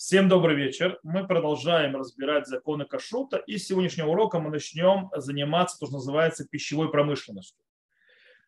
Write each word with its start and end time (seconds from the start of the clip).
Всем 0.00 0.30
добрый 0.30 0.56
вечер. 0.56 0.98
Мы 1.02 1.26
продолжаем 1.26 1.94
разбирать 1.94 2.46
законы 2.46 2.86
кашрута. 2.86 3.36
И 3.36 3.58
с 3.58 3.66
сегодняшнего 3.66 4.08
урока 4.08 4.38
мы 4.38 4.48
начнем 4.48 5.10
заниматься 5.14 5.78
то, 5.78 5.84
что 5.84 5.96
называется 5.96 6.48
пищевой 6.48 6.90
промышленностью. 6.90 7.62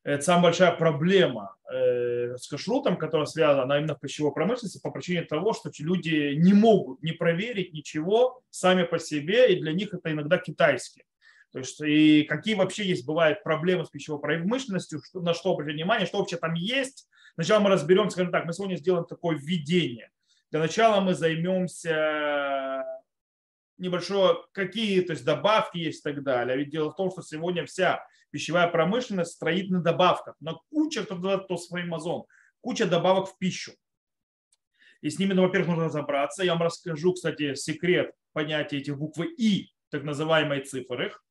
Это 0.03 0.23
самая 0.23 0.45
большая 0.45 0.73
проблема 0.73 1.54
э, 1.71 2.38
с 2.38 2.49
кашрутом, 2.49 2.96
которая 2.96 3.27
связана 3.27 3.75
именно 3.75 3.95
в 3.95 4.01
пищевой 4.01 4.33
промышленности 4.33 4.80
по 4.83 4.91
причине 4.91 5.24
того, 5.24 5.53
что 5.53 5.71
люди 5.80 6.33
не 6.37 6.54
могут 6.54 7.03
не 7.03 7.12
проверить 7.12 7.74
ничего 7.74 8.40
сами 8.48 8.84
по 8.84 8.98
себе, 8.98 9.53
и 9.53 9.60
для 9.60 9.74
них 9.74 9.92
это 9.92 10.10
иногда 10.10 10.38
китайские. 10.38 11.04
То 11.53 11.58
есть 11.58 11.78
и 11.82 12.22
какие 12.22 12.54
вообще 12.54 12.82
есть 12.87 13.04
бывают 13.04 13.42
проблемы 13.42 13.84
с 13.84 13.90
пищевой 13.90 14.22
промышленностью, 14.22 15.03
на 15.12 15.34
что 15.34 15.53
обратить 15.53 15.74
внимание, 15.74 16.06
что 16.06 16.16
вообще 16.16 16.38
там 16.38 16.55
есть. 16.55 17.06
Сначала 17.34 17.60
мы 17.60 17.69
разберем, 17.69 18.09
скажем 18.09 18.32
так, 18.32 18.46
мы 18.46 18.55
сегодня 18.55 18.77
сделаем 18.77 19.05
такое 19.05 19.37
введение– 19.37 20.10
для 20.52 20.60
начала 20.60 21.00
мы 21.00 21.15
займемся 21.15 22.84
небольшое, 23.79 24.37
какие 24.52 25.01
то 25.01 25.15
есть 25.15 25.24
добавки 25.24 25.79
есть 25.79 26.01
и 26.01 26.02
так 26.02 26.23
далее. 26.23 26.59
Ведь 26.59 26.69
дело 26.69 26.91
в 26.91 26.95
том, 26.95 27.10
что 27.10 27.23
сегодня 27.23 27.65
вся 27.65 28.05
пищевая 28.30 28.69
промышленность 28.69 29.33
строит 29.33 29.70
на 29.70 29.80
добавках, 29.80 30.37
на 30.41 30.57
куча, 30.70 31.05
кто 31.05 31.15
называет 31.15 31.48
то 31.48 31.57
свой 31.57 31.84
мазон, 31.84 32.24
куча 32.60 32.84
добавок 32.84 33.30
в 33.30 33.38
пищу. 33.38 33.73
И 35.01 35.09
с 35.09 35.19
ними, 35.19 35.33
ну, 35.33 35.43
во-первых, 35.43 35.70
нужно 35.70 35.84
разобраться. 35.87 36.45
Я 36.45 36.52
вам 36.52 36.65
расскажу, 36.65 37.15
кстати, 37.15 37.55
секрет 37.55 38.15
понятия 38.34 38.77
этих 38.77 38.98
буквы 38.98 39.32
И, 39.38 39.73
так 39.88 40.05
называемой 40.05 40.60
цифр 40.60 41.01
их, 41.01 41.24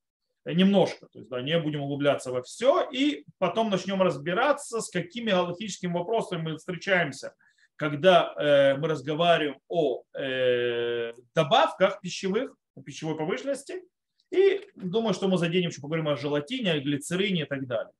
немножко. 0.46 1.06
То 1.08 1.20
есть, 1.20 1.30
да, 1.30 1.42
не 1.44 1.60
будем 1.60 1.82
углубляться 1.82 2.32
во 2.32 2.42
все. 2.42 2.90
И 2.92 3.26
потом 3.38 3.70
начнем 3.70 4.02
разбираться, 4.02 4.82
с 4.82 4.90
какими 4.90 5.30
галактическими 5.30 5.94
вопросами 5.94 6.42
мы 6.42 6.58
встречаемся– 6.58 7.36
когда 7.82 8.36
э, 8.38 8.78
мы 8.78 8.90
разговариваем 8.90 9.60
о 9.68 10.04
э, 10.14 11.14
добавках 11.34 12.00
пищевых, 12.00 12.56
о 12.76 12.84
пищевой 12.84 13.16
промышленности, 13.16 13.82
и 14.30 14.62
думаю, 14.76 15.16
что 15.16 15.28
мы 15.28 15.40
заденем, 15.40 15.70
еще 15.70 15.82
поговорим 15.82 16.08
о 16.08 16.16
желатине, 16.16 16.74
о 16.74 16.80
глицерине 16.80 17.42
и 17.42 17.46
так 17.46 17.66
далее. 17.66 17.92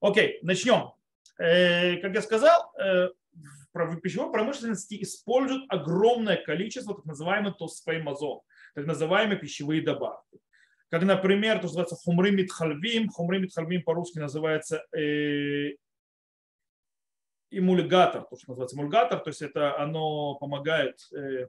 Окей, 0.00 0.38
начнем. 0.42 0.92
Э, 1.40 1.96
как 1.96 2.14
я 2.14 2.22
сказал, 2.22 2.72
э, 2.80 3.08
в 3.74 3.96
пищевой 3.96 4.30
промышленности 4.30 5.02
используют 5.02 5.64
огромное 5.70 6.36
количество 6.36 6.94
так 6.94 7.04
называемых 7.04 7.56
тосфеймазон, 7.56 8.42
так 8.76 8.86
называемые 8.86 9.40
пищевые 9.40 9.82
добавки. 9.82 10.38
Как, 10.88 11.02
например, 11.02 11.54
то, 11.54 11.66
что 11.66 11.78
называется 11.78 11.96
хумры 11.96 12.30
митхальвим. 12.30 13.08
Хумры 13.08 13.40
митхальвим 13.40 13.82
по-русски 13.82 14.20
называется 14.20 14.84
э, 14.96 15.74
эмульгатор, 17.50 18.24
то, 18.24 18.36
что 18.36 18.50
называется 18.50 18.76
эмульгатор, 18.76 19.20
то 19.20 19.30
есть 19.30 19.42
это 19.42 19.78
оно 19.78 20.34
помогает, 20.34 20.98
э, 21.12 21.48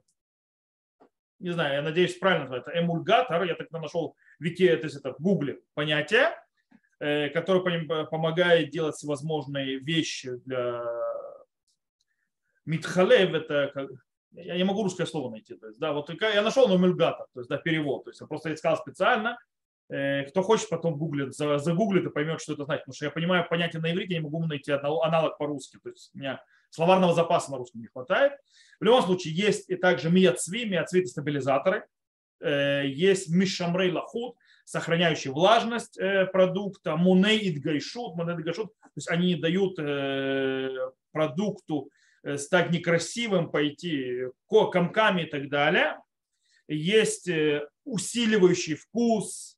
не 1.38 1.50
знаю, 1.50 1.74
я 1.74 1.82
надеюсь, 1.82 2.16
правильно 2.18 2.44
называется, 2.44 2.78
эмульгатор, 2.78 3.42
я 3.44 3.54
так 3.54 3.70
нашел 3.70 4.16
в 4.38 4.44
Вики, 4.44 4.68
то 4.76 4.84
есть 4.84 4.96
это 4.96 5.14
в 5.14 5.20
Гугле 5.20 5.60
понятие, 5.74 6.30
э, 7.00 7.28
которое 7.30 8.06
помогает 8.06 8.70
делать 8.70 8.96
всевозможные 8.96 9.78
вещи 9.78 10.36
для 10.44 10.82
Митхалев, 12.64 13.34
это 13.34 13.88
я 14.32 14.56
не 14.56 14.64
могу 14.64 14.82
русское 14.82 15.06
слово 15.06 15.30
найти. 15.30 15.54
То 15.54 15.68
есть, 15.68 15.78
да, 15.80 15.92
вот 15.92 16.10
я 16.10 16.42
нашел 16.42 16.74
эмульгатор, 16.74 17.26
то 17.32 17.40
есть 17.40 17.48
да, 17.48 17.56
перевод. 17.56 18.04
То 18.04 18.10
есть 18.10 18.20
я 18.20 18.26
просто 18.26 18.52
искал 18.52 18.76
специально, 18.76 19.38
Э, 19.38 19.57
кто 19.88 20.42
хочет, 20.42 20.68
потом 20.68 20.98
гуглит, 20.98 21.34
загуглит 21.34 22.04
и 22.04 22.10
поймет, 22.10 22.42
что 22.42 22.52
это 22.52 22.64
значит. 22.64 22.82
Потому 22.82 22.94
что 22.94 23.04
я 23.06 23.10
понимаю 23.10 23.46
понятие 23.48 23.80
на 23.80 23.90
иврите, 23.90 24.14
я 24.14 24.20
не 24.20 24.24
могу 24.24 24.44
найти 24.44 24.70
аналог 24.70 25.38
по-русски. 25.38 25.78
То 25.82 25.88
есть 25.88 26.10
у 26.14 26.18
меня 26.18 26.42
словарного 26.70 27.14
запаса 27.14 27.50
на 27.50 27.56
русском 27.56 27.80
не 27.80 27.86
хватает. 27.86 28.32
В 28.80 28.84
любом 28.84 29.02
случае, 29.02 29.34
есть 29.34 29.70
и 29.70 29.76
также 29.76 30.10
миацви, 30.10 30.66
миацви 30.66 31.00
это 31.00 31.08
стабилизаторы. 31.08 31.86
Э, 32.40 32.82
есть 32.86 33.30
мишамрей 33.30 33.90
лахут, 33.90 34.36
сохраняющий 34.64 35.30
влажность 35.30 35.98
э, 35.98 36.26
продукта, 36.26 36.96
муней 36.96 37.38
и 37.38 37.58
гайшут, 37.58 38.14
муней 38.14 38.38
и 38.38 38.42
гайшут. 38.42 38.66
То 38.66 38.90
есть 38.96 39.10
они 39.10 39.36
дают 39.36 39.76
продукту 41.12 41.88
стать 42.36 42.70
некрасивым, 42.70 43.50
пойти 43.50 44.24
комками 44.46 45.22
и 45.22 45.26
так 45.26 45.48
далее. 45.48 45.96
Есть 46.66 47.30
усиливающий 47.84 48.74
вкус, 48.74 49.57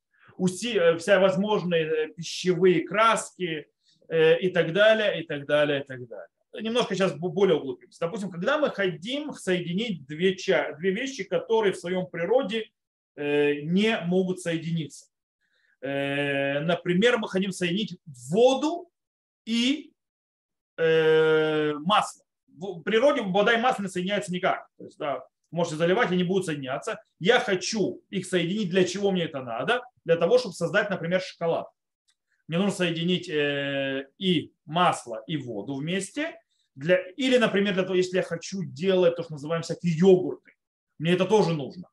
вся 0.97 1.19
возможные 1.19 1.85
э, 1.85 2.07
пищевые 2.09 2.81
краски 2.81 3.67
э, 4.07 4.39
и 4.39 4.49
так 4.49 4.73
далее, 4.73 5.21
и 5.21 5.25
так 5.25 5.45
далее, 5.45 5.81
и 5.81 5.83
так 5.83 6.07
далее. 6.07 6.27
Немножко 6.53 6.95
сейчас 6.95 7.13
более 7.13 7.57
углубимся. 7.57 7.99
Допустим, 8.01 8.29
когда 8.29 8.57
мы 8.57 8.69
хотим 8.69 9.33
соединить 9.33 10.05
две, 10.05 10.35
две 10.77 10.91
вещи, 10.91 11.23
которые 11.23 11.73
в 11.73 11.77
своем 11.77 12.07
природе 12.07 12.69
не 13.15 13.97
могут 14.05 14.41
соединиться. 14.41 15.05
Например, 15.81 17.17
мы 17.17 17.29
хотим 17.29 17.53
соединить 17.53 17.97
воду 18.29 18.91
и 19.45 19.93
масло. 20.77 22.23
В 22.47 22.81
природе 22.81 23.21
вода 23.21 23.53
и 23.53 23.61
масло 23.61 23.83
не 23.83 23.89
соединяются 23.89 24.33
никак. 24.33 24.67
То 24.77 24.83
есть, 24.83 24.97
да, 24.97 25.23
можете 25.51 25.77
заливать, 25.77 26.11
они 26.11 26.23
будут 26.23 26.45
соединяться. 26.45 27.01
Я 27.19 27.39
хочу 27.39 28.03
их 28.09 28.25
соединить. 28.25 28.69
Для 28.69 28.83
чего 28.83 29.11
мне 29.11 29.23
это 29.23 29.41
надо? 29.41 29.81
Для 30.05 30.15
того, 30.15 30.37
чтобы 30.37 30.53
создать, 30.55 30.89
например, 30.89 31.21
шоколад. 31.21 31.67
Мне 32.47 32.57
нужно 32.57 32.73
соединить 32.73 33.29
э, 33.29 34.07
и 34.17 34.53
масло, 34.65 35.23
и 35.27 35.37
воду 35.37 35.75
вместе. 35.75 36.37
Для, 36.75 36.97
или, 37.11 37.37
например, 37.37 37.73
для 37.73 37.83
того, 37.83 37.95
если 37.95 38.17
я 38.17 38.23
хочу 38.23 38.63
делать 38.63 39.15
то, 39.15 39.23
что 39.23 39.33
называем 39.33 39.61
всякие 39.61 39.97
йогурты. 39.97 40.51
Мне 40.97 41.13
это 41.13 41.25
тоже 41.25 41.53
нужно. 41.53 41.87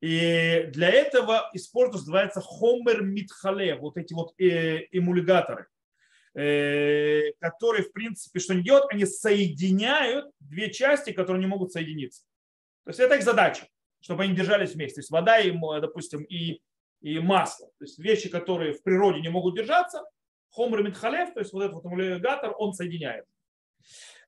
И 0.00 0.68
для 0.72 0.88
этого 0.88 1.50
используется, 1.52 2.08
называется 2.08 2.40
хомер 2.40 3.02
митхале, 3.02 3.74
вот 3.76 3.98
эти 3.98 4.14
вот 4.14 4.32
э, 4.40 4.86
эмульгаторы, 4.92 5.66
э, 6.34 7.32
которые, 7.38 7.84
в 7.84 7.92
принципе, 7.92 8.40
что 8.40 8.54
они 8.54 8.62
делают? 8.62 8.86
Они 8.90 9.04
соединяют 9.04 10.30
две 10.40 10.70
части, 10.72 11.12
которые 11.12 11.40
не 11.40 11.46
могут 11.46 11.72
соединиться. 11.72 12.22
То 12.84 12.90
есть 12.90 13.00
это 13.00 13.16
их 13.16 13.22
задача, 13.22 13.66
чтобы 14.00 14.22
они 14.22 14.34
держались 14.34 14.72
вместе. 14.72 14.96
То 14.96 15.00
есть 15.00 15.10
вода, 15.10 15.38
и, 15.38 15.52
допустим, 15.80 16.22
и, 16.22 16.62
и 17.00 17.18
масло. 17.18 17.68
То 17.78 17.84
есть 17.84 17.98
вещи, 17.98 18.28
которые 18.28 18.72
в 18.72 18.82
природе 18.82 19.20
не 19.20 19.28
могут 19.28 19.56
держаться, 19.56 20.04
хомр 20.50 20.82
митхалев, 20.82 21.32
то 21.32 21.40
есть 21.40 21.52
вот 21.52 21.62
этот 21.62 21.74
вот 21.74 21.84
эмулигатор, 21.86 22.54
он 22.58 22.72
соединяет. 22.72 23.24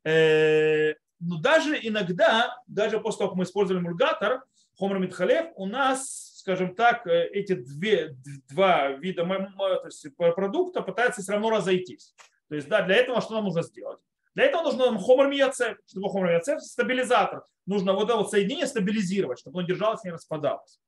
Э, 0.04 0.94
но 1.20 1.40
даже 1.40 1.78
иногда, 1.80 2.56
даже 2.66 2.98
после 3.00 3.18
того, 3.18 3.30
как 3.30 3.38
мы 3.38 3.44
использовали 3.44 3.82
эмульгатор, 3.82 4.42
хомр 4.76 4.98
митхалев, 4.98 5.52
у 5.56 5.66
нас, 5.66 6.38
скажем 6.38 6.74
так, 6.74 7.06
э, 7.06 7.28
эти 7.28 7.54
две, 7.54 8.16
два 8.48 8.88
вида 8.92 9.24
то 9.24 9.82
есть 9.84 10.06
продукта 10.16 10.82
пытаются 10.82 11.22
все 11.22 11.32
равно 11.32 11.50
разойтись. 11.50 12.14
То 12.48 12.56
есть, 12.56 12.68
да, 12.68 12.82
для 12.82 12.96
этого 12.96 13.20
что 13.20 13.34
нам 13.34 13.44
нужно 13.44 13.62
сделать? 13.62 14.00
Для 14.34 14.44
этого 14.44 14.62
нужно 14.62 14.98
хомер 14.98 15.28
мияцев. 15.28 15.76
Что 15.86 16.00
такое 16.00 16.40
хомер? 16.42 16.60
Стабилизатор. 16.60 17.44
Нужно 17.66 17.92
вот 17.92 18.04
это 18.04 18.16
вот 18.16 18.30
соединение 18.30 18.66
стабилизировать, 18.66 19.38
чтобы 19.38 19.58
оно 19.58 19.68
держалось, 19.68 20.02
не 20.04 20.10
распадалось. 20.10 20.80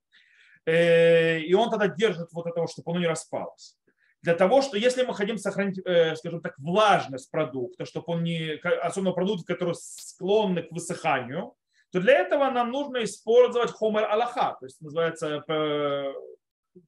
Э, 0.67 1.39
и 1.41 1.53
он 1.55 1.71
тогда 1.71 1.89
держит 1.89 2.33
вот 2.33 2.47
это, 2.47 2.67
чтобы 2.67 2.93
оно 2.93 3.01
не 3.01 3.07
распалось. 3.07 3.77
Для 4.23 4.35
того, 4.35 4.63
что 4.63 4.79
если 4.79 5.05
мы 5.05 5.15
хотим 5.15 5.37
сохранить, 5.37 5.79
э, 5.85 6.17
скажем 6.17 6.41
так, 6.41 6.59
влажность 6.59 7.31
продукта, 7.31 7.85
чтобы 7.85 8.15
он 8.15 8.23
не, 8.23 8.55
особенно 8.83 9.13
продукты, 9.13 9.45
которые 9.45 9.75
склонны 9.75 10.63
к 10.63 10.73
высыханию, 10.73 11.55
то 11.93 12.01
для 12.01 12.15
этого 12.15 12.51
нам 12.51 12.71
нужно 12.71 13.05
использовать 13.05 13.71
хомер 13.71 14.05
аллаха, 14.05 14.57
то 14.59 14.67
есть 14.67 14.81
называется 14.81 15.45
э, 15.47 16.13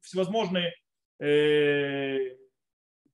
всевозможные 0.01 0.75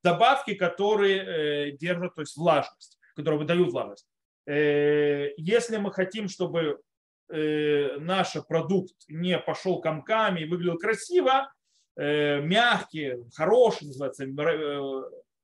добавки, 0.03 0.55
которые 0.55 1.77
держат 1.77 2.17
то 2.17 2.23
есть 2.23 2.37
влажность 2.37 2.99
которые 3.15 3.39
выдают 3.39 3.71
влажность. 3.71 4.07
Если 4.47 5.77
мы 5.77 5.93
хотим, 5.93 6.29
чтобы 6.29 6.81
э, 7.33 7.99
наш 7.99 8.35
продукт 8.47 8.95
не 9.09 9.39
пошел 9.39 9.81
комками 9.81 10.41
и 10.41 10.45
выглядел 10.45 10.79
красиво, 10.79 11.53
э, 11.97 12.41
мягкий, 12.41 13.17
хороший, 13.35 13.87
называется, 13.89 14.25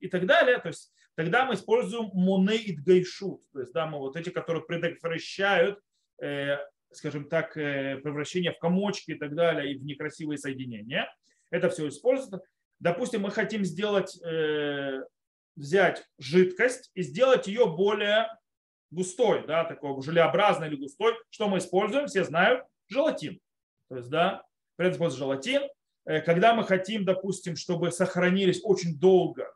и 0.01 0.09
так 0.09 0.27
далее, 0.27 0.59
то 0.59 0.69
есть 0.69 0.93
тогда 1.17 1.47
мы 1.47 1.55
используем 1.55 2.11
монеид 2.13 2.85
гайшут, 2.85 3.41
то 3.53 3.61
есть 3.61 3.73
да, 3.73 3.87
мы 3.87 3.99
вот 3.99 4.17
эти, 4.17 4.31
которые 4.31 4.65
предотвращают, 4.65 5.81
скажем 6.93 7.29
так, 7.29 7.55
превращение 7.55 8.53
в 8.53 8.59
комочки 8.59 9.13
и 9.13 9.19
так 9.19 9.35
далее, 9.35 9.73
и 9.73 9.79
в 9.79 9.85
некрасивые 9.85 10.39
соединения. 10.39 11.13
Это 11.51 11.69
все 11.71 11.89
используется. 11.89 12.41
Допустим, 12.79 13.23
мы 13.23 13.33
хотим 13.33 13.65
сделать 13.65 14.17
взять 15.57 16.05
жидкость 16.19 16.93
и 16.95 17.03
сделать 17.03 17.49
ее 17.49 17.67
более 17.67 18.29
густой, 18.91 19.47
да, 19.47 19.65
такой 19.65 20.01
желеобразной 20.03 20.69
или 20.69 20.77
густой. 20.77 21.15
Что 21.31 21.49
мы 21.49 21.59
используем? 21.59 22.07
Все 22.07 22.25
знают 22.25 22.65
желатин. 22.89 23.41
То 23.89 23.97
есть, 23.97 24.11
да, 24.11 24.45
принцип 24.77 25.11
желатин. 25.11 25.63
Э, 26.07 26.21
когда 26.21 26.55
мы 26.55 26.65
хотим, 26.65 27.05
допустим, 27.05 27.57
чтобы 27.57 27.91
сохранились 27.93 28.61
очень 28.65 28.99
долго 28.99 29.53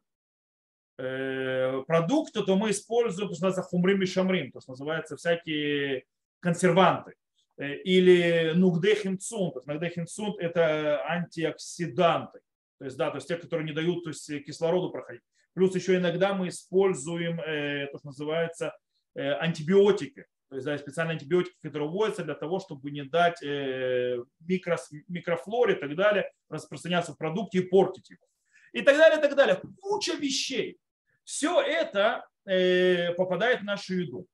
э, 0.99 1.83
продукты, 1.87 2.43
то 2.43 2.57
мы 2.57 2.71
используем 2.71 3.29
то, 3.29 3.35
что 3.35 3.47
называется 3.47 3.71
хумрим 3.71 4.03
и 4.03 4.07
шамрим, 4.07 4.53
то, 4.53 4.61
что 4.61 4.73
называется 4.73 5.17
всякие 5.17 6.05
консерванты. 6.41 7.15
Э, 7.57 7.75
или 7.77 8.53
нугдехинцун. 8.55 9.53
Нугдехинцун– 9.65 10.37
это 10.39 11.03
антиоксиданты. 11.07 12.41
То 12.79 12.85
есть, 12.85 12.97
да, 12.97 13.11
то 13.11 13.17
есть 13.17 13.29
те, 13.29 13.37
которые 13.37 13.67
не 13.67 13.73
дают 13.73 14.05
то 14.05 14.11
есть, 14.11 14.45
кислороду 14.45 14.91
проходить. 14.91 15.23
Плюс 15.55 15.75
еще 15.75 15.97
иногда 15.97 16.35
мы 16.35 16.49
используем 16.49 17.37
то, 17.37 17.99
что 17.99 18.07
называется 18.07 18.75
антибиотики. 19.15 20.27
То 20.53 20.57
есть 20.57 20.67
да, 20.67 20.77
специальные 20.77 21.15
антибиотики, 21.15 21.57
которые 21.63 21.89
вводятся 21.89 22.25
для 22.25 22.35
того, 22.35 22.61
чтобы 22.61 22.91
не 22.91 23.05
дать 23.05 23.43
э, 23.43 24.23
микро, 24.41 24.79
микрофлоре 25.09 25.77
и 25.77 25.79
так 25.79 25.97
далее 25.97 26.31
распространяться 26.51 27.15
в 27.15 27.17
продукте 27.17 27.61
и 27.61 27.63
портить 27.63 28.11
его. 28.11 28.27
И 28.73 28.83
так 28.83 28.99
далее, 28.99 29.19
и 29.19 29.23
так 29.23 29.35
далее. 29.35 29.59
Куча 29.81 30.13
вещей. 30.13 30.79
Все 31.25 31.59
это 31.63 32.29
э, 32.45 33.15
попадает 33.15 33.61
в 33.61 33.65
нашу 33.65 33.95
еду. 33.95 34.27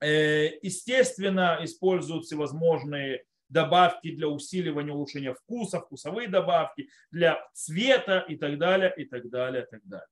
Э, 0.00 0.48
естественно, 0.62 1.58
используют 1.60 2.24
всевозможные 2.24 3.24
добавки 3.50 4.16
для 4.16 4.28
усиливания, 4.28 4.94
улучшения 4.94 5.34
вкуса, 5.34 5.78
вкусовые 5.80 6.28
добавки, 6.28 6.88
для 7.10 7.38
цвета 7.52 8.20
и 8.20 8.36
так 8.36 8.58
далее, 8.58 8.94
и 8.96 9.04
так 9.04 9.28
далее, 9.28 9.64
и 9.64 9.70
так 9.70 9.84
далее. 9.84 10.08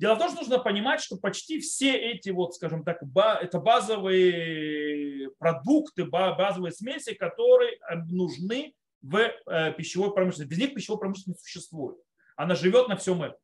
Дело 0.00 0.14
в 0.14 0.18
том, 0.18 0.30
что 0.30 0.38
нужно 0.38 0.58
понимать, 0.58 1.02
что 1.02 1.18
почти 1.18 1.60
все 1.60 1.94
эти, 1.94 2.30
вот, 2.30 2.54
скажем 2.54 2.84
так, 2.84 3.02
это 3.02 3.58
базовые 3.60 5.30
продукты, 5.38 6.06
базовые 6.06 6.72
смеси, 6.72 7.12
которые 7.12 7.72
э, 7.72 7.96
нужны 8.08 8.74
в 9.02 9.18
э, 9.18 9.74
пищевой 9.74 10.14
промышленности. 10.14 10.50
Без 10.50 10.58
них 10.58 10.74
пищевой 10.74 10.98
промышленности 10.98 11.28
не 11.28 11.34
существует. 11.34 11.98
Она 12.34 12.54
живет 12.54 12.88
на 12.88 12.96
всем 12.96 13.22
этом. 13.22 13.36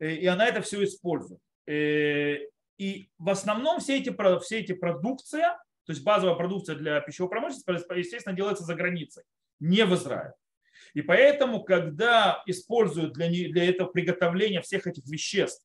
И 0.00 0.26
она 0.26 0.48
это 0.48 0.62
все 0.62 0.82
использует. 0.82 1.40
И 1.68 3.08
в 3.16 3.30
основном 3.30 3.78
все 3.78 4.00
эти, 4.00 4.12
все 4.40 4.58
эти 4.58 4.72
продукция, 4.72 5.52
то 5.86 5.92
есть 5.92 6.02
базовая 6.02 6.34
продукция 6.34 6.74
для 6.74 7.00
пищевой 7.02 7.30
промышленности, 7.30 7.96
естественно, 7.96 8.34
делается 8.34 8.64
за 8.64 8.74
границей, 8.74 9.22
не 9.60 9.84
в 9.84 9.94
Израиле. 9.94 10.34
И 10.94 11.02
поэтому, 11.02 11.62
когда 11.62 12.42
используют 12.46 13.12
для, 13.12 13.28
для 13.28 13.68
этого 13.68 13.86
приготовления 13.86 14.60
всех 14.60 14.88
этих 14.88 15.06
веществ 15.06 15.64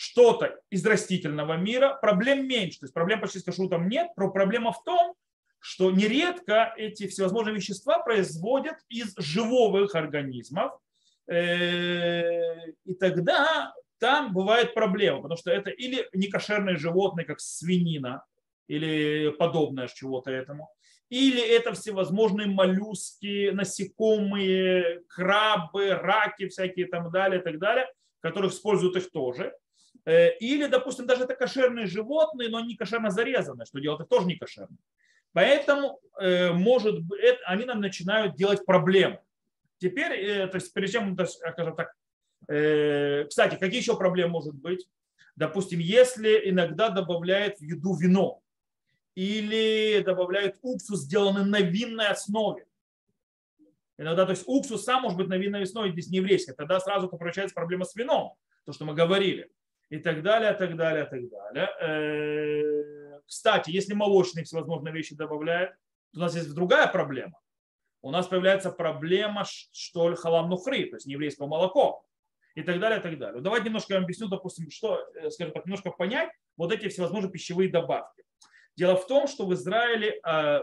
что-то 0.00 0.58
из 0.70 0.86
растительного 0.86 1.58
мира, 1.58 1.98
проблем 2.00 2.48
меньше. 2.48 2.78
То 2.78 2.84
есть 2.84 2.94
проблем 2.94 3.20
почти 3.20 3.38
с 3.38 3.44
кашрутом 3.44 3.86
нет. 3.86 4.08
Но 4.16 4.30
проблема 4.30 4.72
в 4.72 4.82
том, 4.82 5.14
что 5.58 5.90
нередко 5.90 6.72
эти 6.78 7.06
всевозможные 7.06 7.54
вещества 7.54 7.98
производят 7.98 8.76
из 8.88 9.14
живых 9.18 9.94
организмов. 9.94 10.72
Э, 11.26 12.70
и 12.86 12.94
тогда 12.94 13.74
там 13.98 14.32
бывает 14.32 14.72
проблема, 14.72 15.20
потому 15.20 15.36
что 15.36 15.50
это 15.50 15.68
или 15.68 16.08
некошерные 16.14 16.76
животные, 16.76 17.26
как 17.26 17.38
свинина, 17.38 18.24
или 18.68 19.30
подобное 19.38 19.86
чего-то 19.88 20.30
этому, 20.30 20.70
или 21.10 21.46
это 21.46 21.74
всевозможные 21.74 22.46
моллюски, 22.46 23.50
насекомые, 23.50 25.02
крабы, 25.08 25.90
раки 25.90 26.48
всякие 26.48 26.86
там 26.86 27.10
далее, 27.10 27.40
и 27.40 27.44
так 27.44 27.58
далее, 27.58 27.86
которых 28.20 28.54
используют 28.54 28.96
их 28.96 29.10
тоже. 29.10 29.52
Э, 30.10 30.36
или, 30.40 30.66
допустим, 30.66 31.06
даже 31.06 31.22
это 31.22 31.36
кошерные 31.36 31.86
животные, 31.86 32.48
но 32.48 32.58
они 32.58 32.74
кошерно 32.74 33.10
зарезаны, 33.10 33.64
что 33.64 33.78
делать 33.78 34.00
их 34.00 34.08
тоже 34.08 34.26
не 34.26 34.34
кошерно. 34.34 34.76
Поэтому, 35.32 36.00
э, 36.18 36.50
может 36.50 37.00
быть, 37.02 37.38
они 37.46 37.64
нам 37.64 37.80
начинают 37.80 38.34
делать 38.34 38.66
проблемы. 38.66 39.20
Теперь, 39.78 40.12
э, 40.12 40.46
то 40.48 40.56
есть, 40.56 40.72
перед 40.72 40.90
чем, 40.90 41.16
скажем 41.26 41.76
так, 41.76 41.94
кстати, 43.28 43.56
какие 43.60 43.80
еще 43.80 43.96
проблемы 43.96 44.32
может 44.32 44.54
быть? 44.54 44.88
Допустим, 45.36 45.78
если 45.78 46.50
иногда 46.50 46.88
добавляют 46.88 47.58
в 47.58 47.62
еду 47.62 47.94
вино 47.94 48.42
или 49.14 50.02
добавляют 50.02 50.56
уксус, 50.62 51.02
сделанный 51.02 51.44
на 51.44 51.60
винной 51.60 52.08
основе. 52.08 52.66
Иногда, 53.98 54.24
то 54.24 54.32
есть 54.32 54.44
уксус 54.46 54.82
сам 54.82 55.02
может 55.02 55.18
быть 55.18 55.28
на 55.28 55.36
винной 55.36 55.62
основе, 55.62 55.92
здесь 55.92 56.08
не 56.08 56.16
еврейский. 56.16 56.52
Тогда 56.52 56.80
сразу 56.80 57.08
получается 57.08 57.54
проблема 57.54 57.84
с 57.84 57.94
вином, 57.94 58.34
то, 58.64 58.72
что 58.72 58.84
мы 58.84 58.94
говорили 58.94 59.50
и 59.90 59.98
так 59.98 60.22
далее, 60.22 60.52
так 60.54 60.76
далее, 60.76 61.04
так 61.04 61.28
далее. 61.28 61.68
Э, 61.80 63.20
кстати, 63.26 63.70
если 63.70 63.92
молочные 63.92 64.44
всевозможные 64.44 64.94
вещи 64.94 65.16
добавляют, 65.16 65.72
то 66.12 66.20
у 66.20 66.22
нас 66.22 66.34
есть 66.34 66.54
другая 66.54 66.86
проблема. 66.86 67.38
У 68.00 68.10
нас 68.10 68.28
появляется 68.28 68.70
проблема, 68.70 69.44
что 69.44 70.14
халам 70.14 70.48
нухри, 70.48 70.86
то 70.86 70.96
есть 70.96 71.06
нееврейского 71.06 71.48
молоко 71.48 72.04
и 72.54 72.62
так 72.62 72.80
далее, 72.80 73.00
и 73.00 73.02
так 73.02 73.18
далее. 73.18 73.42
Давайте 73.42 73.66
немножко 73.66 73.94
я 73.94 74.00
объясню, 74.00 74.28
допустим, 74.28 74.70
что, 74.70 75.04
э, 75.14 75.28
скажем 75.30 75.52
так, 75.52 75.66
немножко 75.66 75.90
понять 75.90 76.30
вот 76.56 76.72
эти 76.72 76.88
всевозможные 76.88 77.32
пищевые 77.32 77.68
добавки. 77.68 78.22
Дело 78.76 78.96
в 78.96 79.06
том, 79.08 79.26
что 79.26 79.44
в 79.44 79.52
Израиле, 79.52 80.20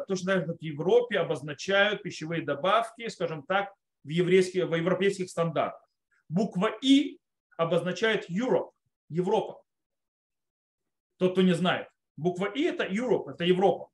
точно 0.07 0.33
так 0.33 0.41
же, 0.41 0.47
как 0.47 0.57
в 0.57 0.61
Европе, 0.61 1.19
обозначают 1.19 2.01
пищевые 2.01 2.41
добавки, 2.41 3.09
скажем 3.09 3.43
так, 3.43 3.73
в, 4.03 4.09
еврейских, 4.09 4.65
в 4.67 4.73
европейских 4.73 5.29
стандартах. 5.29 5.87
Буква 6.29 6.71
И 6.81 7.19
обозначает 7.57 8.29
Europe, 8.29 8.71
Европа. 9.09 9.63
Тот, 11.17 11.33
кто 11.33 11.41
не 11.41 11.53
знает. 11.53 11.89
Буква 12.15 12.45
И 12.45 12.63
это 12.63 12.83
Europe, 12.83 13.29
это 13.29 13.43
Европа. 13.43 13.89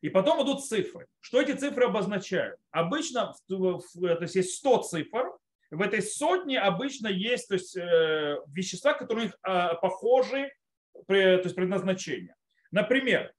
И 0.00 0.10
потом 0.10 0.44
идут 0.44 0.64
цифры. 0.64 1.06
Что 1.20 1.40
эти 1.40 1.52
цифры 1.52 1.86
обозначают? 1.86 2.60
Обычно 2.70 3.34
то 3.48 3.80
есть, 4.20 4.34
есть 4.34 4.56
100 4.56 4.82
цифр. 4.82 5.32
В 5.70 5.80
этой 5.80 6.02
сотне 6.02 6.60
обычно 6.60 7.08
есть 7.08 7.48
то 7.48 7.54
есть, 7.54 7.76
э, 7.76 8.36
вещества, 8.48 8.92
которые 8.92 9.32
э, 9.46 9.68
похожи, 9.80 10.52
то 11.06 11.14
есть 11.14 11.56
предназначение. 11.56 12.36
Например, 12.70 13.32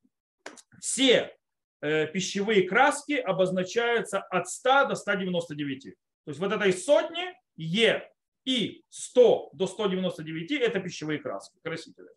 все 0.80 1.38
э, 1.82 2.08
пищевые 2.08 2.68
краски 2.68 3.14
обозначаются 3.14 4.20
от 4.20 4.50
100 4.50 4.86
до 4.88 4.96
199. 4.96 5.84
То 5.84 5.92
есть 6.26 6.40
вот 6.40 6.52
этой 6.52 6.74
сотни 6.74 7.34
Е 7.56 8.12
и 8.46 8.84
100 8.90 9.50
до 9.54 9.68
199 9.68 10.52
это 10.52 10.80
пищевые 10.80 11.20
краски, 11.20 11.58
красители. 11.64 12.08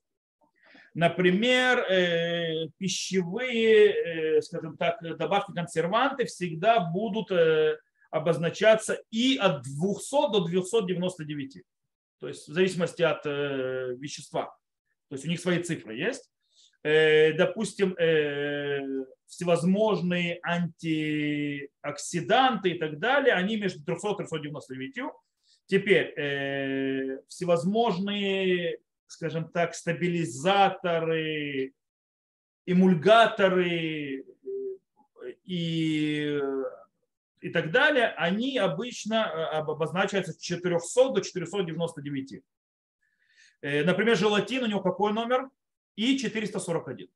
Например, 0.94 1.78
э, 1.78 2.68
пищевые, 2.76 4.38
э, 4.38 4.42
скажем 4.42 4.76
так, 4.76 5.00
добавки 5.16 5.52
консерванты 5.52 6.26
всегда 6.26 6.80
будут 6.80 7.30
э, 7.30 7.78
обозначаться 8.10 9.00
и 9.10 9.36
от 9.36 9.62
200 9.62 10.32
до 10.32 10.44
299. 10.44 11.62
То 12.18 12.28
есть 12.28 12.48
в 12.48 12.52
зависимости 12.52 13.02
от 13.02 13.24
вещества. 13.24 14.46
То 15.08 15.14
есть 15.14 15.24
у 15.24 15.28
них 15.28 15.40
свои 15.40 15.62
цифры 15.62 15.94
есть. 15.94 16.28
Допустим, 16.82 17.94
всевозможные 19.26 20.40
антиоксиданты 20.42 22.70
и 22.70 22.78
так 22.78 22.98
далее, 22.98 23.34
они 23.34 23.56
между 23.56 23.84
300 23.84 24.08
и 24.08 24.16
399 24.16 25.12
Теперь 25.68 26.18
э, 26.18 27.20
всевозможные, 27.28 28.78
скажем 29.06 29.50
так, 29.50 29.74
стабилизаторы, 29.74 31.74
эмульгаторы 32.64 34.20
э, 34.20 34.24
и, 35.44 36.40
и 37.42 37.50
так 37.50 37.70
далее, 37.70 38.14
они 38.16 38.56
обычно 38.56 39.14
э, 39.14 39.58
обозначаются 39.58 40.32
с 40.32 40.38
400 40.38 41.10
до 41.10 41.20
499. 41.20 42.42
Э, 43.60 43.84
например, 43.84 44.16
желатин, 44.16 44.64
у 44.64 44.68
него 44.68 44.80
какой 44.80 45.12
номер? 45.12 45.50
И441. 45.98 47.10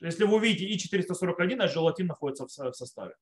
Если 0.00 0.24
вы 0.24 0.34
увидите 0.34 0.66
И441, 0.74 1.60
а 1.60 1.68
желатин 1.68 2.08
находится 2.08 2.46
в 2.46 2.74
составе. 2.74 3.14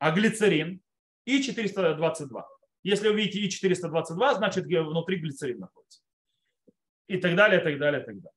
А 0.00 0.10
глицерин 0.10 0.82
И422. 1.28 2.42
Если 2.84 3.08
вы 3.08 3.16
видите 3.16 3.66
И422, 3.66 4.36
значит 4.36 4.66
внутри 4.66 5.16
глицерин 5.16 5.60
находится. 5.60 6.00
И 7.08 7.16
так 7.16 7.34
далее, 7.34 7.60
так 7.60 7.78
далее, 7.78 8.00
так 8.00 8.14
далее. 8.14 8.32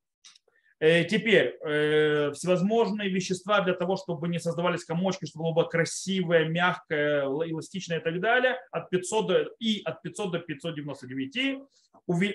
Э, 0.80 1.04
теперь, 1.06 1.58
э, 1.66 2.32
всевозможные 2.34 3.10
вещества 3.10 3.62
для 3.62 3.74
того, 3.74 3.98
чтобы 3.98 4.27
не 4.27 4.39
создавались 4.39 4.86
комочки, 4.86 5.25
чтобы 5.25 5.51
было 5.54 5.63
красивое, 5.63 6.48
мягкое, 6.48 7.25
эластичное 7.25 8.00
и 8.00 8.04
так 8.04 8.20
далее, 8.22 8.58
от 8.72 8.89
500 8.89 9.27
до, 9.27 9.50
и 9.60 9.82
от 9.84 10.01
500 10.01 10.32
до 10.32 10.39
599. 10.39 11.63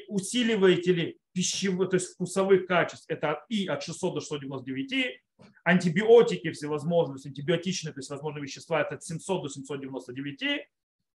Усиливатели 0.09 1.19
пищевых, 1.33 1.91
то 1.91 1.97
есть 1.97 2.13
вкусовых 2.15 2.67
качеств, 2.67 3.07
это 3.09 3.43
и 3.49 3.67
от 3.67 3.83
600 3.83 4.15
до 4.15 4.21
699. 4.21 5.23
Антибиотики 5.65 6.51
всевозможные, 6.51 7.19
антибиотичные, 7.25 7.93
то 7.93 8.01
есть 8.01 8.11
возможные 8.11 8.43
вещества, 8.43 8.83
это 8.83 8.97
от 8.97 9.05
700 9.05 9.43
до 9.45 9.49
799 9.49 10.69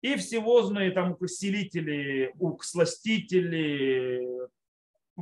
и 0.06 0.16
всевозные 0.18 0.92
там 0.92 1.18
усилители, 1.20 2.32
уксластители, 2.38 4.24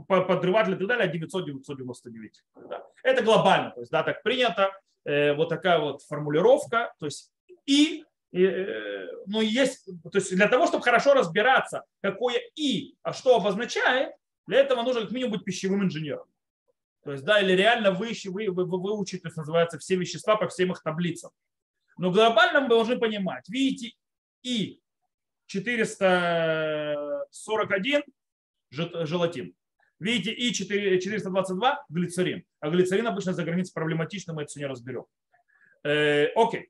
подрыватели 0.08 0.76
и 0.76 0.78
так 0.78 0.88
далее 0.88 1.22
900-999. 1.22 2.30
Да. 2.68 2.86
Это 3.02 3.24
глобально, 3.24 3.72
то 3.72 3.80
есть 3.80 3.92
да, 3.92 4.04
так 4.04 4.22
принято, 4.24 4.72
э, 5.06 5.34
вот 5.36 5.48
такая 5.48 5.80
вот 5.80 6.02
формулировка, 6.02 6.94
то 7.00 7.06
есть 7.06 7.32
и 7.66 8.04
э, 8.34 9.08
ну, 9.26 9.40
есть, 9.40 9.86
то 9.86 10.18
есть 10.18 10.36
для 10.36 10.50
того, 10.50 10.68
чтобы 10.68 10.84
хорошо 10.84 11.14
разбираться, 11.14 11.86
какое 12.02 12.42
и, 12.56 12.96
а 13.04 13.14
что 13.14 13.38
обозначает, 13.38 14.14
для 14.48 14.60
этого 14.60 14.82
нужно 14.82 15.04
как 15.04 15.12
минимум 15.12 15.34
быть 15.34 15.46
пищевым 15.46 15.86
инженером. 15.86 16.26
То 17.06 17.14
есть, 17.14 17.24
да, 17.24 17.40
или 17.40 17.54
реально 17.54 17.92
вы, 17.92 18.12
вы, 18.26 18.50
вы, 18.50 18.66
вы 18.66 18.82
выучить, 18.82 19.22
то 19.22 19.30
есть 19.30 19.38
называется, 19.38 19.80
все 19.80 19.96
вещества 19.96 20.36
по 20.36 20.50
всем 20.50 20.74
их 20.74 20.84
таблицам. 20.84 21.32
Но 21.98 22.12
глобально 22.12 22.62
мы 22.62 22.68
должны 22.68 22.98
понимать, 22.98 23.48
видите, 23.48 23.96
и 24.44 24.80
441 25.48 28.04
желатин. 28.72 29.56
Видите, 30.00 30.32
и 30.32 30.54
422 30.54 31.86
глицерин. 31.90 32.46
А 32.60 32.70
глицерин 32.70 33.08
обычно 33.08 33.34
за 33.34 33.44
границей 33.44 33.74
проблематичный, 33.74 34.34
мы 34.34 34.44
это 34.44 34.50
все 34.50 34.60
не 34.60 34.66
разберем. 34.66 35.06
Э, 35.84 36.28
окей. 36.36 36.70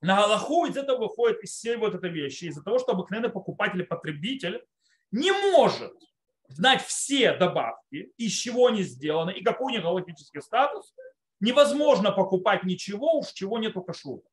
На 0.00 0.16
Галаху 0.16 0.66
из 0.66 0.76
этого 0.76 0.98
выходит 0.98 1.42
из 1.42 1.50
всей 1.50 1.76
вот 1.76 1.94
этой 1.94 2.10
вещи, 2.10 2.46
из-за 2.46 2.62
того, 2.62 2.78
что 2.78 2.92
обыкновенный 2.92 3.30
покупатель 3.30 3.80
и 3.80 3.84
потребитель 3.84 4.64
не 5.10 5.32
может 5.32 5.94
знать 6.48 6.82
все 6.82 7.36
добавки, 7.36 8.12
из 8.16 8.32
чего 8.32 8.66
они 8.66 8.82
сделаны 8.82 9.32
и 9.32 9.42
какой 9.42 9.72
у 9.72 9.74
них 9.74 9.82
галактический 9.82 10.42
статус, 10.42 10.94
невозможно 11.40 12.12
покупать 12.12 12.64
ничего, 12.64 13.18
уж 13.18 13.32
чего 13.32 13.58
нету 13.58 13.82
кашрута. 13.82 14.28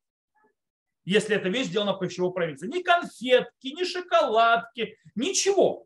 Если 1.05 1.35
эта 1.35 1.49
вещь 1.49 1.67
сделана 1.67 1.93
по 1.93 2.05
пищевой 2.05 2.33
провинции. 2.33 2.67
Ни 2.67 2.81
конфетки, 2.81 3.67
ни 3.67 3.83
шоколадки, 3.83 4.97
ничего. 5.15 5.85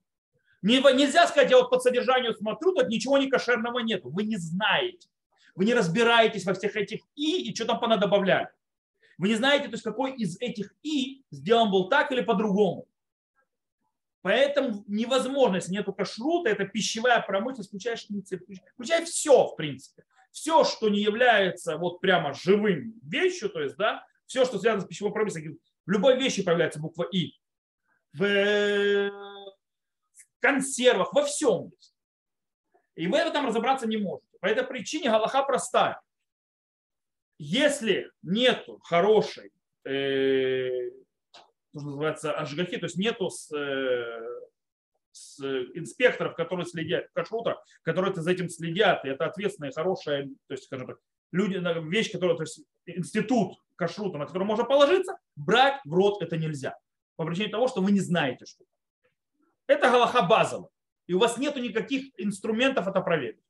Нельзя 0.61 1.27
сказать, 1.27 1.49
я 1.49 1.57
вот 1.57 1.69
по 1.69 1.79
содержанию 1.79 2.33
смотрю, 2.35 2.73
тут 2.73 2.87
ничего 2.87 3.17
не 3.17 3.29
кошерного 3.29 3.79
нету. 3.79 4.09
Вы 4.09 4.23
не 4.23 4.37
знаете. 4.37 5.07
Вы 5.55 5.65
не 5.65 5.73
разбираетесь 5.73 6.45
во 6.45 6.53
всех 6.53 6.75
этих 6.75 7.01
и, 7.15 7.49
и 7.49 7.55
что 7.55 7.65
там 7.65 7.79
понадобавляли. 7.79 8.49
Вы 9.17 9.29
не 9.29 9.35
знаете, 9.35 9.65
то 9.65 9.71
есть 9.71 9.83
какой 9.83 10.15
из 10.15 10.39
этих 10.39 10.73
и 10.83 11.23
сделан 11.31 11.71
был 11.71 11.89
так 11.89 12.11
или 12.11 12.21
по-другому. 12.21 12.87
Поэтому 14.21 14.83
невозможно, 14.87 15.55
если 15.55 15.71
нету 15.71 15.93
кашрута, 15.93 16.49
это 16.49 16.65
пищевая 16.65 17.21
промышленность, 17.21 17.69
включая 17.69 17.95
шницель, 17.95 18.43
включая 18.73 19.05
все, 19.05 19.47
в 19.47 19.55
принципе. 19.55 20.03
Все, 20.31 20.63
что 20.63 20.89
не 20.89 20.99
является 20.99 21.77
вот 21.77 22.01
прямо 22.01 22.33
живым 22.33 22.93
вещью, 23.01 23.49
то 23.49 23.61
есть, 23.61 23.77
да, 23.77 24.05
все, 24.27 24.45
что 24.45 24.59
связано 24.59 24.83
с 24.83 24.87
пищевой 24.87 25.11
промышленностью, 25.11 25.59
в 25.85 25.89
любой 25.89 26.17
вещи 26.17 26.43
появляется 26.43 26.79
буква 26.79 27.03
И. 27.11 27.33
В 28.13 29.11
консервах, 30.39 31.13
во 31.13 31.23
всем. 31.23 31.71
И 32.95 33.07
вы 33.07 33.23
в 33.23 33.27
этом 33.27 33.47
разобраться 33.47 33.87
не 33.87 33.97
можете. 33.97 34.37
По 34.39 34.47
этой 34.47 34.63
причине 34.63 35.09
Галаха 35.09 35.43
простая. 35.43 36.01
Если 37.39 38.11
нету 38.23 38.79
хорошей, 38.83 39.51
э, 39.85 40.89
называется, 41.73 42.33
ажгахи, 42.33 42.77
то 42.77 42.85
есть 42.85 42.97
нету 42.97 43.29
э, 43.55 44.37
инспекторов, 45.75 46.35
которые 46.35 46.65
следят, 46.65 47.09
кашрута, 47.13 47.61
которые 47.83 48.13
за 48.15 48.31
этим 48.31 48.49
следят, 48.49 49.05
и 49.05 49.09
это 49.09 49.25
ответственная, 49.25 49.71
хорошая, 49.71 50.25
то 50.47 50.53
есть, 50.53 50.63
скажем 50.65 50.87
так, 50.87 50.97
люди, 51.31 51.61
вещь, 51.87 52.11
которая, 52.11 52.37
то 52.37 52.43
есть 52.43 52.61
институт 52.85 53.57
кашрута, 53.77 54.17
на 54.17 54.25
который 54.25 54.43
можно 54.43 54.65
положиться, 54.65 55.17
брать 55.35 55.79
в 55.85 55.93
рот 55.93 56.21
это 56.21 56.37
нельзя. 56.37 56.77
По 57.15 57.25
причине 57.25 57.49
того, 57.49 57.67
что 57.67 57.81
вы 57.81 57.91
не 57.91 57.99
знаете, 57.99 58.45
что. 58.45 58.65
Это 59.67 59.89
галаха 59.89 60.23
базовая. 60.23 60.69
И 61.07 61.13
у 61.13 61.19
вас 61.19 61.37
нет 61.37 61.55
никаких 61.55 62.11
инструментов 62.17 62.87
это 62.87 63.01
проверить. 63.01 63.41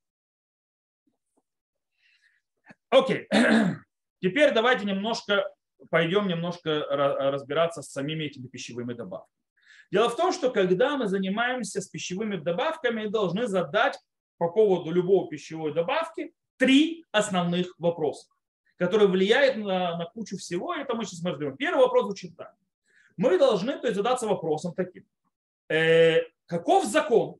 Окей. 2.90 3.28
Теперь 4.22 4.54
давайте 4.54 4.86
немножко 4.86 5.52
пойдем 5.90 6.28
немножко 6.28 6.86
разбираться 6.90 7.82
с 7.82 7.92
самими 7.92 8.26
этими 8.26 8.48
пищевыми 8.48 8.94
добавками. 8.94 9.32
Дело 9.92 10.10
в 10.10 10.16
том, 10.16 10.34
что 10.34 10.52
когда 10.52 10.98
мы 10.98 11.08
занимаемся 11.08 11.82
с 11.82 11.88
пищевыми 11.88 12.36
добавками, 12.38 13.08
должны 13.08 13.48
задать 13.48 13.98
по 14.38 14.50
поводу 14.50 14.92
любой 14.92 15.30
пищевой 15.30 15.74
добавки 15.74 16.34
три 16.58 17.06
основных 17.12 17.74
вопроса, 17.78 18.28
которые 18.78 19.08
влияют 19.08 19.58
на, 19.58 19.98
на 19.98 20.06
кучу 20.06 20.38
всего. 20.38 20.74
Это 20.74 20.96
мы 20.96 21.06
сейчас 21.06 21.24
разберем. 21.24 21.58
Первый 21.58 21.82
вопрос 21.82 22.06
звучит 22.06 22.38
так. 22.38 22.56
Мы 23.18 23.38
должны 23.38 23.78
то 23.80 23.88
есть, 23.88 23.96
задаться 23.96 24.28
вопросом 24.28 24.74
таким. 24.76 25.06
Э, 25.70 26.22
каков 26.46 26.86
закон 26.86 27.38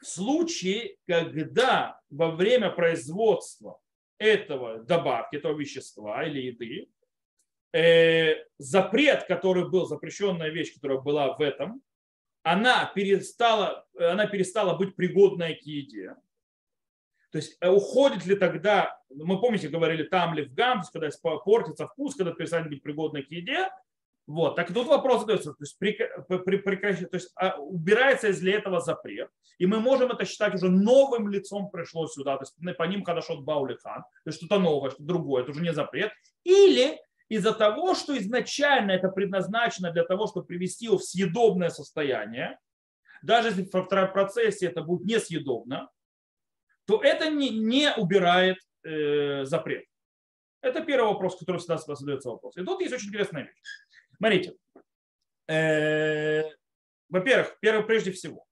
в 0.00 0.06
случае, 0.06 0.96
когда 1.06 2.00
во 2.08 2.30
время 2.30 2.70
производства 2.70 3.78
этого 4.18 4.78
добавки, 4.78 5.36
этого 5.36 5.56
вещества 5.58 6.24
или 6.24 6.40
еды, 6.40 6.88
э, 7.72 8.44
запрет, 8.58 9.24
который 9.24 9.68
был, 9.68 9.86
запрещенная 9.86 10.48
вещь, 10.48 10.74
которая 10.74 10.98
была 10.98 11.36
в 11.36 11.40
этом, 11.42 11.82
она 12.42 12.90
перестала, 12.94 13.86
она 13.98 14.26
перестала 14.26 14.76
быть 14.76 14.96
пригодной 14.96 15.54
к 15.56 15.62
еде. 15.62 16.16
То 17.30 17.38
есть 17.38 17.56
э, 17.60 17.68
уходит 17.68 18.26
ли 18.26 18.34
тогда, 18.34 18.98
мы 19.08 19.40
помните, 19.40 19.68
говорили 19.68 20.02
там 20.02 20.34
ли 20.34 20.44
в 20.44 20.54
гам, 20.54 20.82
когда 20.92 21.08
портится 21.44 21.86
вкус, 21.86 22.16
когда 22.16 22.32
перестанет 22.32 22.68
быть 22.68 22.82
пригодной 22.82 23.22
к 23.22 23.30
еде, 23.30 23.68
вот, 24.26 24.54
так 24.54 24.72
тут 24.72 24.86
вопрос 24.86 25.20
задается, 25.22 25.50
то 25.52 25.62
есть, 25.62 25.76
при, 25.78 25.98
при, 26.44 26.56
прекращ... 26.58 26.98
то 27.00 27.16
есть 27.16 27.32
а, 27.34 27.56
убирается 27.58 28.28
из 28.28 28.40
ли 28.40 28.52
этого 28.52 28.80
запрет, 28.80 29.28
и 29.58 29.66
мы 29.66 29.80
можем 29.80 30.12
это 30.12 30.24
считать 30.24 30.54
уже 30.54 30.68
новым 30.68 31.28
лицом 31.28 31.68
пришло 31.68 32.06
сюда, 32.06 32.36
то 32.36 32.44
есть 32.44 32.76
по 32.76 32.84
ним 32.84 33.02
хорошо 33.02 33.40
баулихан, 33.40 34.02
то 34.02 34.26
есть 34.26 34.38
что-то 34.38 34.60
новое, 34.60 34.90
что-то 34.90 35.04
другое, 35.04 35.42
это 35.42 35.50
уже 35.50 35.62
не 35.62 35.72
запрет, 35.72 36.12
или 36.44 36.96
из-за 37.28 37.52
того, 37.52 37.94
что 37.94 38.16
изначально 38.18 38.92
это 38.92 39.08
предназначено 39.08 39.90
для 39.90 40.04
того, 40.04 40.28
чтобы 40.28 40.46
привести 40.46 40.84
его 40.84 40.98
в 40.98 41.04
съедобное 41.04 41.70
состояние, 41.70 42.58
даже 43.22 43.48
если 43.48 43.64
в 43.64 44.12
процессе 44.12 44.66
это 44.66 44.82
будет 44.82 45.06
несъедобно, 45.06 45.88
то 46.90 47.02
это 47.02 47.30
не, 47.30 47.50
не 47.50 47.92
убирает 47.96 48.58
э, 48.84 49.44
запрет. 49.44 49.84
Это 50.62 50.82
первый 50.82 51.08
вопрос, 51.08 51.38
который 51.38 51.58
всегда 51.58 51.78
задается 51.78 52.30
вопрос. 52.30 52.56
И 52.56 52.64
тут 52.64 52.80
есть 52.80 52.92
очень 52.92 53.08
интересная 53.08 53.44
вещь. 53.44 53.62
Смотрите, 54.16 54.54
э, 55.48 56.42
во-первых, 57.08 57.56
первое, 57.60 57.82
прежде 57.82 58.12
всего, 58.12 58.44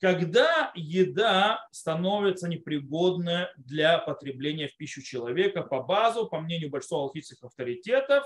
когда 0.00 0.72
еда 0.74 1.66
становится 1.70 2.48
непригодна 2.48 3.52
для 3.56 3.98
потребления 3.98 4.68
в 4.68 4.76
пищу 4.76 5.02
человека 5.02 5.62
по 5.62 5.82
базу, 5.82 6.28
по 6.28 6.40
мнению 6.40 6.70
большинства 6.70 7.02
алхимических 7.02 7.44
авторитетов, 7.44 8.24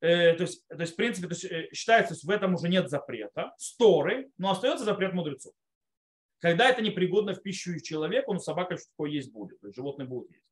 э, 0.00 0.34
то, 0.34 0.42
есть, 0.42 0.66
то 0.68 0.80
есть, 0.80 0.92
в 0.92 0.96
принципе, 0.96 1.28
то 1.28 1.34
есть, 1.34 1.44
э, 1.44 1.68
считается, 1.72 2.14
что 2.14 2.26
в 2.26 2.30
этом 2.30 2.54
уже 2.54 2.68
нет 2.68 2.90
запрета, 2.90 3.54
сторы, 3.56 4.30
но 4.36 4.50
остается 4.50 4.84
запрет 4.84 5.14
мудрецов. 5.14 5.54
Когда 6.40 6.68
это 6.68 6.82
непригодно 6.82 7.34
в 7.34 7.42
пищу 7.42 7.78
человеку, 7.80 8.32
ну 8.32 8.40
собака 8.40 8.76
что 8.76 8.88
такое 8.90 9.10
есть 9.10 9.32
будет, 9.32 9.60
то 9.60 9.68
есть 9.68 9.76
животные 9.76 10.08
будут 10.08 10.30
есть. 10.30 10.44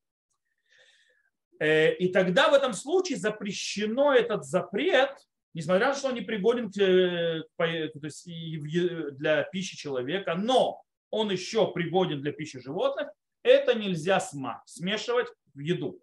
Э, 1.58 1.94
и 1.94 2.08
тогда 2.12 2.50
в 2.50 2.54
этом 2.54 2.72
случае 2.72 3.18
запрещено 3.18 4.14
этот 4.14 4.44
запрет 4.44 5.16
несмотря 5.54 5.88
на 5.88 5.92
то, 5.92 5.98
что 5.98 6.08
он 6.08 6.14
не 6.14 6.20
пригоден 6.20 6.70
э, 6.78 7.42
есть 7.54 9.10
для 9.12 9.42
пищи 9.44 9.76
человека, 9.76 10.34
но 10.34 10.82
он 11.10 11.30
еще 11.30 11.72
пригоден 11.72 12.20
для 12.20 12.32
пищи 12.32 12.60
животных, 12.60 13.08
это 13.42 13.74
нельзя 13.74 14.20
смешивать 14.66 15.28
в 15.54 15.58
еду. 15.58 16.00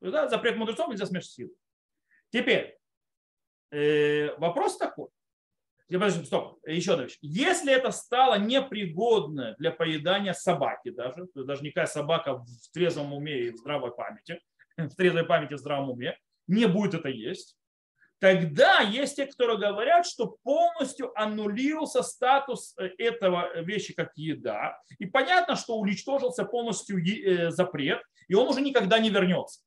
Да, 0.00 0.28
запрет 0.28 0.56
мудрецов 0.56 0.88
нельзя 0.88 1.06
смешивать 1.06 1.34
в 1.34 1.38
еду. 1.38 1.54
Теперь, 2.30 2.78
э, 3.70 4.34
вопрос 4.36 4.76
такой. 4.76 5.08
Подожди, 5.88 6.24
стоп, 6.24 6.58
еще 6.66 6.92
одна 6.92 7.04
вещь. 7.04 7.18
Если 7.20 7.72
это 7.72 7.90
стало 7.90 8.38
непригодно 8.38 9.54
для 9.58 9.70
поедания 9.70 10.32
собаки 10.32 10.90
даже, 10.90 11.26
даже 11.34 11.62
никакая 11.62 11.86
собака 11.86 12.34
в 12.38 12.46
трезвом 12.72 13.12
уме 13.12 13.40
и 13.42 13.50
в 13.50 13.56
здравой 13.56 13.94
памяти, 13.94 14.40
в 14.76 14.94
трезвой 14.96 15.26
памяти 15.26 15.54
в 15.54 15.58
здравом 15.58 15.90
уме, 15.90 16.18
не 16.46 16.66
будет 16.66 16.94
это 16.94 17.08
есть, 17.08 17.56
Тогда 18.24 18.80
есть 18.80 19.16
те, 19.16 19.26
которые 19.26 19.58
говорят, 19.58 20.06
что 20.06 20.38
полностью 20.42 21.12
аннулировался 21.20 22.02
статус 22.02 22.74
э, 22.78 22.86
этого 22.96 23.60
вещи 23.60 23.92
как 23.92 24.12
еда. 24.16 24.80
И 24.98 25.04
понятно, 25.04 25.56
что 25.56 25.76
уничтожился 25.76 26.46
полностью 26.46 27.04
э, 27.04 27.50
запрет, 27.50 28.00
и 28.28 28.34
он 28.34 28.48
уже 28.48 28.62
никогда 28.62 28.98
не 28.98 29.10
вернется. 29.10 29.60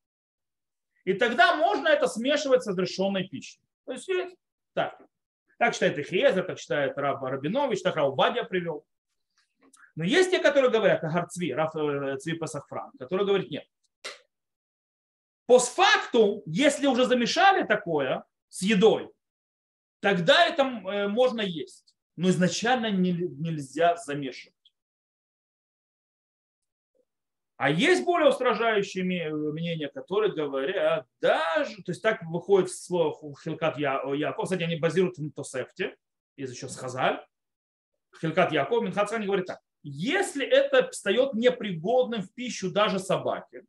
И 1.06 1.14
тогда 1.14 1.56
можно 1.56 1.88
это 1.88 2.08
смешивать 2.08 2.64
с 2.64 2.68
разрешенной 2.68 3.28
пищей. 3.28 3.60
То 3.86 3.92
есть 3.92 4.10
так. 4.74 5.00
Так 5.58 5.74
считает 5.74 5.98
Ихезер, 5.98 6.44
так 6.44 6.60
считает 6.60 6.98
Раб 6.98 7.24
Рабинович, 7.24 7.82
так 7.82 7.96
Раубадия 7.96 8.44
привел. 8.44 8.86
Но 9.96 10.04
есть 10.04 10.30
те, 10.30 10.40
которые 10.40 10.70
говорят, 10.70 11.04
Агарцви, 11.04 11.54
Раф 11.54 11.76
э, 11.76 12.18
Цви 12.18 12.34
Пасахфран, 12.34 12.92
которые 13.00 13.26
говорят, 13.26 13.50
нет. 13.50 13.66
Постфактум, 15.48 16.44
если 16.46 16.86
уже 16.86 17.06
замешали 17.06 17.66
такое, 17.66 18.24
с 18.50 18.62
едой, 18.62 19.10
тогда 20.00 20.46
это 20.46 20.64
э, 20.64 21.08
можно 21.08 21.42
есть. 21.42 21.96
Но 22.16 22.30
изначально 22.30 22.92
нельзя 22.92 23.96
замешивать. 23.96 24.57
А 27.58 27.72
есть 27.72 28.06
более 28.06 28.30
устражающие 28.30 29.04
мнения, 29.04 29.88
которые 29.88 30.32
говорят, 30.32 31.08
даже, 31.20 31.78
то 31.78 31.92
есть 31.92 32.04
так 32.04 32.22
выходит 32.22 32.72
слово 32.72 33.36
Хилкат 33.44 33.80
Яков, 33.80 34.44
кстати, 34.44 34.62
они 34.62 34.76
базируют 34.76 35.18
на 35.18 35.32
Тосефте, 35.32 35.98
есть 36.36 36.54
еще 36.54 36.70
Схазаль, 36.70 37.26
Хилкат 38.22 38.52
Яков, 38.52 38.84
Минхацан 38.84 39.26
говорит 39.26 39.48
так. 39.48 39.60
если 39.82 40.46
это 40.46 40.88
встает 40.92 41.34
непригодным 41.34 42.22
в 42.22 42.32
пищу 42.32 42.72
даже 42.72 43.00
собаке, 43.00 43.66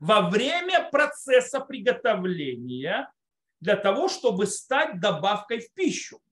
во 0.00 0.30
время 0.30 0.88
процесса 0.90 1.60
приготовления 1.60 3.12
для 3.60 3.76
того, 3.76 4.08
чтобы 4.08 4.46
стать 4.46 4.98
добавкой 4.98 5.60
в 5.60 5.74
пищу, 5.74 6.22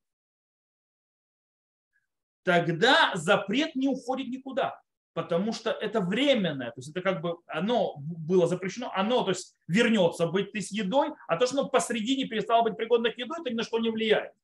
тогда 2.45 3.11
запрет 3.15 3.75
не 3.75 3.89
уходит 3.89 4.29
никуда, 4.29 4.81
потому 5.17 5.55
что 5.55 5.71
это 5.71 6.03
временное, 6.03 6.73
то 6.73 6.75
есть 6.77 6.91
это 6.91 7.01
как 7.01 7.23
бы 7.23 7.39
оно 7.47 7.95
было 7.97 8.47
запрещено, 8.47 8.93
оно 8.95 9.23
то 9.23 9.31
есть 9.31 9.57
вернется 9.67 10.27
быть 10.27 10.55
с 10.55 10.71
едой, 10.71 11.15
а 11.27 11.39
то, 11.39 11.47
что 11.47 11.61
оно 11.61 11.71
посредине 11.71 12.27
перестало 12.27 12.65
быть 12.65 12.77
пригодно 12.77 13.11
к 13.11 13.17
еду, 13.17 13.33
это 13.33 13.49
ни 13.51 13.55
на 13.55 13.63
что 13.63 13.79
не 13.79 13.89
влияет. 13.89 14.35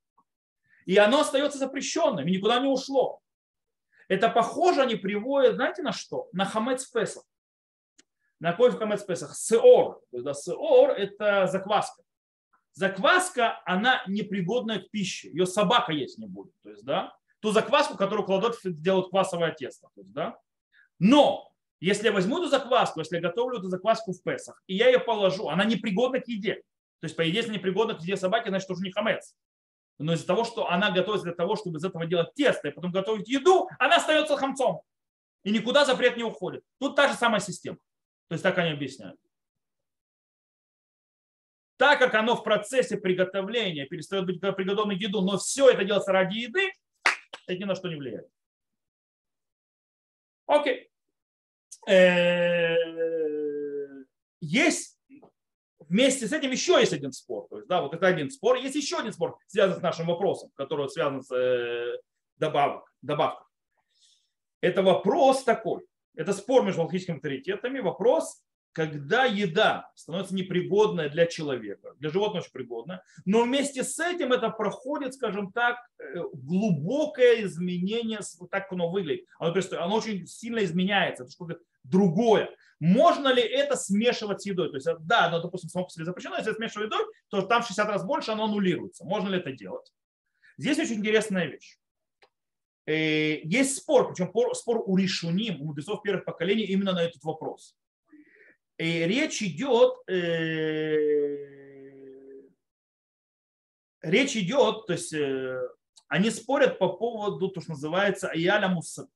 И 0.87 0.97
оно 0.97 1.19
остается 1.19 1.59
запрещенным, 1.59 2.27
и 2.27 2.31
никуда 2.31 2.59
не 2.59 2.67
ушло. 2.67 3.21
Это 4.07 4.29
похоже, 4.29 4.81
они 4.81 4.95
приводят, 4.95 5.57
знаете, 5.57 5.83
на 5.83 5.93
что? 5.93 6.27
На 6.33 6.43
хамец 6.43 6.85
Песах. 6.85 7.23
На 8.39 8.53
какой 8.53 8.71
хамец 8.71 9.03
Песах? 9.03 9.35
Сеор. 9.35 10.01
Да, 10.11 10.33
сеор– 10.33 10.89
это 10.97 11.45
закваска. 11.45 12.01
Закваска, 12.71 13.61
она 13.65 14.01
непригодная 14.07 14.79
к 14.79 14.89
пище. 14.89 15.29
Ее 15.29 15.45
собака 15.45 15.91
есть 15.91 16.17
не 16.17 16.25
будет. 16.25 16.53
То 16.63 16.71
есть, 16.71 16.83
да, 16.83 17.15
ту 17.41 17.51
закваску, 17.51 17.95
которую 17.95 18.25
кладут, 18.25 18.55
делают 18.63 19.11
квасовое 19.11 19.51
тесто. 19.51 19.89
То 19.93 20.01
есть, 20.01 20.11
да. 20.11 20.35
Но 20.99 21.51
если 21.79 22.05
я 22.05 22.11
возьму 22.11 22.39
эту 22.39 22.47
закваску, 22.47 22.99
если 22.99 23.15
я 23.15 23.21
готовлю 23.21 23.59
эту 23.59 23.69
закваску 23.69 24.13
в 24.13 24.21
Песах, 24.23 24.61
и 24.67 24.75
я 24.75 24.87
ее 24.87 24.99
положу, 24.99 25.49
она 25.49 25.65
непригодна 25.65 26.19
к 26.19 26.27
еде. 26.27 26.55
То 26.99 27.05
есть, 27.05 27.15
по 27.15 27.23
идее, 27.23 27.37
если 27.37 27.53
непригодна 27.53 27.95
к 27.95 28.01
еде 28.01 28.15
собаки, 28.15 28.49
значит, 28.49 28.69
уже 28.69 28.83
не 28.83 28.91
хамец 28.91 29.35
но 29.99 30.13
из-за 30.13 30.25
того, 30.25 30.43
что 30.43 30.69
она 30.69 30.91
готовится 30.91 31.25
для 31.25 31.33
того, 31.33 31.55
чтобы 31.55 31.77
из 31.77 31.85
этого 31.85 32.05
делать 32.05 32.33
тесто 32.35 32.67
и 32.67 32.71
потом 32.71 32.91
готовить 32.91 33.29
еду, 33.29 33.69
она 33.79 33.97
остается 33.97 34.37
хамцом. 34.37 34.81
И 35.43 35.51
никуда 35.51 35.85
запрет 35.85 36.17
не 36.17 36.23
уходит. 36.23 36.63
Тут 36.79 36.95
та 36.95 37.07
же 37.07 37.15
самая 37.15 37.39
система. 37.39 37.77
То 38.27 38.33
есть 38.33 38.43
так 38.43 38.57
они 38.57 38.71
объясняют. 38.71 39.19
Так 41.77 41.99
как 41.99 42.13
оно 42.13 42.35
в 42.35 42.43
процессе 42.43 42.97
приготовления 42.97 43.85
перестает 43.85 44.25
быть 44.25 44.39
приготовленной 44.39 44.97
к 44.97 45.01
еду, 45.01 45.21
но 45.21 45.37
все 45.37 45.69
это 45.69 45.83
делается 45.83 46.11
ради 46.11 46.37
еды, 46.37 46.71
это 47.47 47.57
ни 47.57 47.63
на 47.65 47.75
что 47.75 47.89
не 47.89 47.95
влияет. 47.95 48.29
Окей. 50.47 50.89
Э, 51.87 52.75
есть 54.41 54.93
Вместе 55.93 56.27
с 56.27 56.33
этим 56.33 56.49
еще 56.49 56.79
есть 56.79 56.91
один 56.91 57.11
спор. 57.11 57.45
То 57.49 57.57
есть, 57.57 57.67
да, 57.67 57.81
вот 57.83 57.93
это 57.93 58.07
один 58.07 58.31
спор. 58.31 58.55
Есть 58.55 58.73
еще 58.73 58.97
один 58.97 59.13
спор, 59.13 59.37
связанный 59.45 59.79
с 59.79 59.83
нашим 59.83 60.07
вопросом, 60.07 60.49
который 60.55 60.89
связан 60.89 61.21
с 61.21 61.31
э, 61.31 61.99
добавок, 62.37 62.91
добавкой. 63.03 63.45
Это 64.59 64.81
вопрос 64.81 65.43
такой. 65.43 65.85
Это 66.15 66.33
спор 66.33 66.63
между 66.63 66.81
логическими 66.81 67.17
авторитетами. 67.17 67.79
Вопрос, 67.79 68.41
когда 68.73 69.25
еда 69.25 69.91
становится 69.95 70.35
непригодной 70.35 71.09
для 71.09 71.27
человека, 71.27 71.93
для 71.99 72.09
животного 72.09 72.41
очень 72.41 72.51
пригодна, 72.51 73.03
но 73.23 73.43
вместе 73.43 73.83
с 73.83 73.99
этим 73.99 74.33
это 74.33 74.49
проходит, 74.49 75.13
скажем 75.13 75.51
так, 75.51 75.77
э, 75.99 76.15
глубокое 76.33 77.43
изменение, 77.43 78.19
так 78.49 78.71
оно 78.71 78.89
выглядит. 78.89 79.25
Оно, 79.37 79.53
оно 79.79 79.95
очень 79.95 80.25
сильно 80.25 80.63
изменяется, 80.63 81.23
это 81.23 81.31
что-то 81.31 81.59
другое. 81.83 82.49
Можно 82.79 83.31
ли 83.31 83.43
это 83.43 83.75
смешивать 83.75 84.41
с 84.41 84.45
едой? 84.47 84.69
То 84.69 84.75
есть, 84.75 84.87
да, 85.01 85.27
оно, 85.27 85.41
допустим, 85.41 85.69
само 85.69 85.85
по 85.85 85.91
себе 85.91 86.05
запрещено, 86.05 86.37
если 86.37 86.53
смешивать 86.53 86.87
едой, 86.87 87.05
то 87.29 87.43
там 87.43 87.61
в 87.61 87.67
60 87.67 87.87
раз 87.87 88.03
больше 88.03 88.31
оно 88.31 88.45
аннулируется. 88.45 89.05
Можно 89.05 89.29
ли 89.29 89.37
это 89.37 89.51
делать? 89.51 89.93
Здесь 90.57 90.79
очень 90.79 90.95
интересная 90.95 91.45
вещь. 91.45 91.77
Э, 92.85 93.39
есть 93.43 93.77
спор, 93.77 94.11
причем 94.11 94.31
спор 94.55 94.83
у 94.85 94.97
решуним, 94.97 95.61
у 95.61 95.65
мудрецов 95.65 96.01
первых 96.01 96.25
поколений 96.25 96.63
именно 96.63 96.93
на 96.93 97.03
этот 97.03 97.23
вопрос. 97.23 97.75
И 98.77 99.05
речь 99.05 99.41
идет, 99.43 99.93
э, 100.09 101.37
речь 104.01 104.35
идет, 104.35 104.87
то 104.87 104.93
есть 104.93 105.13
э, 105.13 105.61
они 106.07 106.31
спорят 106.31 106.79
по 106.79 106.89
поводу, 106.89 107.49
то, 107.49 107.61
что 107.61 107.71
называется 107.71 108.29
аяля 108.29 108.67
мусак 108.67 109.07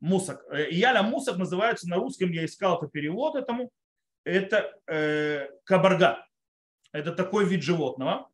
мусок. 0.00 0.44
Э, 0.50 0.70
Яля 0.70 1.02
мусок 1.02 1.36
называется 1.36 1.88
на 1.88 1.96
русском, 1.96 2.32
я 2.32 2.44
искал 2.44 2.78
это 2.78 2.88
перевод 2.88 3.36
этому, 3.36 3.70
это 4.24 4.74
э, 4.86 5.48
кабарга. 5.64 6.26
Это 6.92 7.12
такой 7.12 7.46
вид 7.46 7.62
животного. 7.62 8.28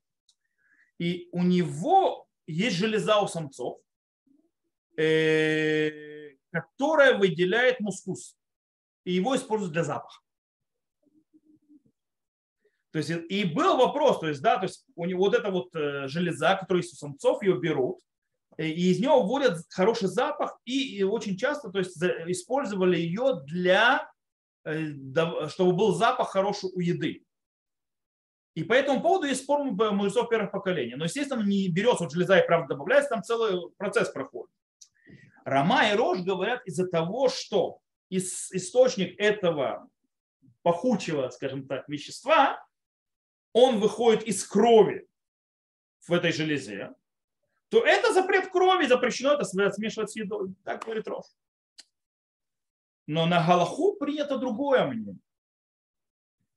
И 0.98 1.28
у 1.32 1.42
него 1.42 2.26
есть 2.46 2.76
железа 2.76 3.20
у 3.20 3.28
самцов, 3.28 3.80
э, 4.96 6.36
которая 6.50 7.18
выделяет 7.18 7.80
мускус. 7.80 8.36
И 9.04 9.12
его 9.12 9.36
используют 9.36 9.74
для 9.74 9.84
запаха. 9.84 10.20
То 12.96 13.00
есть, 13.00 13.10
и 13.10 13.44
был 13.44 13.76
вопрос, 13.76 14.20
то 14.20 14.28
есть, 14.28 14.40
да, 14.40 14.56
то 14.56 14.62
есть 14.62 14.86
у 14.94 15.04
него 15.04 15.24
вот 15.24 15.34
эта 15.34 15.50
вот 15.50 15.68
э, 15.76 16.08
железа, 16.08 16.66
есть 16.70 16.94
у 16.94 16.96
самцов, 16.96 17.42
ее 17.42 17.58
берут, 17.58 17.98
и 18.56 18.90
из 18.90 19.00
него 19.00 19.22
вводят 19.22 19.58
хороший 19.68 20.08
запах, 20.08 20.58
и 20.64 21.02
очень 21.02 21.36
часто 21.36 21.68
то 21.68 21.78
есть, 21.78 21.94
использовали 22.26 22.96
ее 22.96 23.42
для, 23.44 24.10
э, 24.64 24.94
чтобы 25.50 25.72
был 25.72 25.92
запах 25.92 26.30
хороший 26.30 26.70
у 26.72 26.80
еды. 26.80 27.22
И 28.54 28.64
по 28.64 28.72
этому 28.72 29.02
поводу 29.02 29.26
есть 29.26 29.42
спор 29.42 29.62
мудрецов 29.64 30.30
первых 30.30 30.50
поколений. 30.50 30.94
Но, 30.94 31.04
естественно, 31.04 31.42
не 31.42 31.68
берется 31.68 32.04
вот 32.04 32.14
железа 32.14 32.38
и 32.38 32.46
правда 32.46 32.68
добавляется, 32.76 33.10
там 33.10 33.22
целый 33.22 33.70
процесс 33.76 34.08
проходит. 34.08 34.50
Рома 35.44 35.90
и 35.90 35.94
Рож 35.94 36.22
говорят 36.22 36.66
из-за 36.66 36.86
того, 36.86 37.28
что 37.28 37.80
источник 38.08 39.20
этого 39.20 39.86
пахучего, 40.62 41.28
скажем 41.28 41.68
так, 41.68 41.86
вещества, 41.90 42.65
он 43.56 43.80
выходит 43.80 44.22
из 44.24 44.46
крови 44.46 45.08
в 46.06 46.12
этой 46.12 46.30
железе, 46.30 46.92
то 47.70 47.82
это 47.82 48.12
запрет 48.12 48.50
крови, 48.50 48.86
запрещено 48.86 49.32
это 49.32 49.44
смешивать 49.44 50.10
с 50.10 50.16
едой. 50.16 50.54
Так 50.62 50.84
говорит 50.84 51.08
Рош. 51.08 51.24
Но 53.06 53.24
на 53.24 53.42
Галаху 53.46 53.96
принято 53.96 54.36
другое 54.36 54.84
мнение. 54.86 55.16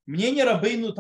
Мнение 0.08 0.44
Рабейну, 0.44 0.94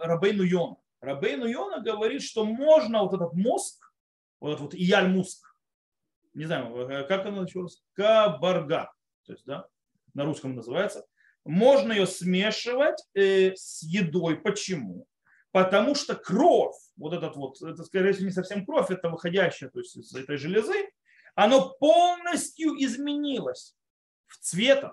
Рабейну 0.00 0.42
Йона. 0.42 0.76
Рабейну 1.02 1.44
Йона 1.44 1.82
говорит, 1.82 2.22
что 2.22 2.46
можно 2.46 3.02
вот 3.02 3.12
этот 3.12 3.34
мозг, 3.34 3.92
вот 4.40 4.52
этот 4.52 4.60
вот 4.62 4.74
ияль 4.74 5.08
мозг, 5.08 5.54
не 6.32 6.46
знаю, 6.46 6.74
э, 6.88 7.04
как 7.04 7.26
оно 7.26 7.42
началось, 7.42 7.82
кабарга, 7.92 8.90
то 9.26 9.32
есть, 9.32 9.44
да, 9.44 9.68
на 10.14 10.24
русском 10.24 10.54
называется, 10.54 11.04
можно 11.44 11.92
ее 11.92 12.06
смешивать 12.06 13.04
э, 13.12 13.54
с 13.54 13.82
едой. 13.82 14.40
Почему? 14.40 15.06
Потому 15.52 15.94
что 15.94 16.16
кровь, 16.16 16.76
вот 16.96 17.12
этот 17.12 17.36
вот, 17.36 17.62
это 17.62 17.84
скорее 17.84 18.12
всего 18.12 18.26
не 18.26 18.32
совсем 18.32 18.66
кровь, 18.66 18.90
это 18.90 19.08
выходящая 19.08 19.70
то 19.70 19.78
есть 19.78 19.96
из 19.96 20.14
этой 20.14 20.36
железы, 20.36 20.90
оно 21.34 21.74
полностью 21.78 22.74
изменилось 22.82 23.76
в 24.26 24.38
цветом, 24.38 24.92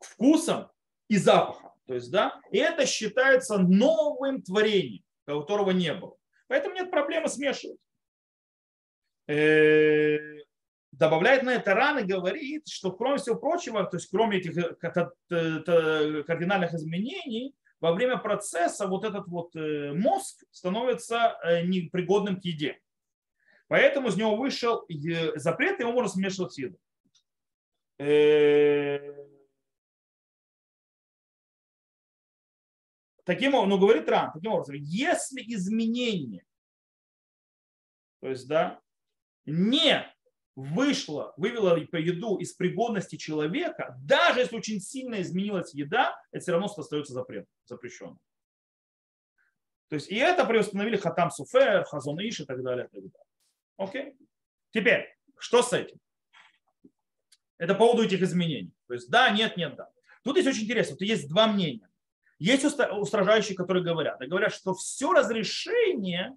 вкусом 0.00 0.70
и 1.08 1.16
запахом. 1.16 1.70
То 1.86 1.94
есть, 1.94 2.10
да, 2.10 2.40
и 2.50 2.58
это 2.58 2.86
считается 2.86 3.58
новым 3.58 4.42
творением, 4.42 5.04
которого 5.26 5.70
не 5.70 5.92
было. 5.92 6.16
Поэтому 6.48 6.74
нет 6.74 6.90
проблемы 6.90 7.28
смешивать. 7.28 7.78
Э, 9.26 10.18
добавляет 10.92 11.42
на 11.42 11.54
это 11.54 11.74
раны, 11.74 12.04
говорит, 12.04 12.68
что 12.68 12.92
кроме 12.92 13.18
всего 13.18 13.36
прочего, 13.36 13.84
то 13.84 13.96
есть 13.96 14.08
кроме 14.10 14.38
этих 14.38 14.56
э, 14.56 16.22
кардинальных 16.22 16.72
изменений, 16.74 17.54
во 17.84 17.92
время 17.92 18.16
процесса 18.16 18.86
вот 18.86 19.04
этот 19.04 19.28
вот 19.28 19.54
э, 19.56 19.92
мозг 19.92 20.42
становится 20.50 21.38
э, 21.44 21.66
непригодным 21.66 22.40
к 22.40 22.44
еде. 22.46 22.80
Поэтому 23.68 24.08
из 24.08 24.16
него 24.16 24.36
вышел 24.36 24.86
запрет, 25.34 25.80
его 25.80 25.92
можно 25.92 26.08
смешивать 26.08 26.54
с 26.54 26.58
едой. 26.58 26.80
Э, 27.98 29.26
таким 33.24 33.52
образом, 33.52 33.68
ну 33.68 33.78
говорит 33.78 34.08
Ран, 34.08 34.32
таким 34.32 34.52
образом, 34.52 34.76
если 34.76 35.42
изменение, 35.42 36.46
то 38.22 38.30
есть, 38.30 38.48
да, 38.48 38.80
не 39.44 40.10
вышла, 40.56 41.34
вывела 41.36 41.78
по 41.86 41.96
еду 41.96 42.36
из 42.38 42.52
пригодности 42.52 43.16
человека, 43.16 43.96
даже 44.02 44.40
если 44.40 44.56
очень 44.56 44.80
сильно 44.80 45.20
изменилась 45.20 45.74
еда, 45.74 46.16
это 46.30 46.42
все 46.42 46.52
равно 46.52 46.66
остается 46.66 47.12
запрет, 47.12 47.46
запрещенным. 47.64 48.18
То 49.88 49.96
есть 49.96 50.10
и 50.10 50.16
это 50.16 50.44
приустановили 50.44 50.96
Хатам 50.96 51.30
Суфер, 51.30 51.84
Хазон 51.84 52.18
Иш 52.20 52.40
и 52.40 52.44
так 52.44 52.62
далее. 52.62 52.86
И 52.86 52.94
так 52.94 53.02
далее. 53.02 53.26
Окей? 53.76 54.16
Теперь, 54.72 55.16
что 55.38 55.62
с 55.62 55.72
этим? 55.72 55.98
Это 57.58 57.74
по 57.74 57.86
поводу 57.86 58.04
этих 58.04 58.22
изменений. 58.22 58.72
То 58.86 58.94
есть 58.94 59.10
да, 59.10 59.30
нет, 59.30 59.56
нет, 59.56 59.76
да. 59.76 59.90
Тут 60.22 60.36
есть 60.36 60.48
очень 60.48 60.64
интересно, 60.64 60.96
тут 60.96 61.06
есть 61.06 61.28
два 61.28 61.46
мнения. 61.46 61.88
Есть 62.38 62.64
устражающие, 62.64 63.56
которые 63.56 63.84
говорят, 63.84 64.20
и 64.20 64.26
говорят, 64.26 64.52
что 64.52 64.74
все 64.74 65.12
разрешение 65.12 66.36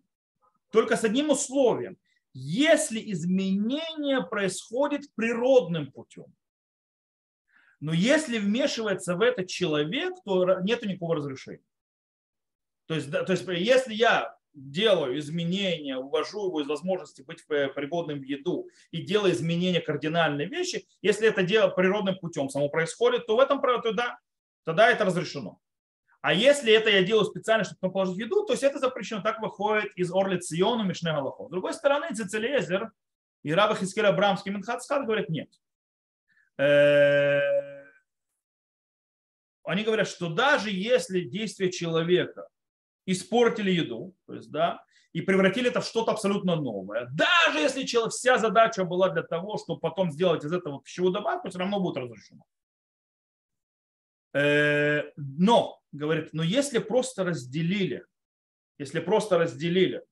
только 0.71 0.95
с 0.95 1.03
одним 1.03 1.31
условием 1.31 1.97
если 2.39 3.01
изменение 3.11 4.21
происходит 4.21 5.13
природным 5.15 5.91
путем. 5.91 6.25
Но 7.79 7.93
если 7.93 8.37
вмешивается 8.37 9.15
в 9.15 9.21
это 9.21 9.45
человек, 9.45 10.13
то 10.23 10.59
нет 10.61 10.83
никакого 10.83 11.15
разрешения. 11.15 11.63
То 12.85 12.95
есть, 12.95 13.11
то 13.11 13.31
есть 13.31 13.47
если 13.47 13.93
я 13.93 14.37
делаю 14.53 15.17
изменения, 15.19 15.97
увожу 15.97 16.47
его 16.47 16.61
из 16.61 16.67
возможности 16.67 17.23
быть 17.23 17.45
пригодным 17.45 18.19
в 18.19 18.23
еду 18.23 18.69
и 18.91 19.01
делаю 19.01 19.33
изменения 19.33 19.81
кардинальные 19.81 20.47
вещи, 20.47 20.87
если 21.01 21.27
это 21.27 21.43
дело 21.43 21.69
природным 21.69 22.17
путем 22.19 22.49
само 22.49 22.69
происходит, 22.69 23.25
то 23.25 23.35
в 23.35 23.39
этом 23.39 23.61
тогда, 23.61 24.19
тогда 24.63 24.89
это 24.89 25.05
разрешено. 25.05 25.59
А 26.27 26.33
если 26.33 26.73
это 26.73 26.89
я 26.89 27.03
делаю 27.03 27.23
специально, 27.23 27.63
чтобы 27.63 27.79
потом 27.79 27.93
положить 27.93 28.17
еду, 28.17 28.43
то 28.43 28.51
есть 28.51 28.61
это 28.61 28.79
запрещено. 28.79 29.21
Так 29.21 29.39
выходит 29.39 29.93
из 29.95 30.11
Орли 30.13 30.37
Циону 30.37 30.83
Мишне 30.83 31.13
Галахо. 31.13 31.47
С 31.47 31.49
другой 31.49 31.73
стороны, 31.73 32.13
Цицелезер 32.13 32.91
и 33.43 33.53
Раба 33.53 33.75
Хискер 33.75 34.05
Абрамский 34.07 34.51
Минхацкат 34.51 35.05
говорят 35.05 35.29
нет. 35.29 35.49
Э, 36.57 37.39
они 39.63 39.85
говорят, 39.85 40.09
что 40.09 40.27
даже 40.27 40.69
если 40.69 41.21
действие 41.21 41.71
человека 41.71 42.49
испортили 43.05 43.71
еду, 43.71 44.13
то 44.25 44.33
есть, 44.33 44.51
да, 44.51 44.83
и 45.13 45.21
превратили 45.21 45.69
это 45.69 45.79
в 45.79 45.85
что-то 45.85 46.11
абсолютно 46.11 46.57
новое. 46.57 47.07
Даже 47.13 47.59
если 47.59 47.85
вся 48.09 48.37
задача 48.37 48.83
была 48.83 49.07
для 49.07 49.23
того, 49.23 49.57
чтобы 49.57 49.79
потом 49.79 50.11
сделать 50.11 50.43
из 50.43 50.51
этого 50.51 50.81
пищевую 50.81 51.13
добавку, 51.13 51.47
все 51.47 51.59
равно 51.59 51.79
будет 51.79 51.95
разрешено. 51.95 52.43
Э, 54.33 55.03
но, 55.15 55.81
говорит, 55.91 56.29
но 56.33 56.43
если 56.43 56.79
просто 56.79 57.23
разделили, 57.23 58.05
если 58.77 58.99
просто 58.99 59.37
разделили 59.37 60.03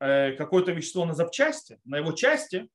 э, 0.00 0.32
какое-то 0.32 0.72
вещество 0.72 1.04
на 1.04 1.14
запчасти, 1.14 1.80
на 1.84 1.98
его 1.98 2.12
части, 2.12 2.68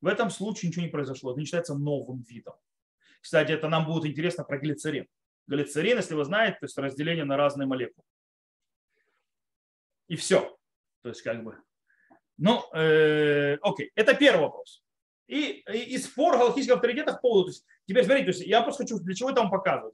в 0.00 0.06
этом 0.06 0.30
случае 0.30 0.68
ничего 0.68 0.84
не 0.84 0.90
произошло. 0.90 1.30
Это 1.30 1.40
не 1.40 1.46
считается 1.46 1.74
новым 1.74 2.22
видом. 2.22 2.54
Кстати, 3.20 3.52
это 3.52 3.68
нам 3.68 3.86
будет 3.86 4.04
интересно 4.04 4.42
про 4.44 4.58
глицерин. 4.58 5.06
Глицерин, 5.46 5.96
если 5.96 6.14
вы 6.14 6.24
знаете, 6.24 6.58
то 6.58 6.66
есть 6.66 6.78
разделение 6.78 7.24
на 7.24 7.36
разные 7.36 7.66
молекулы 7.66 8.04
и 10.12 10.16
все. 10.16 10.54
То 11.02 11.08
есть 11.08 11.22
как 11.22 11.42
бы. 11.42 11.56
Ну, 12.36 12.62
э, 12.74 13.56
окей, 13.62 13.92
это 13.94 14.14
первый 14.14 14.42
вопрос. 14.42 14.84
И, 15.26 15.64
и, 15.72 15.94
и 15.94 15.98
спор 15.98 16.36
галактических 16.36 16.74
авторитетов 16.74 17.16
по 17.16 17.22
поводу. 17.22 17.44
То 17.44 17.50
есть, 17.52 17.66
теперь 17.86 18.04
смотрите, 18.04 18.32
то 18.32 18.36
есть 18.36 18.46
я 18.46 18.62
просто 18.62 18.84
хочу, 18.84 18.98
для 18.98 19.14
чего 19.14 19.30
это 19.30 19.40
вам 19.40 19.50
показываю, 19.50 19.92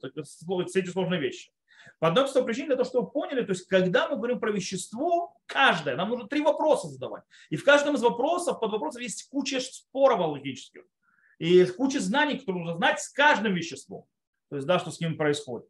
все 0.67 0.79
эти 0.79 0.89
сложные 0.89 1.19
вещи. 1.19 1.51
По 1.99 2.09
одной 2.09 2.25
простой 2.25 2.43
причине, 2.45 2.67
для 2.67 2.75
того, 2.75 2.89
чтобы 2.89 3.05
вы 3.05 3.11
поняли, 3.11 3.43
то 3.43 3.51
есть 3.51 3.65
когда 3.67 4.07
мы 4.07 4.17
говорим 4.17 4.39
про 4.39 4.51
вещество, 4.51 5.35
каждое, 5.45 5.95
нам 5.95 6.09
нужно 6.09 6.27
три 6.27 6.41
вопроса 6.41 6.87
задавать. 6.87 7.23
И 7.49 7.55
в 7.55 7.63
каждом 7.63 7.95
из 7.95 8.01
вопросов, 8.01 8.59
под 8.59 8.71
вопросом 8.71 9.01
есть 9.01 9.29
куча 9.29 9.59
споров 9.59 10.19
логических. 10.19 10.83
И 11.39 11.65
куча 11.65 11.99
знаний, 11.99 12.37
которые 12.37 12.63
нужно 12.63 12.77
знать 12.77 12.99
с 13.01 13.09
каждым 13.09 13.53
веществом. 13.53 14.05
То 14.49 14.57
есть, 14.57 14.67
да, 14.67 14.77
что 14.77 14.91
с 14.91 14.99
ним 14.99 15.17
происходит. 15.17 15.67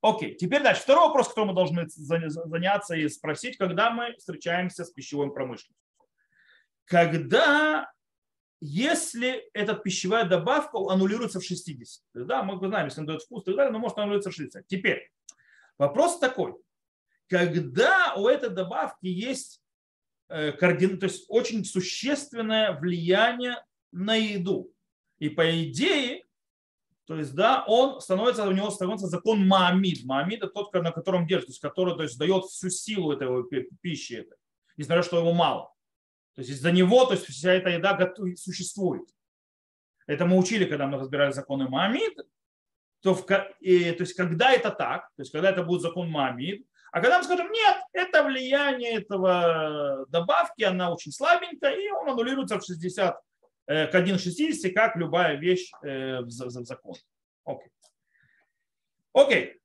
Окей, 0.00 0.34
теперь 0.34 0.62
дальше. 0.62 0.82
Второй 0.82 1.06
вопрос, 1.06 1.28
который 1.28 1.46
мы 1.46 1.54
должны 1.54 1.86
заняться 1.88 2.96
и 2.96 3.08
спросить, 3.08 3.56
когда 3.56 3.90
мы 3.90 4.14
встречаемся 4.18 4.84
с 4.84 4.90
пищевой 4.90 5.32
промышленностью. 5.32 5.76
Когда, 6.86 7.92
если 8.64 9.50
эта 9.54 9.74
пищевая 9.74 10.24
добавка 10.24 10.78
аннулируется 10.88 11.40
в 11.40 11.44
60, 11.44 12.04
да, 12.14 12.44
мы 12.44 12.64
знаем, 12.64 12.86
если 12.86 13.00
он 13.00 13.06
дает 13.06 13.22
вкус 13.22 13.42
и 13.42 13.46
так 13.46 13.56
далее, 13.56 13.72
но 13.72 13.80
может 13.80 13.98
аннулироваться 13.98 14.30
в 14.30 14.34
60. 14.34 14.68
Теперь, 14.68 15.10
вопрос 15.78 16.20
такой. 16.20 16.54
Когда 17.28 18.14
у 18.14 18.28
этой 18.28 18.50
добавки 18.50 19.06
есть 19.06 19.60
э, 20.28 20.52
координ... 20.52 21.00
то 21.00 21.06
есть 21.06 21.24
очень 21.28 21.64
существенное 21.64 22.78
влияние 22.78 23.56
на 23.90 24.14
еду. 24.14 24.72
И 25.18 25.28
по 25.28 25.64
идее, 25.64 26.24
то 27.06 27.16
есть, 27.16 27.34
да, 27.34 27.64
он 27.66 28.00
становится, 28.00 28.46
у 28.46 28.52
него 28.52 28.70
становится 28.70 29.08
закон 29.08 29.44
Маамид. 29.44 30.04
Маамид 30.04 30.38
это 30.38 30.52
тот, 30.52 30.72
на 30.72 30.92
котором 30.92 31.26
держит, 31.26 31.46
то 31.46 31.50
есть, 31.50 31.60
который 31.60 31.96
то 31.96 32.04
есть, 32.04 32.16
дает 32.16 32.44
всю 32.44 32.70
силу 32.70 33.10
этой 33.10 33.28
пищи, 33.80 34.12
этой, 34.12 34.36
несмотря 34.76 35.02
что 35.02 35.18
его 35.18 35.32
мало. 35.32 35.71
То 36.34 36.40
есть 36.40 36.50
из-за 36.50 36.72
него 36.72 37.04
то 37.04 37.12
есть, 37.12 37.26
вся 37.26 37.52
эта 37.52 37.70
еда 37.70 37.98
существует. 38.36 39.08
Это 40.06 40.26
мы 40.26 40.36
учили, 40.38 40.64
когда 40.64 40.86
мы 40.86 40.98
разбирали 40.98 41.32
законы 41.32 41.68
Маамид. 41.68 42.18
То, 43.00 43.14
в, 43.14 43.26
и, 43.60 43.90
то 43.92 44.02
есть, 44.02 44.14
когда 44.14 44.52
это 44.52 44.70
так, 44.70 45.10
то 45.16 45.22
есть, 45.22 45.32
когда 45.32 45.50
это 45.50 45.64
будет 45.64 45.82
закон 45.82 46.08
Маамид, 46.08 46.64
а 46.92 47.00
когда 47.00 47.18
мы 47.18 47.24
скажем, 47.24 47.50
нет, 47.50 47.76
это 47.92 48.22
влияние 48.22 48.98
этого 48.98 50.06
добавки, 50.08 50.62
она 50.62 50.92
очень 50.92 51.10
слабенькая, 51.10 51.74
и 51.74 51.90
он 51.90 52.10
аннулируется 52.10 52.60
в 52.60 52.64
60 52.64 53.18
Э, 53.66 53.86
к 53.86 53.94
1,60, 53.94 54.70
как 54.72 54.96
любая 54.96 55.36
вещь 55.36 55.70
э, 55.82 56.20
в 56.20 56.30
законе. 56.30 57.00
Окей. 57.44 57.70
Окей. 59.12 59.60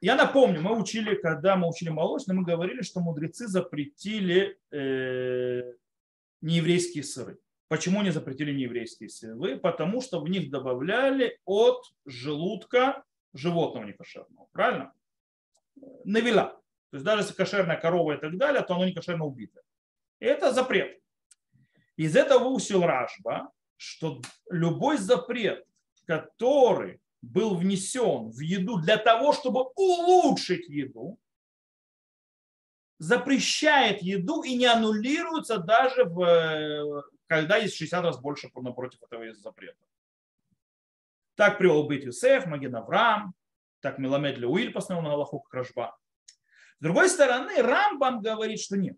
Я 0.00 0.16
напомню, 0.16 0.60
мы 0.60 0.78
учили, 0.78 1.14
когда 1.14 1.56
мы 1.56 1.68
учили 1.68 1.88
молочный, 1.88 2.34
мы 2.34 2.44
говорили, 2.44 2.82
что 2.82 3.00
мудрецы 3.00 3.46
запретили 3.46 4.58
э, 4.70 5.72
нееврейские 6.40 7.04
сыры. 7.04 7.38
Почему 7.68 8.02
не 8.02 8.10
запретили 8.10 8.52
нееврейские 8.52 9.08
сыры? 9.08 9.58
Потому 9.58 10.00
что 10.00 10.20
в 10.20 10.28
них 10.28 10.50
добавляли 10.50 11.38
от 11.44 11.82
желудка 12.06 13.04
животного 13.34 13.84
некошерного. 13.84 14.48
Правильно? 14.52 14.92
Навела. 16.04 16.60
То 16.90 16.96
есть 16.96 17.04
даже 17.04 17.22
если 17.22 17.34
кошерная 17.34 17.78
корова 17.78 18.16
и 18.16 18.20
так 18.20 18.36
далее, 18.38 18.62
то 18.62 18.74
оно 18.74 18.86
не 18.86 18.94
кошерно 18.94 19.26
убито. 19.26 19.60
И 20.20 20.24
это 20.24 20.52
запрет. 20.52 20.98
Из 21.96 22.16
этого 22.16 22.48
усил 22.48 22.82
Рашба, 22.82 23.52
что 23.76 24.22
любой 24.50 24.96
запрет, 24.96 25.64
который 26.06 27.00
был 27.20 27.56
внесен 27.56 28.30
в 28.30 28.40
еду 28.40 28.80
для 28.80 28.96
того, 28.96 29.32
чтобы 29.32 29.64
улучшить 29.74 30.68
еду, 30.68 31.18
запрещает 32.98 34.02
еду 34.02 34.42
и 34.42 34.56
не 34.56 34.66
аннулируется 34.66 35.58
даже 35.58 36.04
в, 36.04 37.04
когда 37.26 37.56
есть 37.56 37.76
60 37.76 38.02
раз 38.02 38.20
больше 38.20 38.50
напротив 38.54 39.00
этого 39.02 39.32
запрета. 39.34 39.84
Так 41.36 41.58
привел 41.58 41.84
быть 41.84 42.04
Юсеф, 42.04 42.46
Маген 42.46 42.74
Авраам, 42.74 43.34
так 43.80 43.98
Меламед 43.98 44.38
Леуиль 44.38 44.72
постановил 44.72 45.08
на 45.08 45.14
Аллаху 45.14 45.40
как 45.40 45.54
Рашба. 45.54 45.96
С 46.80 46.82
другой 46.82 47.08
стороны, 47.08 47.62
Рамбам 47.62 48.20
говорит, 48.20 48.60
что 48.60 48.76
нет 48.76 48.96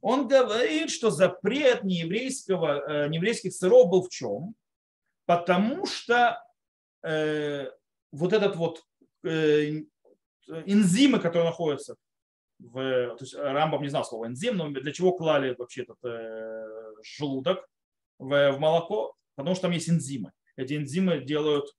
он 0.00 0.28
говорит, 0.28 0.90
что 0.90 1.10
запрет 1.10 1.84
нееврейского, 1.84 3.04
э, 3.04 3.08
нееврейских 3.08 3.52
сыров 3.52 3.88
был 3.88 4.02
в 4.02 4.10
чем? 4.10 4.54
Потому 5.26 5.86
что 5.86 6.42
э, 7.02 7.66
вот 8.12 8.32
этот 8.32 8.56
вот 8.56 8.82
э, 9.24 9.82
энзимы, 10.46 11.18
которые 11.18 11.50
находятся 11.50 11.96
в, 12.58 13.16
то 13.16 13.18
есть 13.20 13.34
Рамбам 13.34 13.82
не 13.82 13.88
знал 13.88 14.04
слова 14.04 14.26
энзим, 14.26 14.56
но 14.56 14.68
для 14.68 14.92
чего 14.92 15.12
клали 15.12 15.54
вообще 15.56 15.82
этот 15.82 15.98
э, 16.04 16.66
желудок 17.02 17.68
в, 18.18 18.52
в 18.52 18.58
молоко? 18.58 19.14
Потому 19.36 19.54
что 19.54 19.62
там 19.62 19.72
есть 19.72 19.88
энзимы. 19.88 20.32
Эти 20.56 20.74
энзимы 20.76 21.20
делают, 21.20 21.72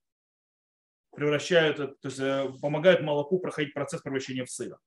превращают, 1.14 1.76
то 1.76 2.08
есть 2.08 2.18
э, 2.18 2.50
помогают 2.62 3.02
молоку 3.02 3.38
проходить 3.38 3.74
процесс 3.74 4.00
превращения 4.00 4.44
в 4.44 4.50
сыр. 4.50 4.78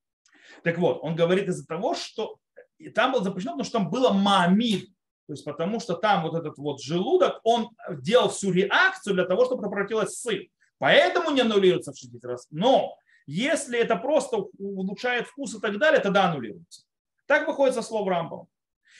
Так 0.64 0.78
вот, 0.78 1.00
он 1.02 1.16
говорит 1.16 1.48
из-за 1.48 1.66
того, 1.66 1.94
что 1.94 2.38
и 2.78 2.90
там 2.90 3.12
было 3.12 3.24
запрещено, 3.24 3.54
потому 3.54 3.66
что 3.66 3.78
там 3.80 3.90
было 3.90 4.12
мамид. 4.12 4.90
То 5.28 5.34
есть 5.34 5.46
потому 5.46 5.80
что 5.80 5.94
там 5.94 6.24
вот 6.24 6.36
этот 6.36 6.58
вот 6.58 6.82
желудок, 6.82 7.40
он 7.44 7.70
делал 7.90 8.30
всю 8.30 8.52
реакцию 8.52 9.14
для 9.14 9.26
того, 9.26 9.46
чтобы 9.46 9.62
превратилось 9.62 10.10
в 10.10 10.18
сыр. 10.18 10.48
Поэтому 10.80 11.32
не 11.32 11.42
аннулируется 11.42 11.94
в 11.94 11.98
60 11.98 12.24
раз. 12.26 12.48
Но 12.52 12.98
если 13.26 13.80
это 13.80 13.96
просто 13.96 14.38
улучшает 14.58 15.28
вкус 15.28 15.56
и 15.56 15.60
так 15.60 15.78
далее, 15.78 16.02
тогда 16.02 16.30
аннулируется. 16.30 16.84
Так 17.26 17.48
выходит 17.48 17.76
со 17.76 17.82
слов 17.82 18.08
Рамбама. 18.08 18.48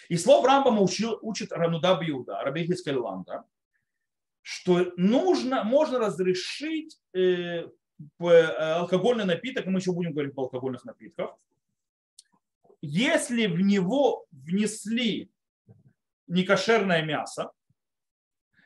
И 0.10 0.18
слов 0.18 0.46
Рамбама 0.46 0.82
учил, 0.82 1.18
учит 1.22 1.52
Рануда 1.52 1.96
Бьюда, 1.96 2.44
Раби 2.44 2.66
Хискельланда, 2.66 3.44
что 4.42 4.92
нужно, 4.98 5.64
можно 5.64 6.00
разрешить 6.00 7.00
э, 7.14 7.68
алкогольный 8.20 9.26
напиток, 9.26 9.66
мы 9.66 9.80
еще 9.80 9.94
будем 9.94 10.12
говорить 10.12 10.36
по 10.36 10.44
алкогольных 10.44 10.84
напитках, 10.84 11.38
если 12.82 13.46
в 13.46 13.62
него 13.62 14.26
внесли 14.32 15.32
некошерное 16.28 17.02
мясо, 17.04 17.52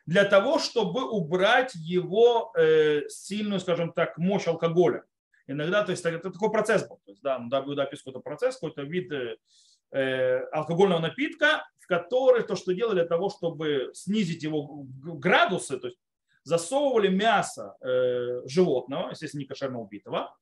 для 0.07 0.23
того, 0.23 0.57
чтобы 0.57 1.07
убрать 1.07 1.75
его 1.75 2.51
э, 2.57 3.07
сильную, 3.09 3.59
скажем 3.59 3.91
так, 3.91 4.17
мощь 4.17 4.47
алкоголя. 4.47 5.03
Иногда, 5.47 5.83
то 5.83 5.91
есть 5.91 6.05
это 6.05 6.29
такой 6.29 6.51
процесс 6.51 6.87
был. 6.87 6.97
То 7.05 7.11
есть, 7.11 7.21
да, 7.23 7.39
будет 7.61 7.79
описывать 7.79 8.13
какой-то 8.13 8.19
процесс, 8.19 8.55
какой-то 8.55 8.81
вид 8.83 9.11
э, 9.11 9.37
э, 9.91 10.39
алкогольного 10.51 10.99
напитка, 10.99 11.65
в 11.79 11.87
который 11.87 12.43
то, 12.43 12.55
что 12.57 12.73
делали 12.73 12.95
для 12.95 13.05
того, 13.05 13.29
чтобы 13.29 13.91
снизить 13.93 14.43
его 14.43 14.85
градусы, 15.03 15.79
то 15.79 15.87
есть 15.87 15.99
засовывали 16.43 17.07
мясо 17.07 17.77
э, 17.81 18.41
животного, 18.45 19.11
естественно, 19.11 19.41
не 19.41 19.47
кошерно 19.47 19.79
убитого, 19.79 20.35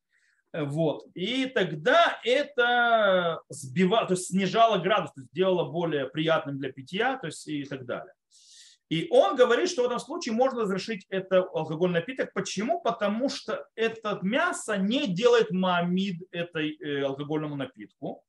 Вот. 0.52 1.06
И 1.14 1.46
тогда 1.46 2.20
это 2.24 3.42
сбивало, 3.50 4.08
то 4.08 4.14
есть 4.14 4.28
снижало 4.28 4.80
градус, 4.80 5.12
то 5.14 5.22
есть 5.22 5.30
сделало 5.32 5.72
более 5.72 6.10
приятным 6.10 6.58
для 6.58 6.72
питья, 6.72 7.20
то 7.20 7.28
есть 7.28 7.48
и 7.48 7.64
так 7.66 7.86
далее. 7.86 8.14
И 8.90 9.08
он 9.10 9.36
говорит, 9.36 9.70
что 9.70 9.82
в 9.82 9.86
этом 9.86 10.00
случае 10.00 10.36
можно 10.36 10.62
разрешить 10.62 11.08
это 11.10 11.40
алкогольный 11.40 12.02
напиток. 12.02 12.34
Почему? 12.34 12.80
Потому 12.82 13.30
что 13.30 13.68
это 13.76 14.20
мясо 14.22 14.78
не 14.78 15.08
делает 15.08 15.52
мамид 15.52 16.22
этой 16.32 16.78
э, 16.78 17.04
алкогольному 17.04 17.56
напитку. 17.56 18.24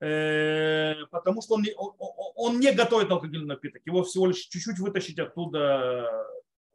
Э, 0.00 0.94
потому 1.10 1.40
что 1.40 1.54
он 1.54 1.62
не, 1.62 1.72
он, 1.76 2.58
не 2.58 2.72
готовит 2.72 3.10
алкогольный 3.12 3.46
напиток. 3.46 3.82
Его 3.86 4.02
всего 4.02 4.26
лишь 4.26 4.38
чуть-чуть 4.38 4.80
вытащить 4.80 5.20
оттуда 5.20 6.26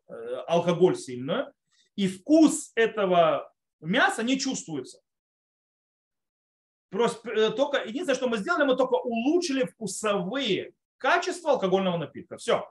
э, 0.08 0.14
алкоголь 0.48 0.96
сильно. 0.96 1.52
И 1.98 2.08
вкус 2.08 2.72
этого 2.76 3.52
мяса 3.82 4.24
не 4.24 4.40
чувствуется. 4.40 5.02
Просто, 6.92 7.52
только, 7.52 7.84
единственное, 7.84 8.16
что 8.16 8.30
мы 8.30 8.38
сделали, 8.38 8.64
мы 8.64 8.78
только 8.78 8.94
улучшили 8.94 9.66
вкусовые 9.66 10.74
качества 10.98 11.52
алкогольного 11.52 11.98
напитка. 11.98 12.38
Все. 12.38 12.66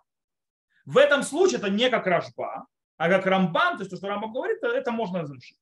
В 0.85 0.99
этом 0.99 1.23
случае 1.23 1.59
это 1.59 1.71
не 1.71 1.89
как 1.91 2.07
Рашба, 2.07 2.67
а 2.97 3.09
как 3.09 3.27
Рамбан, 3.27 3.77
то 3.77 3.83
есть 3.83 3.91
то, 3.91 3.97
что 3.97 4.09
Рамбан 4.09 4.33
говорит, 4.33 4.63
это 4.63 4.93
можно 4.93 5.21
разрешить. 5.23 5.59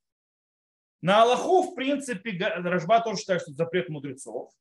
На 1.01 1.23
Аллаху, 1.23 1.63
в 1.63 1.75
принципе, 1.75 2.31
Рашба 2.39 3.01
тоже 3.01 3.21
считает, 3.21 3.43
что 3.43 3.53
запрет 3.53 3.89
мудрецов. 3.89 4.53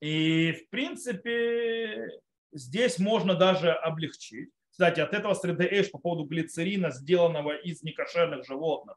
И, 0.00 0.52
в 0.52 0.68
принципе, 0.70 2.10
здесь 2.52 2.98
можно 2.98 3.34
даже 3.34 3.72
облегчить. 3.72 4.50
Кстати, 4.70 5.00
от 5.00 5.14
этого 5.14 5.34
среды 5.34 5.88
по 5.90 5.98
поводу 5.98 6.24
глицерина, 6.24 6.90
сделанного 6.90 7.56
из 7.56 7.82
некошерных 7.82 8.44
животных, 8.44 8.96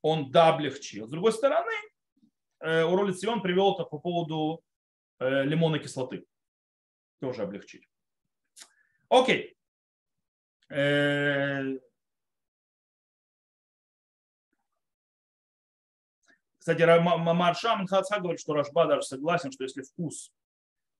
он 0.00 0.30
да 0.30 0.48
облегчил. 0.48 1.06
С 1.06 1.10
другой 1.10 1.32
стороны, 1.32 1.72
э, 2.60 2.84
Уролит 2.84 3.18
Сион 3.18 3.42
привел 3.42 3.74
это 3.74 3.84
по 3.84 3.98
поводу 3.98 4.64
э, 5.18 5.44
лимонной 5.44 5.80
кислоты. 5.80 6.24
Тоже 7.20 7.42
облегчить. 7.42 7.86
Окей. 9.10 9.56
Э, 10.70 11.78
кстати, 16.58 16.82
Маршам 16.82 17.86
Хацха 17.86 18.20
говорит, 18.20 18.40
что 18.40 18.54
Рашба 18.54 18.86
даже 18.86 19.02
согласен, 19.02 19.50
что 19.50 19.64
если 19.64 19.82
вкус 19.82 20.32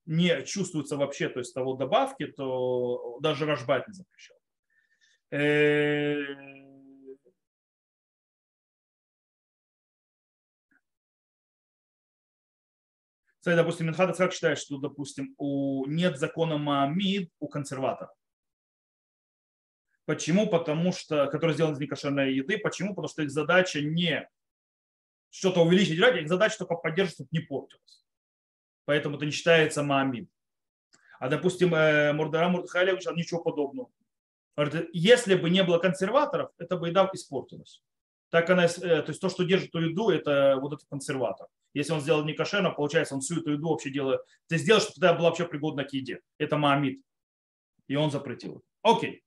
не 0.05 0.43
чувствуется 0.43 0.97
вообще, 0.97 1.29
то 1.29 1.39
есть 1.39 1.53
того 1.53 1.75
добавки, 1.75 2.27
то 2.27 3.19
даже 3.21 3.45
Рашба 3.45 3.77
это 3.77 3.89
не 3.89 3.93
запрещал. 3.93 4.37
Э, 5.31 6.17
кстати, 13.39 13.55
допустим, 13.55 13.85
Минхат 13.87 14.17
как 14.17 14.33
считает, 14.33 14.57
что, 14.57 14.79
допустим, 14.79 15.33
у, 15.37 15.85
нет 15.85 16.19
закона 16.19 16.57
Маамид 16.57 17.31
у 17.39 17.47
консерватора. 17.47 18.11
Почему? 20.05 20.47
Потому 20.49 20.91
что, 20.91 21.27
который 21.27 21.53
сделан 21.53 21.73
из 21.73 21.79
некошерной 21.79 22.33
еды. 22.33 22.57
Почему? 22.57 22.89
Потому 22.89 23.07
что 23.07 23.23
их 23.23 23.31
задача 23.31 23.81
не 23.81 24.27
что-то 25.29 25.63
увеличить, 25.63 26.01
а 26.01 26.09
их 26.09 26.27
задача 26.27 26.57
только 26.57 26.75
поддерживать, 26.75 27.15
чтобы 27.15 27.29
не 27.31 27.39
портилось. 27.39 28.05
Поэтому 28.85 29.15
это 29.15 29.25
не 29.25 29.31
считается 29.31 29.83
маамид. 29.83 30.29
А, 31.19 31.29
допустим, 31.29 31.73
э, 31.75 32.11
Мурдара 32.13 32.49
Мурдхаля 32.49 32.93
говорит, 32.93 33.15
ничего 33.15 33.41
подобного. 33.41 33.89
Если 34.91 35.35
бы 35.35 35.49
не 35.49 35.63
было 35.63 35.77
консерваторов, 35.77 36.51
эта 36.57 36.77
бы 36.77 36.89
еда 36.89 37.09
испортилась. 37.13 37.81
Так 38.29 38.49
она, 38.49 38.65
э, 38.65 38.69
то 38.69 39.05
есть 39.07 39.21
то, 39.21 39.29
что 39.29 39.43
держит 39.43 39.69
эту 39.69 39.81
еду, 39.81 40.09
это 40.09 40.57
вот 40.59 40.73
этот 40.73 40.87
консерватор. 40.89 41.47
Если 41.73 41.93
он 41.93 42.01
сделал 42.01 42.23
не 42.25 42.33
кошерно, 42.33 42.71
получается, 42.71 43.13
он 43.13 43.21
всю 43.21 43.39
эту 43.39 43.51
еду 43.51 43.69
вообще 43.69 43.91
делает, 43.91 44.21
ты 44.47 44.57
сделал, 44.57 44.81
чтобы 44.81 44.95
тогда 44.95 45.13
была 45.13 45.29
вообще 45.29 45.45
пригодна 45.45 45.83
к 45.83 45.93
еде. 45.93 46.21
Это 46.37 46.57
маамид. 46.57 47.01
И 47.87 47.95
он 47.95 48.11
запретил. 48.11 48.63
Окей. 48.81 49.23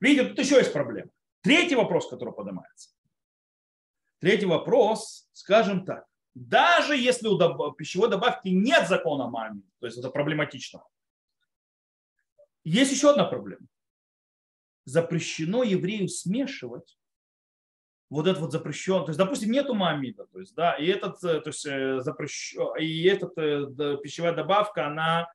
Видите, 0.00 0.28
тут 0.28 0.38
еще 0.38 0.56
есть 0.56 0.72
проблема. 0.72 1.10
Третий 1.42 1.76
вопрос, 1.76 2.08
который 2.08 2.34
поднимается. 2.34 2.90
Третий 4.20 4.46
вопрос, 4.46 5.28
скажем 5.32 5.84
так. 5.84 6.06
Даже 6.34 6.96
если 6.96 7.28
у 7.28 7.72
пищевой 7.72 8.10
добавки 8.10 8.48
нет 8.48 8.88
закона 8.88 9.28
маме, 9.28 9.62
то 9.80 9.86
есть 9.86 9.98
это 9.98 10.10
проблематично, 10.10 10.82
есть 12.64 12.92
еще 12.92 13.10
одна 13.10 13.24
проблема. 13.24 13.66
Запрещено 14.84 15.62
еврею 15.62 16.08
смешивать 16.08 16.98
вот 18.10 18.26
этот 18.26 18.40
вот 18.40 18.52
запрещен, 18.52 19.04
то 19.04 19.10
есть, 19.10 19.18
допустим, 19.18 19.50
нету 19.50 19.74
мамида, 19.74 20.26
то 20.26 20.38
есть, 20.38 20.54
да, 20.54 20.74
и 20.74 20.86
этот, 20.86 21.22
э, 21.24 21.40
то 21.40 21.48
есть, 21.48 21.66
э, 21.66 22.00
запрещен, 22.00 22.76
и 22.78 23.02
этот 23.04 23.36
э, 23.36 23.96
пищевая 24.02 24.32
добавка, 24.32 24.86
она 24.86 25.28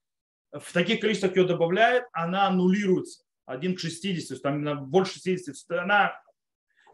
в 0.51 0.71
таких 0.71 1.01
количествах 1.01 1.35
ее 1.35 1.45
добавляет, 1.45 2.05
она 2.13 2.47
аннулируется. 2.47 3.23
1 3.45 3.75
к 3.75 3.79
60, 3.79 4.27
то 4.27 4.33
есть 4.33 4.43
там 4.43 4.85
больше 4.89 5.13
60, 5.15 5.71
она 5.79 6.13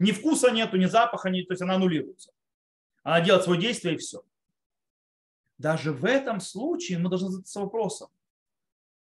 ни 0.00 0.12
вкуса 0.12 0.50
нету, 0.50 0.76
ни 0.76 0.86
запаха 0.86 1.30
нет, 1.30 1.48
то 1.48 1.52
есть 1.52 1.62
она 1.62 1.74
аннулируется. 1.74 2.32
Она 3.02 3.20
делает 3.20 3.44
свое 3.44 3.60
действие 3.60 3.94
и 3.94 3.98
все. 3.98 4.22
Даже 5.56 5.92
в 5.92 6.04
этом 6.04 6.40
случае 6.40 6.98
мы 6.98 7.08
должны 7.08 7.30
задаться 7.30 7.60
вопросом, 7.60 8.08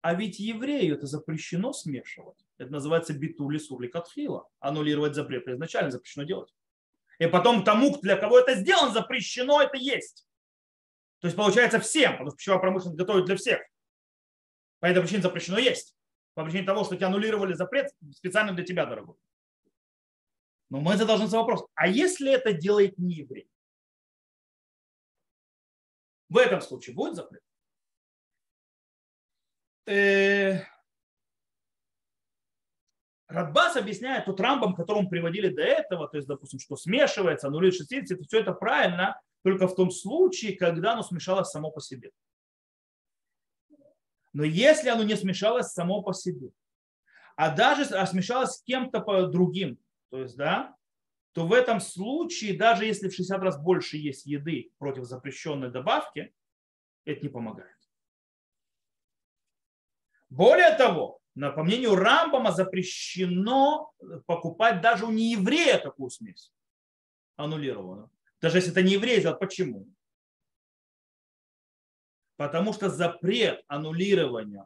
а 0.01 0.13
ведь 0.13 0.39
еврею 0.39 0.95
это 0.95 1.08
запрещено 1.08 1.73
смешивать. 1.73 2.45
Это 2.58 2.71
называется 2.71 3.13
битули 3.13 3.58
сурли 3.58 3.88
катхила. 3.88 4.47
Аннулировать 4.60 5.15
запрет 5.15 5.47
изначально 5.47 5.91
запрещено 5.91 6.25
делать. 6.25 6.53
И 7.19 7.27
потом 7.27 7.63
тому, 7.63 7.97
для 8.01 8.17
кого 8.17 8.39
это 8.39 8.56
сделано, 8.56 8.91
запрещено 8.91 9.62
это 9.62 9.77
есть. 9.77 10.27
То 11.19 11.27
есть 11.27 11.38
получается 11.38 11.79
всем, 11.79 12.12
потому 12.13 12.32
что 12.32 12.38
пищевая 12.38 12.60
промышленность 12.60 12.99
готовит 12.99 13.25
для 13.25 13.38
всех. 13.38 13.62
По 14.79 14.88
этой 14.88 15.01
причине 15.01 15.21
запрещено 15.21 15.58
есть 15.58 15.95
по 16.33 16.43
причине 16.43 16.63
того, 16.63 16.83
что 16.83 16.95
тебя 16.95 17.07
аннулировали 17.07 17.53
запрет 17.53 17.93
специально 18.11 18.53
для 18.53 18.63
тебя, 18.63 18.85
дорогой. 18.85 19.15
Но 20.69 20.79
мы 20.79 20.97
задолжены 20.97 21.27
задаться 21.27 21.37
вопрос, 21.37 21.69
а 21.75 21.87
если 21.87 22.31
это 22.31 22.53
делает 22.53 22.97
не 22.97 23.15
еврей? 23.15 23.47
В 26.29 26.37
этом 26.37 26.61
случае 26.61 26.95
будет 26.95 27.15
запрет? 27.15 27.43
Э, 29.85 30.61
Радбас 33.27 33.75
объясняет 33.75 34.25
тот 34.25 34.39
рамбам, 34.39 34.75
которому 34.75 35.09
приводили 35.09 35.49
до 35.49 35.61
этого, 35.61 36.07
то 36.07 36.17
есть, 36.17 36.27
допустим, 36.27 36.59
что 36.59 36.75
смешивается, 36.75 37.47
аннулирует 37.47 37.75
60, 37.75 38.11
это 38.11 38.23
все 38.23 38.39
это 38.39 38.53
правильно, 38.53 39.19
только 39.43 39.67
в 39.67 39.75
том 39.75 39.91
случае, 39.91 40.55
когда 40.55 40.93
оно 40.93 41.03
смешалось 41.03 41.49
само 41.49 41.69
по 41.69 41.81
себе. 41.81 42.11
Но 44.33 44.43
если 44.43 44.89
оно 44.89 45.03
не 45.03 45.15
смешалось 45.15 45.71
само 45.71 46.01
по 46.01 46.13
себе, 46.13 46.51
а 47.35 47.55
даже 47.55 47.85
смешалось 47.85 48.57
с 48.57 48.63
кем-то 48.63 49.27
другим, 49.27 49.79
то 50.09 50.19
есть, 50.19 50.35
да, 50.35 50.75
то 51.33 51.47
в 51.47 51.53
этом 51.53 51.79
случае, 51.79 52.57
даже 52.57 52.85
если 52.85 53.09
в 53.09 53.15
60 53.15 53.41
раз 53.41 53.59
больше 53.59 53.97
есть 53.97 54.25
еды 54.25 54.71
против 54.77 55.05
запрещенной 55.05 55.71
добавки, 55.71 56.33
это 57.05 57.21
не 57.21 57.29
помогает. 57.29 57.77
Более 60.29 60.75
того, 60.75 61.21
по 61.35 61.63
мнению 61.63 61.95
Рамбама, 61.95 62.51
запрещено 62.51 63.93
покупать 64.25 64.81
даже 64.81 65.05
у 65.05 65.11
нееврея 65.11 65.79
такую 65.79 66.09
смесь 66.11 66.51
аннулированную. 67.35 68.11
Даже 68.41 68.57
если 68.57 68.71
это 68.71 68.83
не 68.83 68.93
еврей, 68.93 69.23
почему? 69.39 69.87
Потому 72.35 72.73
что 72.73 72.89
запрет 72.89 73.63
аннулирования, 73.67 74.65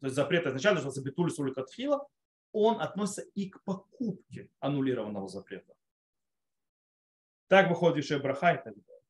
то 0.00 0.06
есть 0.06 0.16
запрет 0.16 0.46
изначально, 0.46 0.80
что 0.80 0.90
забитуль 0.90 1.30
сулик 1.30 1.58
отфила, 1.58 2.06
он 2.52 2.80
относится 2.80 3.22
и 3.34 3.48
к 3.48 3.62
покупке 3.64 4.48
аннулированного 4.60 5.28
запрета. 5.28 5.74
Так 7.48 7.68
выходит 7.68 8.04
еще 8.04 8.18
браха 8.18 8.52
и 8.52 8.56
так 8.56 8.74
далее. 8.74 9.02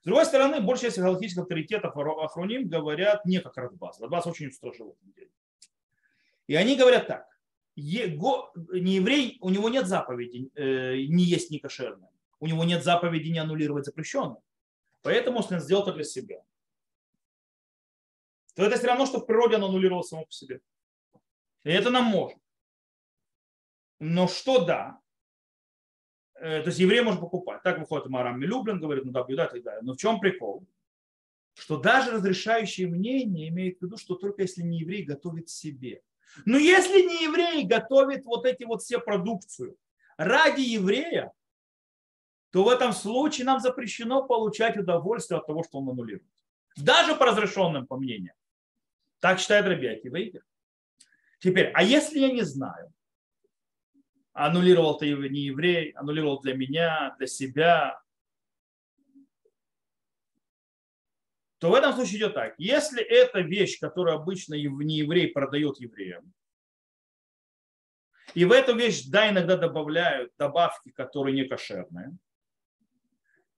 С 0.00 0.04
другой 0.04 0.24
стороны, 0.24 0.60
большая 0.60 0.90
часть 0.90 1.00
галактических 1.00 1.42
авторитетов 1.42 1.96
Ахруним 1.96 2.68
говорят 2.68 3.24
не 3.24 3.40
как 3.40 3.56
Радбас. 3.56 4.00
Радбас 4.00 4.26
очень 4.26 4.48
устражил 4.48 4.90
в 4.90 4.92
этом 4.92 5.12
деле. 5.12 5.30
И 6.46 6.54
они 6.54 6.76
говорят 6.76 7.06
так. 7.06 7.26
Не 7.74 8.96
еврей, 8.96 9.38
у 9.40 9.50
него 9.50 9.68
нет 9.68 9.86
заповеди 9.86 10.50
э, 10.54 11.06
не 11.08 11.24
есть 11.24 11.50
не 11.50 11.58
кошерное. 11.58 12.10
У 12.38 12.46
него 12.46 12.64
нет 12.64 12.84
заповеди 12.84 13.30
не 13.30 13.38
аннулировать 13.38 13.84
запрещенное. 13.84 14.42
Поэтому 15.02 15.40
он 15.40 15.60
сделал 15.60 15.82
это 15.82 15.92
для 15.92 16.04
себя 16.04 16.42
то 18.56 18.64
это 18.64 18.78
все 18.78 18.86
равно, 18.86 19.04
что 19.04 19.20
в 19.20 19.26
природе 19.26 19.56
оно 19.56 19.66
аннулировалось 19.66 20.08
само 20.08 20.24
по 20.24 20.32
себе. 20.32 20.60
И 21.62 21.70
это 21.70 21.90
нам 21.90 22.04
можно. 22.04 22.40
Но 24.00 24.28
что 24.28 24.64
да, 24.64 24.98
э, 26.36 26.62
то 26.62 26.68
есть 26.68 26.78
еврей 26.78 27.02
может 27.02 27.20
покупать. 27.20 27.62
Так 27.62 27.78
выходит 27.78 28.06
Марам 28.06 28.40
Милюблин, 28.40 28.80
говорит, 28.80 29.04
ну 29.04 29.12
да, 29.12 29.24
бьюда 29.24 29.46
так 29.46 29.62
далее. 29.62 29.82
Но 29.82 29.92
в 29.92 29.98
чем 29.98 30.20
прикол? 30.20 30.66
Что 31.54 31.76
даже 31.76 32.12
разрешающее 32.12 32.88
мнение 32.88 33.48
имеет 33.48 33.78
в 33.78 33.82
виду, 33.82 33.98
что 33.98 34.14
только 34.14 34.42
если 34.42 34.62
не 34.62 34.78
еврей 34.78 35.02
готовит 35.02 35.50
себе. 35.50 36.02
Но 36.46 36.56
если 36.56 37.02
не 37.02 37.24
еврей 37.24 37.64
готовит 37.64 38.24
вот 38.24 38.46
эти 38.46 38.64
вот 38.64 38.82
все 38.82 38.98
продукцию 38.98 39.76
ради 40.16 40.62
еврея, 40.62 41.32
то 42.52 42.64
в 42.64 42.68
этом 42.68 42.92
случае 42.92 43.44
нам 43.44 43.60
запрещено 43.60 44.26
получать 44.26 44.78
удовольствие 44.78 45.38
от 45.38 45.46
того, 45.46 45.62
что 45.62 45.78
он 45.78 45.90
аннулирует. 45.90 46.30
Даже 46.76 47.14
по 47.14 47.26
разрешенным 47.26 47.86
по 47.86 47.96
мнениям. 47.96 48.34
Так 49.20 49.38
считает 49.38 49.66
Рабиаки 49.66 50.08
Вейгер. 50.08 50.44
Теперь, 51.38 51.70
а 51.74 51.82
если 51.82 52.18
я 52.18 52.32
не 52.32 52.42
знаю, 52.42 52.92
аннулировал 54.32 54.98
ты 54.98 55.14
не 55.14 55.40
еврей, 55.40 55.90
аннулировал 55.92 56.40
для 56.40 56.54
меня, 56.54 57.14
для 57.18 57.26
себя, 57.26 58.00
то 61.58 61.70
в 61.70 61.74
этом 61.74 61.94
случае 61.94 62.18
идет 62.18 62.34
так. 62.34 62.54
Если 62.58 63.02
это 63.02 63.40
вещь, 63.40 63.78
которую 63.80 64.16
обычно 64.16 64.54
не 64.54 64.98
еврей 64.98 65.28
продает 65.28 65.80
евреям, 65.80 66.32
и 68.34 68.44
в 68.44 68.52
эту 68.52 68.76
вещь, 68.76 69.04
да, 69.06 69.30
иногда 69.30 69.56
добавляют 69.56 70.32
добавки, 70.36 70.90
которые 70.90 71.34
не 71.34 71.48
кошерные, 71.48 72.16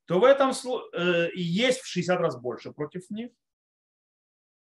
то 0.05 0.21
в 0.21 0.25
этом 0.25 0.53
э, 0.95 1.31
есть 1.35 1.81
в 1.81 1.87
60 1.87 2.21
раз 2.21 2.41
больше 2.41 2.73
против 2.73 3.11
них. 3.11 3.31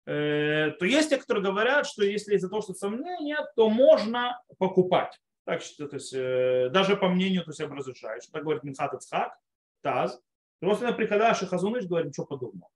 Э, 0.07 0.71
то 0.79 0.85
есть 0.85 1.11
те, 1.11 1.17
которые 1.17 1.43
говорят, 1.43 1.87
что 1.87 2.05
если 2.05 2.37
из-за 2.37 2.49
того, 2.49 2.63
что 2.63 2.75
сомнения, 2.75 3.39
то 3.57 3.69
можно 3.69 4.41
покупать. 4.59 5.21
Так 5.45 5.63
что, 5.63 5.89
то 5.89 5.97
есть, 5.97 6.15
э, 6.15 6.71
даже 6.71 6.97
по 6.97 7.09
мнению, 7.09 7.45
то 7.45 7.51
есть, 7.51 7.61
разрешает, 7.61 8.23
что 8.23 8.33
так 8.33 8.45
говорит 8.45 8.63
Минхат 8.63 8.95
Ицхак, 8.95 9.37
Таз. 9.83 10.21
Просто 10.61 10.87
на 10.87 10.93
приходах 10.93 11.39
Хазуныш 11.39 11.87
говорит, 11.87 12.09
ничего 12.09 12.27
подобного. 12.27 12.71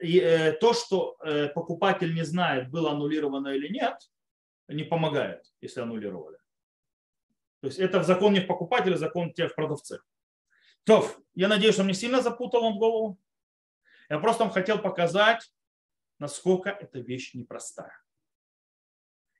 И, 0.00 0.56
то, 0.60 0.74
что 0.74 1.16
покупатель 1.54 2.14
не 2.14 2.24
знает, 2.24 2.70
было 2.70 2.92
аннулировано 2.92 3.48
или 3.48 3.66
нет, 3.66 3.96
не 4.68 4.84
помогает, 4.84 5.52
если 5.60 5.80
аннулировали. 5.80 6.38
То 7.60 7.66
есть 7.66 7.78
это 7.80 7.98
в 7.98 8.04
закон 8.04 8.32
не 8.32 8.40
в 8.40 8.46
покупателе, 8.46 8.96
закон 8.96 9.32
те 9.32 9.48
в 9.48 9.54
продавце. 9.54 9.98
То, 10.84 11.08
я 11.34 11.48
надеюсь, 11.48 11.74
что 11.74 11.84
мне 11.84 11.94
сильно 11.94 12.20
запутал 12.22 12.62
вам 12.62 12.78
голову. 12.78 13.18
Я 14.08 14.18
просто 14.18 14.44
вам 14.44 14.52
хотел 14.52 14.78
показать, 14.78 15.52
насколько 16.22 16.70
эта 16.70 17.00
вещь 17.00 17.34
непростая. 17.34 17.92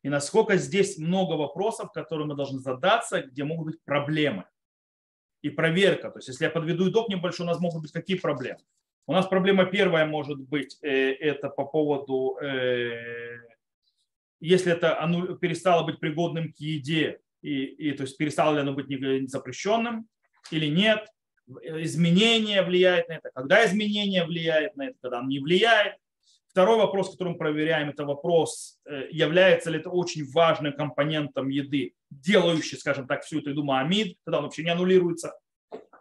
И 0.03 0.09
насколько 0.09 0.57
здесь 0.57 0.99
много 0.99 1.35
вопросов, 1.35 1.93
которые 1.93 2.27
мы 2.27 2.35
должны 2.35 2.59
задаться, 2.59 3.23
где 3.23 3.45
могут 3.45 3.67
быть 3.67 3.85
проблемы. 3.85 4.45
И 5.43 5.51
проверка. 5.51 6.11
То 6.11 6.19
есть, 6.19 6.29
если 6.29 6.45
я 6.45 6.51
подведу 6.51 6.91
итог 6.91 7.09
небольшой, 7.09 7.47
у 7.47 7.49
нас 7.49 7.61
могут 7.61 7.83
быть 7.83 7.93
какие 7.93 8.19
проблемы? 8.19 8.61
У 9.07 9.13
нас 9.13 9.27
проблема 9.27 9.65
первая 9.65 10.07
может 10.07 10.41
быть, 10.41 10.79
э, 10.83 11.13
это 11.15 11.49
по 11.49 11.65
поводу 11.65 12.37
э, 12.41 13.39
если 14.41 14.73
это 14.73 15.01
оно 15.01 15.37
перестало 15.37 15.85
быть 15.85 16.01
пригодным 16.01 16.53
к 16.53 16.57
еде, 16.57 17.21
и, 17.43 17.65
и 17.65 17.93
то 17.93 18.03
есть 18.03 18.17
перестало 18.17 18.55
ли 18.55 18.61
оно 18.61 18.73
быть 18.75 19.31
запрещенным 19.31 20.09
или 20.51 20.67
нет, 20.67 21.07
изменение 21.63 22.63
влияет 22.63 23.09
на 23.09 23.15
это, 23.15 23.31
когда 23.33 23.65
изменение 23.65 24.25
влияет 24.25 24.77
на 24.77 24.89
это, 24.89 24.97
когда 25.01 25.19
оно 25.21 25.29
не 25.29 25.39
влияет. 25.39 25.95
Второй 26.53 26.77
вопрос, 26.77 27.11
который 27.11 27.31
мы 27.31 27.39
проверяем, 27.39 27.89
это 27.89 28.05
вопрос, 28.05 28.79
э, 28.85 29.09
является 29.11 29.71
ли 29.71 29.79
это 29.79 29.89
очень 29.89 30.31
важным 30.31 30.75
компонентом 30.75 31.49
еды, 31.49 31.95
делающий, 32.11 32.77
скажем 32.77 33.07
так, 33.07 33.23
всю 33.23 33.39
эту 33.39 33.51
еду 33.51 33.65
маамид, 33.65 34.19
тогда 34.25 34.39
он 34.39 34.45
вообще 34.45 34.63
не 34.63 34.69
аннулируется. 34.69 35.33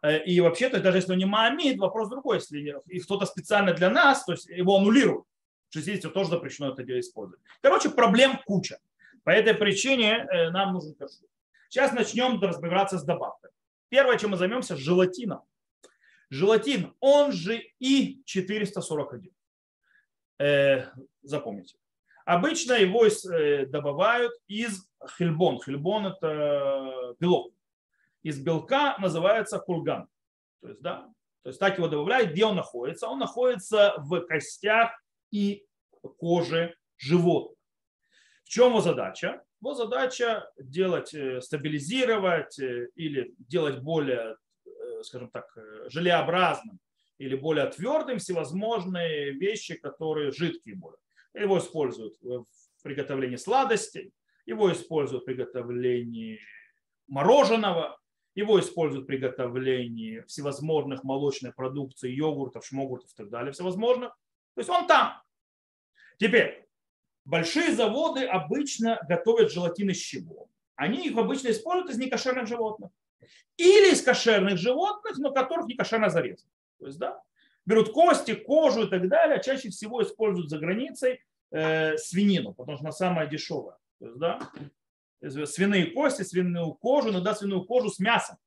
Э, 0.02 0.22
и 0.26 0.42
вообще, 0.42 0.68
то 0.68 0.76
есть 0.76 0.84
даже 0.84 0.98
если 0.98 1.14
он 1.14 1.20
не 1.20 1.26
маамид, 1.26 1.78
вопрос 1.78 2.10
другой, 2.10 2.40
если 2.40 2.76
кто-то 3.02 3.26
специально 3.26 3.74
для 3.74 3.90
нас, 3.90 4.26
то 4.26 4.34
есть 4.34 4.48
его 4.48 4.76
аннулируют. 4.76 5.24
60 5.70 6.14
тоже 6.14 6.32
запрещено 6.32 6.74
это 6.74 6.84
дело 6.84 7.00
использовать. 7.00 7.40
Короче, 7.62 7.90
проблем 7.90 8.38
куча. 8.46 8.80
По 9.24 9.30
этой 9.30 9.54
причине 9.54 10.28
э, 10.30 10.50
нам 10.50 10.74
нужен 10.74 10.96
кашрут. 10.96 11.30
Сейчас 11.70 11.94
начнем 11.94 12.42
разбираться 12.42 12.98
с 12.98 13.04
добавкой. 13.06 13.52
Первое, 13.88 14.18
чем 14.18 14.32
мы 14.32 14.38
займемся, 14.38 14.76
желатином. 14.76 15.44
Желатин, 16.30 16.94
он 17.00 17.32
же 17.32 17.62
И441. 17.82 19.32
Э, 20.42 20.88
запомните. 21.22 21.76
Обычно 22.26 22.74
его 22.74 23.06
э, 23.06 23.66
добывают 23.68 24.32
из 24.48 24.90
хельбон. 25.18 25.62
Хельбон– 25.62 26.08
это 26.08 27.16
белок. 27.20 27.54
Из 28.24 28.40
белка 28.40 28.98
называется 28.98 29.60
кульган. 29.60 30.08
То 30.62 30.70
есть, 30.70 30.82
да, 30.82 31.08
то 31.44 31.50
есть 31.50 31.60
так 31.60 31.78
его 31.78 31.88
добавляют. 31.88 32.32
Где 32.32 32.46
он 32.46 32.56
находится? 32.56 33.08
Он 33.08 33.20
находится 33.20 33.94
в 33.98 34.22
костях 34.22 34.92
и 35.32 35.64
кожи 36.18 36.76
животных. 36.98 37.58
В 38.44 38.50
чем 38.50 38.70
его 38.70 38.82
задача? 38.82 39.44
Его 39.60 39.76
задача 39.76 40.50
делать, 40.58 41.14
э, 41.14 41.40
стабилизировать 41.42 42.58
или 42.58 43.36
делать 43.38 43.80
более, 43.80 44.38
скажем 45.04 45.30
так, 45.30 45.46
желеобразным 45.90 46.80
или 47.22 47.36
более 47.36 47.68
твердым 47.68 48.18
всевозможные 48.18 49.32
вещи, 49.34 49.76
которые 49.76 50.32
жидкие 50.32 50.76
более. 50.76 50.98
Его 51.36 51.60
используют 51.60 52.18
в 52.22 52.46
приготовлении 52.82 53.36
сладостей, 53.36 54.12
его 54.48 54.72
используют 54.72 55.22
в 55.22 55.26
приготовлении 55.28 56.40
мороженого, 57.08 58.00
его 58.34 58.60
используют 58.60 59.04
в 59.04 59.08
приготовлении 59.08 60.22
всевозможных 60.22 61.04
молочной 61.04 61.54
продукции, 61.54 62.10
йогуртов, 62.10 62.66
шмогуртов 62.66 63.12
и 63.12 63.16
так 63.16 63.30
далее, 63.30 63.52
всевозможных. 63.52 64.10
То 64.56 64.62
есть 64.62 64.70
он 64.70 64.88
там. 64.88 65.22
Теперь, 66.18 66.66
большие 67.24 67.72
заводы 67.76 68.26
обычно 68.26 69.00
готовят 69.08 69.52
желатин 69.52 69.92
из 69.92 69.98
чего? 69.98 70.50
Они 70.76 71.06
их 71.06 71.16
обычно 71.16 71.50
используют 71.50 71.92
из 71.92 72.00
некошерных 72.00 72.48
животных. 72.48 72.90
Или 73.58 73.92
из 73.94 74.02
кошерных 74.02 74.58
животных, 74.58 75.20
но 75.20 75.32
которых 75.32 75.68
не 75.68 75.76
кошерно 75.76 76.10
зарезано. 76.10 76.50
То 76.82 76.88
есть, 76.88 77.00
да, 77.00 77.22
берут 77.66 77.94
кости, 77.94 78.36
кожу 78.36 78.88
и 78.88 78.90
так 78.90 79.08
далее, 79.08 79.38
а 79.38 79.42
чаще 79.42 79.70
всего 79.70 80.04
используют 80.04 80.50
за 80.50 80.60
границей 80.60 81.22
э, 81.52 81.96
свинину, 81.98 82.54
потому 82.54 82.76
что 82.78 82.86
она 82.86 82.92
самая 82.92 83.28
дешевая. 83.28 83.78
То 84.00 84.06
есть, 84.08 84.18
да, 84.18 84.52
свиные 85.46 85.92
кости, 85.92 86.24
свиную 86.24 86.74
кожу, 86.74 87.12
иногда 87.12 87.34
свиную 87.34 87.64
кожу 87.64 87.90
с 87.90 88.00
мясом 88.00 88.38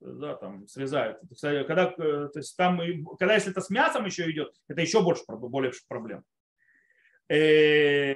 да, 0.00 0.34
там 0.36 0.66
срезают. 0.68 1.18
Когда, 1.40 1.94
э, 1.96 2.28
то 2.32 2.38
есть 2.38 2.56
там, 2.56 2.80
когда 3.18 3.34
если 3.34 3.50
это 3.50 3.60
с 3.60 3.70
мясом 3.70 4.06
еще 4.06 4.30
идет, 4.30 4.54
это 4.68 4.80
еще 4.80 5.02
больше, 5.02 5.24
более 5.28 5.72
проблем. 5.88 6.24
Э, 7.28 8.14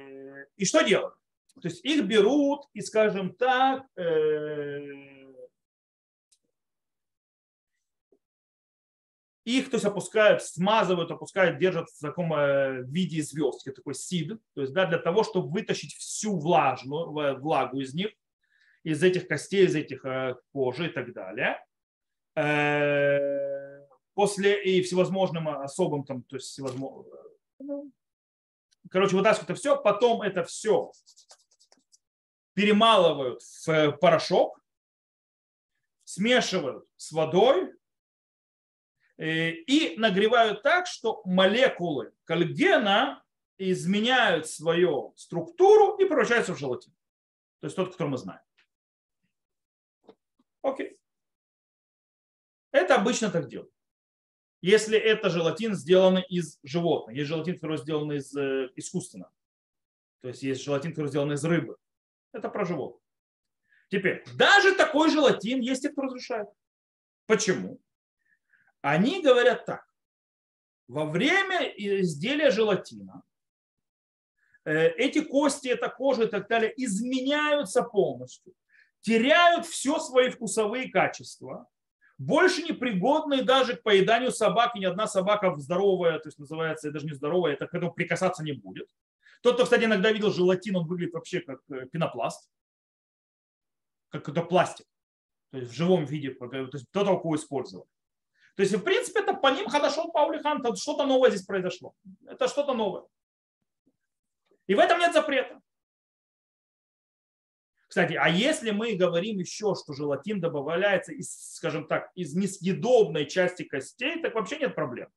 и 0.55 0.65
что 0.65 0.81
делают? 0.81 1.15
То 1.61 1.67
есть 1.67 1.85
их 1.85 2.05
берут 2.05 2.67
и, 2.73 2.81
скажем 2.81 3.35
так, 3.35 3.85
их 9.45 9.69
то 9.69 9.75
есть, 9.75 9.85
опускают, 9.85 10.41
смазывают, 10.41 11.11
опускают, 11.11 11.59
держат 11.59 11.89
в 11.89 11.99
таком 11.99 12.31
виде 12.85 13.21
звездки, 13.21 13.71
такой 13.71 13.93
сид, 13.93 14.39
то 14.53 14.61
есть 14.61 14.73
да, 14.73 14.85
для 14.85 14.97
того, 14.97 15.23
чтобы 15.23 15.49
вытащить 15.49 15.93
всю 15.95 16.39
влажную, 16.39 17.39
влагу 17.39 17.79
из 17.81 17.93
них, 17.93 18.11
из 18.83 19.03
этих 19.03 19.27
костей, 19.27 19.65
из 19.65 19.75
этих 19.75 20.05
кожи 20.51 20.87
и 20.87 20.89
так 20.89 21.13
далее. 21.13 21.59
Э, 22.35 23.85
после 24.13 24.63
и 24.63 24.81
всевозможным 24.81 25.47
особым 25.49 26.03
там, 26.03 26.23
то 26.23 26.37
есть 26.37 26.47
всевозможным, 26.47 27.13
ну, 27.59 27.91
короче, 28.89 29.15
вытаскивают 29.15 29.51
это 29.51 29.59
все, 29.59 29.81
потом 29.81 30.21
это 30.21 30.43
все 30.43 30.91
перемалывают 32.53 33.41
в 33.65 33.91
порошок, 33.93 34.59
смешивают 36.03 36.85
с 36.95 37.11
водой 37.11 37.65
э, 37.65 37.73
и 39.17 39.95
нагревают 39.97 40.63
так, 40.63 40.87
что 40.87 41.21
молекулы 41.25 42.13
коллагена 42.25 43.23
изменяют 43.57 44.47
свою 44.47 45.13
структуру 45.15 45.95
и 45.97 46.05
превращаются 46.05 46.53
в 46.53 46.59
желатин. 46.59 46.91
То 47.59 47.67
есть 47.67 47.75
тот, 47.75 47.91
который 47.91 48.09
мы 48.09 48.17
знаем. 48.17 48.41
Окей. 50.61 50.97
Это 52.71 52.95
обычно 52.95 53.29
так 53.29 53.47
делают. 53.47 53.71
Если 54.61 54.97
это 54.97 55.29
желатин, 55.29 55.75
сделанный 55.75 56.23
из 56.23 56.59
животных. 56.63 57.15
Есть 57.17 57.27
желатин, 57.27 57.55
который 57.55 57.77
сделан 57.77 58.11
из 58.13 58.35
э, 58.35 58.69
искусственно. 58.75 59.29
То 60.21 60.29
есть 60.29 60.41
есть 60.41 60.63
желатин, 60.63 60.91
который 60.91 61.07
сделан 61.07 61.33
из 61.33 61.43
рыбы. 61.43 61.77
Это 62.31 62.49
про 62.49 62.65
животных. 62.65 63.01
Теперь, 63.89 64.23
даже 64.35 64.73
такой 64.73 65.11
желатин 65.11 65.59
есть 65.59 65.83
те, 65.83 65.89
кто 65.89 66.03
разрешает. 66.03 66.47
Почему? 67.27 67.79
Они 68.83 69.21
говорят 69.21 69.65
так. 69.65 69.85
Во 70.89 71.05
время 71.05 71.63
изделия 71.77 72.51
желатина 72.51 73.23
э, 74.65 74.89
эти 74.89 75.21
кости, 75.21 75.69
эта 75.69 75.87
кожа 75.87 76.23
и 76.23 76.27
так 76.27 76.49
далее 76.49 76.73
изменяются 76.75 77.83
полностью, 77.83 78.53
теряют 78.99 79.65
все 79.65 79.99
свои 79.99 80.29
вкусовые 80.29 80.91
качества, 80.91 81.65
больше 82.17 82.61
непригодные 82.61 83.43
даже 83.43 83.77
к 83.77 83.83
поеданию 83.83 84.33
собак, 84.33 84.75
и 84.75 84.79
ни 84.79 84.85
одна 84.85 85.07
собака 85.07 85.55
здоровая, 85.55 86.19
то 86.19 86.27
есть 86.27 86.37
называется, 86.37 86.91
даже 86.91 87.05
не 87.05 87.13
здоровая, 87.13 87.53
это 87.53 87.67
к 87.67 87.73
этому 87.73 87.93
прикасаться 87.93 88.43
не 88.43 88.51
будет. 88.51 88.89
Тот, 89.41 89.55
кто, 89.55 89.63
кстати, 89.63 89.85
иногда 89.85 90.11
видел 90.11 90.29
желатин, 90.29 90.75
он 90.75 90.87
выглядит 90.87 91.13
вообще 91.13 91.39
как 91.39 91.61
э, 91.71 91.85
пенопласт, 91.85 92.49
как 94.09 94.25
какой-то 94.25 94.45
пластик. 94.45 94.85
то 95.51 95.57
есть 95.59 95.71
в 95.71 95.73
живом 95.73 96.03
виде, 96.03 96.31
то 96.31 96.47
есть 96.73 96.85
до 96.91 97.05
того, 97.05 97.21
кого 97.21 97.37
использовали. 97.37 97.87
То 98.55 98.61
есть, 98.61 98.73
в 98.73 98.83
принципе, 98.83 99.21
это 99.21 99.33
по 99.33 99.47
ним 99.47 99.67
хорошо 99.67 100.09
Паулихан, 100.09 100.63
что-то 100.75 101.05
новое 101.05 101.31
здесь 101.31 101.45
произошло. 101.45 101.95
Это 102.25 102.47
что-то 102.47 102.73
новое. 102.73 103.03
И 104.67 104.75
в 104.75 104.79
этом 104.79 104.99
нет 104.99 105.13
запрета. 105.13 105.59
Кстати, 107.87 108.13
а 108.13 108.27
если 108.27 108.71
мы 108.71 108.95
говорим 108.95 109.37
еще, 109.37 109.75
что 109.75 109.93
желатин 109.93 110.39
добавляется 110.39 111.13
из, 111.13 111.55
скажем 111.55 111.87
так, 111.87 112.09
из 112.15 112.33
несъедобной 112.33 113.27
части 113.27 113.63
костей, 113.63 114.19
так 114.21 114.33
вообще 114.33 114.57
нет 114.57 114.73
проблем. 114.73 115.09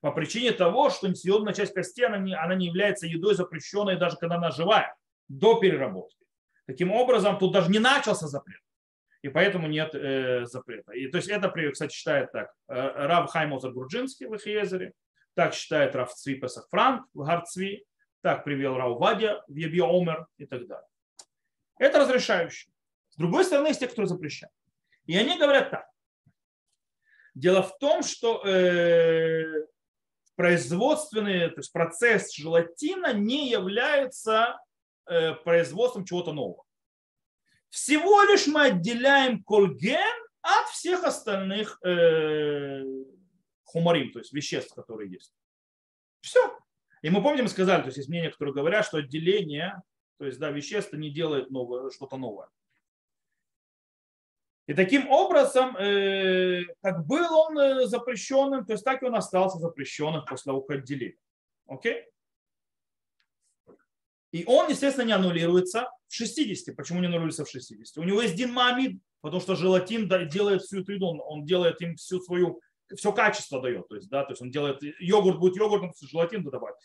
По 0.00 0.12
причине 0.12 0.52
того, 0.52 0.90
что 0.90 1.08
несъедобная 1.08 1.54
часть 1.54 1.74
костей, 1.74 2.06
она 2.06 2.18
не, 2.18 2.34
она 2.34 2.54
не 2.54 2.66
является 2.66 3.06
едой 3.06 3.34
запрещенной, 3.34 3.96
даже 3.96 4.16
когда 4.16 4.36
она 4.36 4.50
живая, 4.50 4.96
до 5.28 5.60
переработки. 5.60 6.26
Таким 6.66 6.90
образом, 6.92 7.38
тут 7.38 7.52
даже 7.52 7.70
не 7.70 7.78
начался 7.78 8.26
запрет. 8.26 8.60
И 9.22 9.28
поэтому 9.28 9.66
нет 9.66 9.94
э, 9.94 10.46
запрета. 10.46 10.92
И, 10.92 11.08
то 11.08 11.16
есть 11.16 11.28
это, 11.28 11.52
кстати, 11.72 11.92
считает 11.92 12.30
так 12.32 12.52
э, 12.68 12.74
Рав 12.74 13.30
Хаймозер 13.30 13.72
Груджинский 13.72 14.26
в 14.26 14.34
Эхиезере, 14.34 14.92
так 15.34 15.54
считает 15.54 15.94
Рав 15.96 16.12
Цви 16.12 16.36
Песах 16.36 16.68
Франк 16.70 17.06
в 17.14 17.24
Гарцви, 17.24 17.84
так 18.22 18.44
привел 18.44 18.76
Рау 18.76 18.98
Вадя 18.98 19.42
в 19.48 19.54
Ебе 19.54 19.82
Омер 19.82 20.26
и 20.36 20.46
так 20.46 20.66
далее. 20.66 20.88
Это 21.78 22.00
разрешающее. 22.00 22.72
С 23.10 23.16
другой 23.16 23.44
стороны, 23.44 23.68
есть 23.68 23.80
те, 23.80 23.88
кто 23.88 24.06
запрещает. 24.06 24.52
И 25.06 25.16
они 25.16 25.38
говорят 25.38 25.70
так. 25.70 25.88
Дело 27.34 27.62
в 27.62 27.78
том, 27.78 28.02
что 28.02 28.44
э, 28.46 29.66
производственный 30.36 31.50
то 31.50 31.58
есть 31.58 31.72
процесс 31.72 32.34
желатина 32.34 33.12
не 33.12 33.50
является 33.50 34.58
э, 35.06 35.34
производством 35.34 36.04
чего-то 36.04 36.32
нового. 36.32 36.64
Всего 37.70 38.22
лишь 38.24 38.46
мы 38.46 38.66
отделяем 38.66 39.42
кольген 39.42 40.26
от 40.40 40.68
всех 40.68 41.04
остальных 41.04 41.78
э, 41.84 42.82
хумарим, 43.64 44.12
то 44.12 44.18
есть 44.18 44.32
веществ, 44.32 44.74
которые 44.74 45.10
есть. 45.10 45.34
Все. 46.20 46.58
И 47.02 47.10
мы 47.10 47.22
помним, 47.22 47.48
сказали, 47.48 47.82
то 47.82 47.88
есть 47.88 47.98
есть 47.98 48.08
мнения, 48.08 48.30
которые 48.30 48.54
говорят, 48.54 48.86
что 48.86 48.98
отделение, 48.98 49.82
то 50.18 50.24
есть 50.24 50.38
да, 50.38 50.50
вещество 50.50 50.98
не 50.98 51.10
делает 51.10 51.50
новое, 51.50 51.90
что-то 51.90 52.16
новое. 52.16 52.48
И 54.66 54.74
таким 54.74 55.08
образом, 55.10 55.76
э, 55.76 56.62
как 56.82 57.06
был 57.06 57.34
он 57.34 57.58
э, 57.58 57.86
запрещенным, 57.86 58.66
то 58.66 58.72
есть 58.72 58.84
так 58.84 59.02
и 59.02 59.06
он 59.06 59.14
остался 59.14 59.58
запрещенным 59.58 60.24
после 60.26 60.52
отделили. 60.52 61.18
Окей? 61.66 62.04
И 64.32 64.44
он, 64.46 64.68
естественно, 64.68 65.06
не 65.06 65.12
аннулируется 65.12 65.90
в 66.08 66.14
60. 66.14 66.74
Почему 66.74 67.00
не 67.00 67.06
аннулируется 67.06 67.44
в 67.44 67.50
60? 67.50 67.98
У 67.98 68.02
него 68.02 68.20
есть 68.20 68.34
Дин 68.34 68.52
Мамид, 68.52 69.00
потому 69.20 69.40
что 69.40 69.54
желатин 69.54 70.08
делает 70.28 70.62
всю 70.62 70.80
эту 70.80 70.92
еду, 70.92 71.06
он 71.06 71.44
делает 71.44 71.80
им 71.80 71.96
всю 71.96 72.20
свою 72.20 72.60
все 72.96 73.12
качество 73.12 73.60
дает. 73.60 73.86
То 73.88 73.96
есть, 73.96 74.08
да, 74.08 74.24
то 74.24 74.32
есть 74.32 74.40
он 74.40 74.50
делает, 74.50 74.82
йогурт 74.98 75.38
будет 75.38 75.56
йогуртом, 75.56 75.92
желатин 76.00 76.42
добавить. 76.42 76.76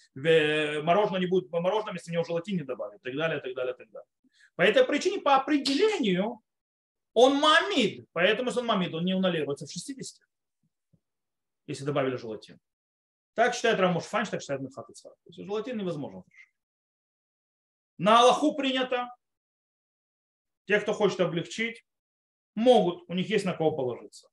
Мороженое 0.84 1.20
не 1.20 1.28
будет 1.28 1.50
мороженым, 1.52 1.96
если 1.96 2.12
в 2.12 2.14
него 2.14 2.24
желатин 2.24 2.58
не 2.58 2.64
добавить. 2.64 3.00
И 3.00 3.04
так 3.04 3.16
далее, 3.16 3.40
и 3.40 3.42
так 3.42 3.56
далее, 3.56 3.74
и 3.74 3.78
так 3.78 3.90
далее. 3.90 4.08
По 4.56 4.62
этой 4.64 4.84
причине, 4.84 5.22
по 5.22 5.36
определению, 5.36 6.42
он 7.14 7.38
мамид. 7.38 8.06
Поэтому, 8.12 8.50
если 8.50 8.60
он 8.60 8.66
мамид, 8.66 8.94
он 8.94 9.06
не 9.06 9.14
уналивается 9.14 9.66
в 9.66 9.72
60. 9.72 10.28
Если 11.68 11.86
добавили 11.86 12.18
желатин. 12.18 12.60
Так 13.34 13.56
считает 13.56 13.80
Рамуш 13.80 14.04
Фанч, 14.04 14.30
так 14.30 14.42
считает 14.42 14.62
Мехат 14.62 14.88
То 14.88 15.16
есть 15.26 15.40
желатин 15.40 15.78
невозможно. 15.78 16.24
На 18.04 18.20
Аллаху 18.20 18.54
принято. 18.54 19.08
Те, 20.68 20.82
кто 20.82 20.92
хочет 20.92 21.22
облегчить, 21.22 21.86
могут, 22.54 23.06
у 23.08 23.14
них 23.14 23.30
есть 23.30 23.46
на 23.46 23.54
кого 23.54 23.72
положиться. 23.72 24.28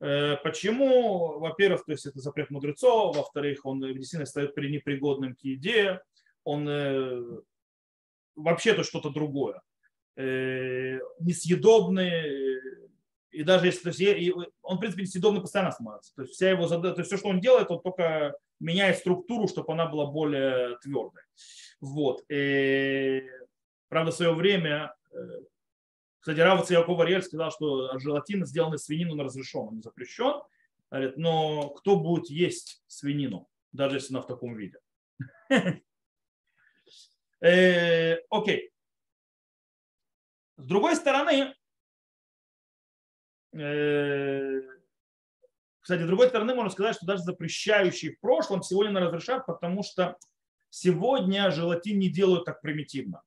Э, 0.00 0.38
почему? 0.38 1.38
Во-первых, 1.38 1.84
то 1.84 1.92
есть 1.92 2.06
это 2.06 2.18
запрет 2.20 2.48
мудрецов, 2.48 3.14
во-вторых, 3.14 3.66
он 3.66 3.82
действительно 3.92 4.48
при 4.52 4.70
непригодным 4.70 5.36
к 5.36 5.40
еде, 5.40 6.00
он 6.44 6.66
э, 6.66 7.22
вообще-то 8.36 8.82
что-то 8.82 9.10
другое. 9.10 9.60
Э, 10.16 10.98
несъедобный, 11.20 12.58
и 13.34 13.42
даже 13.42 13.66
если, 13.66 13.90
то 13.90 13.96
есть, 13.96 14.36
он, 14.62 14.76
в 14.76 14.80
принципе, 14.80 15.02
несъедобный 15.02 15.40
постоянно 15.40 15.72
становится. 15.72 16.14
То 16.14 16.22
есть, 16.22 16.34
вся 16.34 16.50
его 16.50 16.66
задача, 16.66 16.94
то 16.94 17.00
есть 17.00 17.08
все, 17.10 17.18
что 17.18 17.28
он 17.28 17.40
делает, 17.40 17.70
он 17.70 17.80
только 17.82 18.36
меняет 18.60 18.98
структуру, 18.98 19.48
чтобы 19.48 19.72
она 19.72 19.86
была 19.86 20.06
более 20.06 20.78
твердой. 20.78 21.22
Вот. 21.80 22.22
И, 22.28 23.22
правда, 23.88 24.12
в 24.12 24.14
свое 24.14 24.32
время 24.32 24.94
кстати, 26.24 26.40
Рав 26.40 26.70
Яков 26.70 26.98
Ариэль 27.00 27.22
сказал, 27.22 27.50
что 27.50 27.98
желатин, 27.98 28.46
сделанный 28.46 28.76
из 28.76 28.84
свинины, 28.84 29.12
он 29.12 29.20
разрешен, 29.20 29.60
он 29.60 29.82
запрещен. 29.82 30.40
Говорит, 30.90 31.18
но 31.18 31.68
кто 31.68 32.00
будет 32.00 32.30
есть 32.30 32.82
свинину, 32.86 33.46
даже 33.72 33.96
если 33.96 34.14
она 34.14 34.22
в 34.22 34.26
таком 34.26 34.56
виде? 34.56 34.78
Э, 37.42 38.16
окей. 38.30 38.70
С 40.56 40.64
другой 40.64 40.96
стороны, 40.96 41.30
э, 41.30 41.54
кстати, 45.80 46.02
с 46.02 46.06
другой 46.06 46.28
стороны, 46.28 46.54
можно 46.54 46.70
сказать, 46.70 46.96
что 46.96 47.06
даже 47.06 47.22
запрещающие 47.22 48.12
в 48.12 48.20
прошлом 48.20 48.62
сегодня 48.62 48.98
разрешат, 48.98 49.46
потому 49.46 49.82
что 49.82 50.16
сегодня 50.70 51.50
желатин 51.50 51.98
не 51.98 52.08
делают 52.08 52.46
так 52.46 52.60
примитивно. 52.60 53.22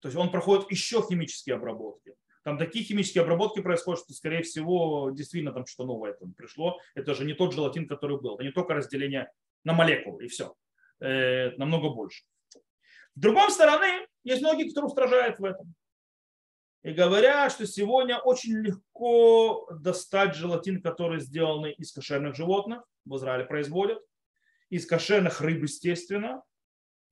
То 0.00 0.08
есть 0.08 0.18
он 0.18 0.30
проходит 0.30 0.70
еще 0.70 1.02
химические 1.02 1.56
обработки. 1.56 2.14
Там 2.42 2.58
такие 2.58 2.84
химические 2.84 3.22
обработки 3.22 3.60
происходят, 3.60 4.00
что, 4.02 4.12
скорее 4.14 4.42
всего, 4.42 5.10
действительно 5.10 5.52
там 5.52 5.66
что-то 5.66 5.86
новое 5.86 6.14
там 6.14 6.32
пришло. 6.32 6.78
Это 6.94 7.14
же 7.14 7.24
не 7.24 7.34
тот 7.34 7.52
желатин, 7.54 7.86
который 7.86 8.18
был. 8.20 8.34
Это 8.34 8.44
не 8.44 8.50
только 8.50 8.74
разделение 8.74 9.30
на 9.64 9.72
молекулы, 9.72 10.24
и 10.24 10.28
все. 10.28 10.54
Это 10.98 11.58
намного 11.58 11.90
больше. 11.90 12.24
С 13.14 13.20
другой 13.20 13.50
стороны, 13.50 14.06
есть 14.24 14.42
многие, 14.42 14.68
которые 14.68 14.88
устражают 14.88 15.38
в 15.38 15.44
этом. 15.44 15.74
И 16.82 16.92
говорят, 16.92 17.52
что 17.52 17.66
сегодня 17.66 18.18
очень 18.18 18.54
легко 18.54 19.68
достать 19.70 20.34
желатин, 20.34 20.80
который 20.80 21.20
сделан 21.20 21.66
из 21.66 21.92
кошерных 21.92 22.34
животных, 22.34 22.82
в 23.04 23.16
Израиле 23.16 23.44
производят, 23.44 23.98
из 24.70 24.86
кошерных 24.86 25.40
рыб, 25.40 25.62
естественно, 25.62 26.42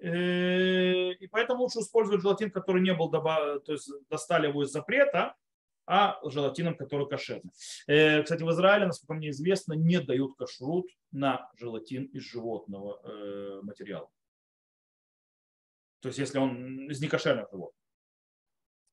Э, 0.00 1.12
и 1.12 1.26
поэтому 1.26 1.62
лучше 1.62 1.80
использовать 1.80 2.22
желатин, 2.22 2.50
который 2.50 2.82
не 2.82 2.94
был 2.94 3.10
добавлен, 3.10 3.60
то 3.60 3.72
есть 3.72 3.90
достали 4.08 4.46
его 4.46 4.62
из 4.62 4.70
запрета, 4.70 5.34
а 5.86 6.20
желатином, 6.28 6.76
который 6.76 7.08
кошерный. 7.08 7.50
Э, 7.86 8.22
кстати, 8.22 8.42
в 8.42 8.50
Израиле, 8.50 8.86
насколько 8.86 9.14
мне 9.14 9.30
известно, 9.30 9.72
не 9.72 10.00
дают 10.00 10.36
кашрут 10.36 10.86
на 11.10 11.50
желатин 11.56 12.04
из 12.04 12.22
животного 12.22 13.00
э, 13.02 13.60
материала. 13.62 14.08
То 16.00 16.08
есть, 16.08 16.18
если 16.18 16.38
он 16.38 16.88
из 16.90 17.00
некошерных 17.00 17.48
животных. 17.50 17.77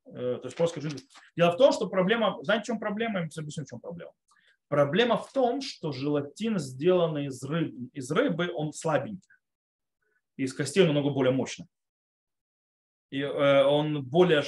То 0.06 0.41
есть 0.43 0.56
просто 0.56 0.80
Дело 1.36 1.51
в 1.51 1.58
том, 1.58 1.74
что 1.74 1.88
проблема, 1.88 2.38
знаете, 2.43 2.64
в 2.64 2.68
чем 2.68 2.80
проблема? 2.80 3.20
Я 3.20 3.26
объясню, 3.26 3.64
в 3.64 3.70
чем 3.70 3.80
проблема. 3.80 4.12
Проблема 4.68 5.18
в 5.18 5.32
том, 5.32 5.62
что 5.62 5.91
желатин, 5.91 6.60
сделанный 6.60 7.26
из 7.26 7.43
рыбы, 7.43 7.89
из 7.93 8.12
рыбы 8.12 8.51
он 8.53 8.74
слабенький 8.74 9.30
из 10.38 10.53
костей 10.53 10.82
он 10.82 10.88
намного 10.88 11.14
более 11.14 11.34
мощный. 11.34 11.68
И 13.10 13.22
э, 13.22 13.64
он 13.64 14.03
более, 14.03 14.43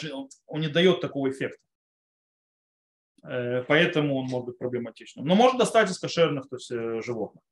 он 0.45 0.61
не 0.61 0.67
дает 0.67 1.01
такого 1.01 1.29
эффекта. 1.29 1.61
Э, 3.23 3.63
поэтому 3.63 4.17
он 4.17 4.25
может 4.25 4.47
быть 4.47 4.57
проблематичным. 4.57 5.25
Но 5.25 5.35
можно 5.35 5.59
достать 5.59 5.89
из 5.89 5.99
кошерных 5.99 6.49
то 6.49 6.57
есть, 6.57 6.71
э, 6.71 7.01
животных. 7.01 7.43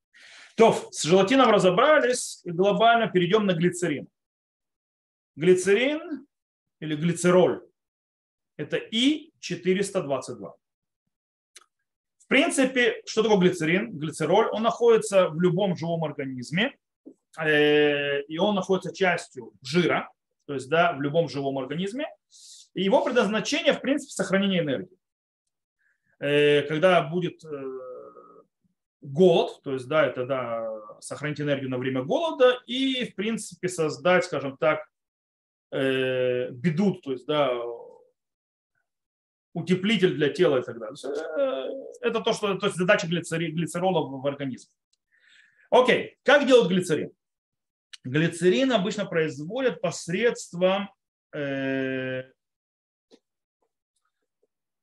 То, 0.56 0.72
с 0.90 1.02
желатином 1.02 1.50
разобрались, 1.50 2.40
и 2.44 2.50
глобально 2.50 3.08
перейдем 3.08 3.46
на 3.46 3.52
глицерин. 3.52 4.08
Глицерин 5.36 6.26
или 6.80 6.96
глицероль– 6.96 7.62
это 8.56 8.76
И-422. 8.76 10.52
В 12.18 12.28
принципе, 12.28 13.02
что 13.06 13.22
такое 13.22 13.38
глицерин? 13.38 13.96
Глицероль, 13.96 14.48
он 14.50 14.62
находится 14.62 15.28
в 15.28 15.40
любом 15.40 15.76
живом 15.76 16.04
организме, 16.04 16.76
Э, 17.38 18.22
и 18.22 18.38
он 18.38 18.54
находится 18.54 18.94
частью 18.94 19.52
жира, 19.62 20.10
то 20.46 20.54
есть 20.54 20.68
да, 20.68 20.92
в 20.94 21.00
любом 21.00 21.28
живом 21.28 21.58
организме. 21.58 22.06
И 22.74 22.82
его 22.82 23.04
предназначение, 23.04 23.72
в 23.72 23.80
принципе, 23.80 24.12
сохранение 24.12 24.60
энергии. 24.60 24.98
Э, 26.18 26.62
когда 26.62 27.02
будет 27.02 27.44
э, 27.44 27.64
голод, 29.02 29.60
то 29.62 29.74
есть 29.74 29.86
да, 29.88 30.06
это 30.06 30.26
да, 30.26 31.00
сохранить 31.00 31.40
энергию 31.40 31.70
на 31.70 31.78
время 31.78 32.02
голода 32.02 32.58
и, 32.66 33.04
в 33.04 33.14
принципе, 33.14 33.68
создать, 33.68 34.24
скажем 34.24 34.56
так, 34.56 34.86
бедут, 35.72 37.02
то 37.02 37.10
есть 37.10 37.26
да, 37.26 37.52
утеплитель 39.56 40.14
для 40.14 40.28
тела 40.28 40.58
и 40.58 40.62
так 40.62 40.78
далее. 40.78 40.96
Это 42.02 42.20
то, 42.20 42.32
что, 42.34 42.56
то 42.56 42.66
есть 42.66 42.76
задача 42.78 43.06
глицерола 43.06 44.06
в 44.06 44.26
организме. 44.26 44.70
Окей, 45.70 46.18
как 46.22 46.46
делать 46.46 46.68
глицерин? 46.68 47.10
Глицерин 48.04 48.72
обычно 48.72 49.06
производят 49.06 49.80
посредством 49.80 50.90
э, 51.34 52.24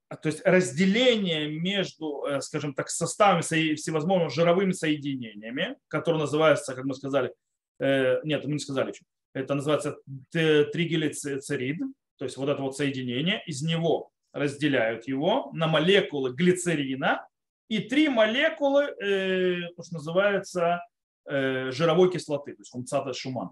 то 0.09 0.29
есть 0.29 0.41
разделение 0.43 1.49
между, 1.49 2.25
э, 2.25 2.41
скажем 2.41 2.73
так, 2.73 2.89
составами 2.89 3.41
всевозможными 3.75 4.29
жировыми 4.29 4.71
соединениями, 4.71 5.77
которые 5.87 6.21
называются, 6.21 6.73
как 6.73 6.83
мы 6.85 6.95
сказали, 6.95 7.31
э, 7.79 8.21
нет, 8.23 8.43
мы 8.45 8.53
не 8.53 8.59
сказали 8.59 8.89
еще, 8.89 9.05
это 9.33 9.53
называется 9.53 9.97
тригелицерид, 10.31 11.79
то 12.17 12.25
есть 12.25 12.37
вот 12.37 12.49
это 12.49 12.61
вот 12.61 12.75
соединение, 12.75 13.41
из 13.45 13.61
него 13.61 14.12
разделяют 14.33 15.07
его 15.07 15.51
на 15.53 15.67
молекулы 15.67 16.33
глицерина 16.33 17.25
и 17.69 17.79
три 17.79 18.09
молекулы, 18.09 18.83
э, 18.83 19.69
то, 19.75 19.83
что 19.83 19.95
называется 19.95 20.81
жировой 21.25 22.11
кислоты, 22.11 22.51
то 22.51 22.59
есть 22.59 22.71
хумцата 22.71 23.13
шуман. 23.13 23.51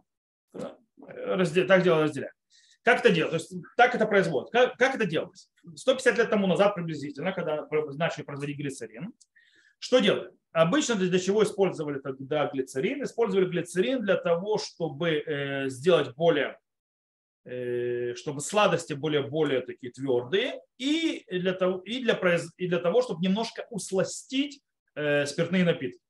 Так 0.51 1.83
дело 1.83 2.03
разделяют. 2.03 2.33
Как 2.83 2.99
это 2.99 3.11
делать? 3.11 3.31
То 3.31 3.37
есть, 3.37 3.53
так 3.77 3.93
это 3.93 4.05
производит. 4.05 4.51
Как, 4.51 4.75
как 4.77 4.95
это 4.95 5.05
делалось? 5.05 5.49
150 5.75 6.17
лет 6.17 6.29
тому 6.29 6.47
назад 6.47 6.73
приблизительно, 6.73 7.31
когда 7.31 7.67
начали 7.93 8.23
производить 8.23 8.57
глицерин, 8.57 9.13
что 9.77 9.99
делали? 9.99 10.31
Обычно 10.51 10.95
для 10.95 11.19
чего 11.19 11.43
использовали 11.43 11.99
тогда 11.99 12.47
глицерин? 12.47 13.03
Использовали 13.03 13.45
глицерин 13.45 14.01
для 14.01 14.15
того, 14.15 14.57
чтобы 14.57 15.11
э, 15.11 15.69
сделать 15.69 16.15
более, 16.15 16.49
э, 16.49 16.55
чтобы 17.43 18.41
сладости 18.41 18.93
были 18.93 19.19
более 19.19 19.61
такие 19.61 19.91
твердые 19.91 20.61
и 20.77 21.25
для 21.29 21.53
того, 21.53 21.79
и 21.79 22.03
для, 22.03 22.19
и 22.57 22.67
для 22.67 22.79
того 22.79 23.01
чтобы 23.01 23.21
немножко 23.21 23.65
усластить 23.69 24.61
э, 24.95 25.25
спиртные 25.25 25.63
напитки. 25.63 26.01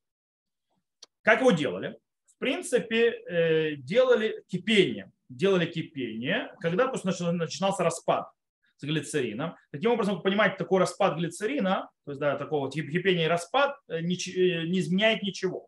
Как 1.22 1.40
его 1.40 1.52
делали? 1.52 1.98
В 2.26 2.38
принципе, 2.38 3.78
делали 3.78 4.44
кипением 4.48 5.14
делали 5.36 5.66
кипение, 5.66 6.52
когда 6.60 6.88
просто 6.88 7.08
начинался 7.32 7.84
распад 7.84 8.30
с 8.78 8.84
глицерином. 8.84 9.56
Таким 9.72 9.92
образом, 9.92 10.18
вы 10.18 10.22
понимаете, 10.22 10.56
такой 10.58 10.80
распад 10.80 11.18
глицерина, 11.18 11.90
то 12.06 12.12
есть 12.12 12.20
да, 12.20 12.36
такого 12.36 12.72
кипения 12.72 13.26
и 13.26 13.30
распад 13.30 13.76
э, 13.88 14.02
не, 14.02 14.16
э, 14.16 14.68
не 14.68 14.80
изменяет 14.80 15.22
ничего. 15.22 15.68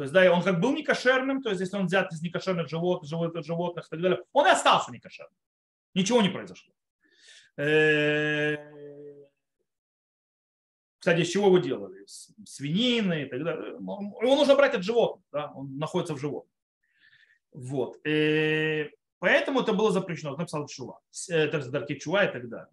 То 0.00 0.04
есть, 0.04 0.14
да, 0.14 0.32
он 0.32 0.42
как 0.42 0.60
был 0.60 0.74
некошерным, 0.74 1.42
то 1.42 1.50
есть, 1.50 1.60
если 1.60 1.76
он 1.76 1.84
взят 1.84 2.10
из 2.10 2.22
некошерных 2.22 2.70
живот, 2.70 3.06
животных, 3.06 3.44
животных 3.44 3.84
и 3.84 3.90
так 3.90 4.00
далее, 4.00 4.24
он 4.32 4.46
и 4.46 4.48
остался 4.48 4.90
некошерным. 4.90 5.36
Ничего 5.92 6.22
не 6.22 6.30
произошло. 6.30 6.72
Э, 7.58 8.56
кстати, 10.98 11.20
из 11.20 11.28
чего 11.28 11.50
вы 11.50 11.60
делали? 11.60 12.06
Свинины 12.46 13.24
и 13.24 13.26
так 13.26 13.44
далее. 13.44 13.72
Его 13.72 14.36
нужно 14.36 14.56
брать 14.56 14.74
от 14.74 14.84
животных, 14.84 15.22
да? 15.32 15.52
он 15.54 15.76
находится 15.76 16.14
в 16.14 16.18
животных. 16.18 16.56
Вот. 17.52 17.98
Поэтому 18.02 19.60
это 19.60 19.74
было 19.74 19.92
запрещено. 19.92 20.32
Он 20.32 20.38
написал 20.38 20.66
Чува, 20.66 20.98
Дарки 21.28 21.96
Чува 21.96 22.24
и 22.24 22.32
так 22.32 22.48
далее. 22.48 22.72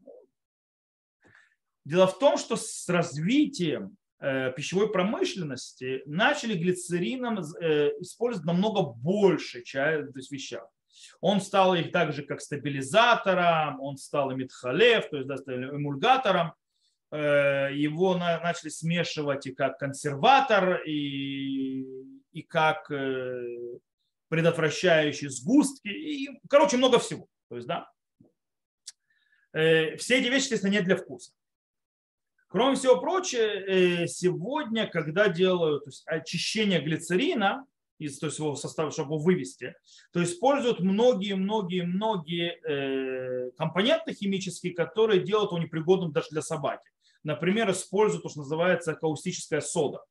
Дело 1.84 2.08
в 2.08 2.18
том, 2.20 2.38
что 2.38 2.56
с 2.56 2.88
развитием 2.88 3.88
э, 3.88 4.07
пищевой 4.20 4.92
промышленности 4.92 6.02
начали 6.06 6.58
глицерином 6.58 7.40
э, 7.40 7.92
использовать 8.00 8.48
намного 8.48 8.82
больше 8.82 9.62
то 9.62 10.12
есть 10.16 10.32
вещах. 10.32 10.68
Он 11.22 11.42
стал 11.42 11.76
их 11.76 11.92
также 11.92 12.24
как 12.24 12.42
стабилизатором, 12.42 13.80
он 13.80 13.98
стал 13.98 14.32
митхалев, 14.32 15.10
то 15.10 15.18
есть 15.18 15.28
да, 15.28 15.36
эмульгатором. 15.54 16.54
Э, 17.12 17.70
его 17.74 18.16
начали 18.18 18.70
смешивать 18.70 19.46
и 19.46 19.54
как 19.54 19.78
консерватор, 19.78 20.82
и, 20.84 21.86
и 22.32 22.42
как 22.42 22.90
предотвращающие 24.30 25.30
сгустки, 25.30 25.88
и, 25.88 26.30
короче, 26.50 26.78
много 26.78 27.00
всего. 27.00 27.28
То 27.50 27.56
есть, 27.56 27.68
да, 27.68 27.90
э, 29.54 29.96
все 29.98 30.20
эти 30.20 30.28
вещи, 30.28 30.46
естественно, 30.46 30.72
не 30.72 30.82
для 30.82 30.96
вкуса. 30.96 31.32
Кроме 32.48 32.78
всего 32.78 33.00
прочего, 33.00 33.42
э, 33.42 34.08
сегодня, 34.08 34.88
когда 34.88 35.28
делают 35.28 35.84
то 35.84 35.90
есть, 35.90 36.04
очищение 36.06 36.80
глицерина, 36.80 37.66
из 38.00 38.20
то 38.20 38.28
есть 38.28 38.40
его 38.40 38.56
состава, 38.56 38.92
чтобы 38.92 39.16
его 39.16 39.24
вывести, 39.24 39.76
то 40.14 40.24
используют 40.24 40.80
многие-многие-многие 40.80 42.60
э, 42.64 43.52
компоненты 43.58 44.14
химические, 44.14 44.74
которые 44.74 45.24
делают 45.24 45.52
его 45.52 45.62
непригодным 45.62 46.12
даже 46.14 46.28
для 46.30 46.42
собаки. 46.42 46.90
Например, 47.24 47.70
используют 47.72 48.24
то, 48.24 48.30
что 48.30 48.40
называется 48.40 48.94
каустическая 48.94 49.62
сода. 49.62 50.04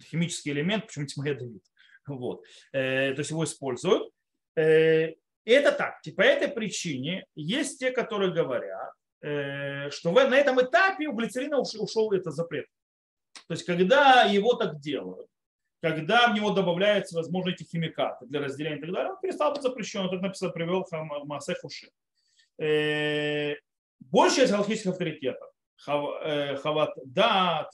Химический 0.00 0.52
элемент, 0.52 0.86
почему 0.86 1.06
типа 1.06 1.26
ядовит. 1.26 1.64
Вот. 2.06 2.42
Э, 2.72 3.12
то 3.12 3.18
есть 3.18 3.30
его 3.30 3.44
используют. 3.44 4.10
Это 4.54 5.72
так. 5.72 6.00
По 6.16 6.22
этой 6.22 6.48
причине 6.48 7.26
есть 7.34 7.80
те, 7.80 7.90
которые 7.90 8.32
говорят, 8.32 8.92
э, 9.24 9.90
что 9.90 10.12
на 10.12 10.36
этом 10.36 10.60
этапе 10.60 11.06
у 11.06 11.14
глицерина 11.14 11.58
ушел 11.60 12.12
этот 12.12 12.34
запрет. 12.34 12.66
То 13.48 13.54
есть 13.54 13.64
когда 13.64 14.24
его 14.24 14.54
так 14.54 14.78
делают, 14.80 15.28
когда 15.80 16.28
в 16.28 16.34
него 16.34 16.50
добавляются, 16.50 17.16
возможно, 17.16 17.50
эти 17.50 17.62
химикаты 17.64 18.26
для 18.26 18.40
разделения 18.40 18.78
и 18.78 18.80
так 18.80 18.92
далее, 18.92 19.12
он 19.12 19.20
перестал 19.20 19.52
быть 19.52 19.62
запрещен. 19.62 20.06
Это 20.06 20.16
написал, 20.16 20.52
привел 20.52 20.86
Масех 21.24 21.58
Уши. 21.62 21.90
Большая 24.00 24.46
из 24.46 24.50
галактических 24.50 24.92
авторитетов, 24.92 25.50
Хават 25.84 26.94
Дат, 27.04 27.72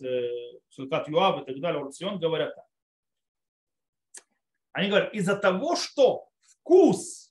Сулькат 0.71 1.09
Юав 1.09 1.43
и 1.43 1.45
так 1.53 1.61
далее, 1.61 1.83
Орцион 1.83 2.19
говорят 2.19 2.55
так. 2.55 2.65
Они 4.73 4.89
говорят, 4.89 5.15
из-за 5.15 5.37
того, 5.37 5.77
что 5.77 6.29
вкус 6.43 7.30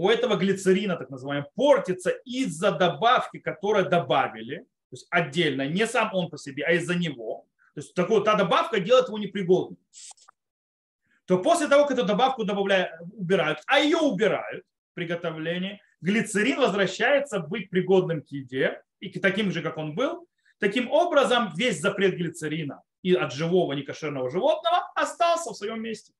у 0.00 0.08
этого 0.08 0.36
глицерина, 0.36 0.96
так 0.96 1.10
называемого, 1.10 1.50
портится 1.54 2.08
из-за 2.24 2.72
добавки, 2.72 3.38
которую 3.38 3.86
добавили, 3.86 4.60
то 4.60 4.92
есть 4.92 5.06
отдельно, 5.10 5.68
не 5.68 5.86
сам 5.86 6.14
он 6.14 6.30
по 6.30 6.38
себе, 6.38 6.64
а 6.64 6.72
из-за 6.72 6.94
него, 6.94 7.46
то 7.74 7.80
есть 7.80 7.92
такой, 7.92 8.24
та 8.24 8.34
добавка 8.34 8.80
делает 8.80 9.08
его 9.08 9.18
непригодным, 9.18 9.78
то 11.26 11.36
после 11.36 11.68
того, 11.68 11.82
как 11.84 11.98
эту 11.98 12.06
добавку 12.06 12.44
добавляют, 12.44 12.92
убирают, 13.12 13.58
а 13.66 13.78
ее 13.78 13.98
убирают 13.98 14.64
в 14.90 14.94
приготовлении, 14.94 15.82
глицерин 16.00 16.60
возвращается 16.60 17.40
быть 17.40 17.68
пригодным 17.68 18.22
к 18.22 18.28
еде 18.28 18.82
и 19.00 19.10
таким 19.18 19.52
же, 19.52 19.60
как 19.60 19.76
он 19.76 19.94
был. 19.94 20.26
Таким 20.58 20.90
образом, 20.90 21.52
весь 21.54 21.78
запрет 21.78 22.16
глицерина 22.16 22.82
и 23.02 23.12
от 23.12 23.34
живого 23.34 23.74
некошерного 23.74 24.30
животного 24.30 24.90
остался 24.94 25.50
в 25.50 25.56
своем 25.56 25.82
месте. 25.82 26.14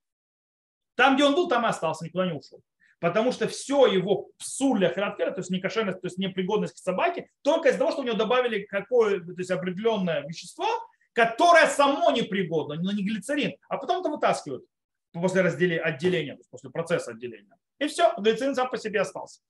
Там, 0.97 1.15
где 1.15 1.25
он 1.25 1.35
был, 1.35 1.49
там 1.49 1.65
и 1.65 1.69
остался, 1.71 2.05
никуда 2.05 2.27
не 2.27 2.33
ушел. 2.33 2.63
Потому 3.01 3.33
что 3.33 3.49
все 3.49 3.87
его 3.87 4.31
псуля 4.39 4.93
характера, 4.93 5.31
то 5.31 5.41
есть 5.41 5.51
некошерность, 5.51 6.01
то 6.01 6.07
есть 6.07 6.19
непригодность 6.19 6.75
к 6.75 6.79
собаке, 6.79 7.31
только 7.43 7.71
из-за 7.71 7.79
того, 7.79 7.93
что 7.93 8.03
у 8.03 8.05
него 8.05 8.17
добавили 8.17 8.65
какое 8.65 9.21
то 9.21 9.35
есть 9.37 9.51
определенное 9.51 10.23
вещество, 10.27 10.67
которое 11.13 11.67
само 11.67 12.11
непригодно, 12.11 12.77
но 12.77 12.93
не 12.93 13.03
глицерин, 13.03 13.57
а 13.69 13.79
потом 13.79 14.01
это 14.01 14.11
вытаскивают 14.11 14.65
после 15.13 15.41
разделения, 15.41 15.81
отделения, 15.81 16.35
то 16.35 16.41
есть 16.41 16.51
после 16.51 16.71
процесса 16.71 17.13
отделения. 17.13 17.57
И 17.79 17.89
все, 17.89 18.13
глицерин 18.19 18.55
сам 18.55 18.71
по 18.71 18.77
себе 18.77 19.01
остался. 19.01 19.41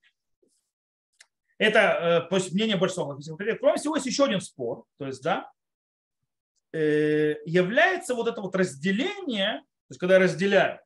Это 1.57 2.27
э, 2.31 2.39
мнение 2.53 2.77
большинства. 2.77 3.15
Кроме 3.59 3.77
всего, 3.77 3.95
есть 3.95 4.07
еще 4.07 4.25
один 4.25 4.41
спор. 4.41 4.85
То 4.97 5.05
есть, 5.05 5.21
да, 5.21 5.51
Э, 6.73 7.35
является 7.45 8.15
вот 8.15 8.29
это 8.29 8.39
вот 8.39 8.55
разделение, 8.55 9.59
то 9.59 9.89
есть 9.89 9.99
когда 9.99 10.15
я 10.15 10.21
разделяю, 10.21 10.79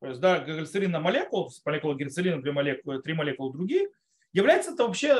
то 0.00 0.06
есть, 0.06 0.20
да, 0.20 0.44
на 0.44 1.00
молекулу, 1.00 1.50
молекула 1.64 1.94
глицерина, 1.94 2.40
две 2.40 2.52
молекулы, 2.52 3.02
три 3.02 3.14
молекулы 3.14 3.52
другие, 3.52 3.88
является 4.32 4.72
это 4.72 4.86
вообще 4.86 5.14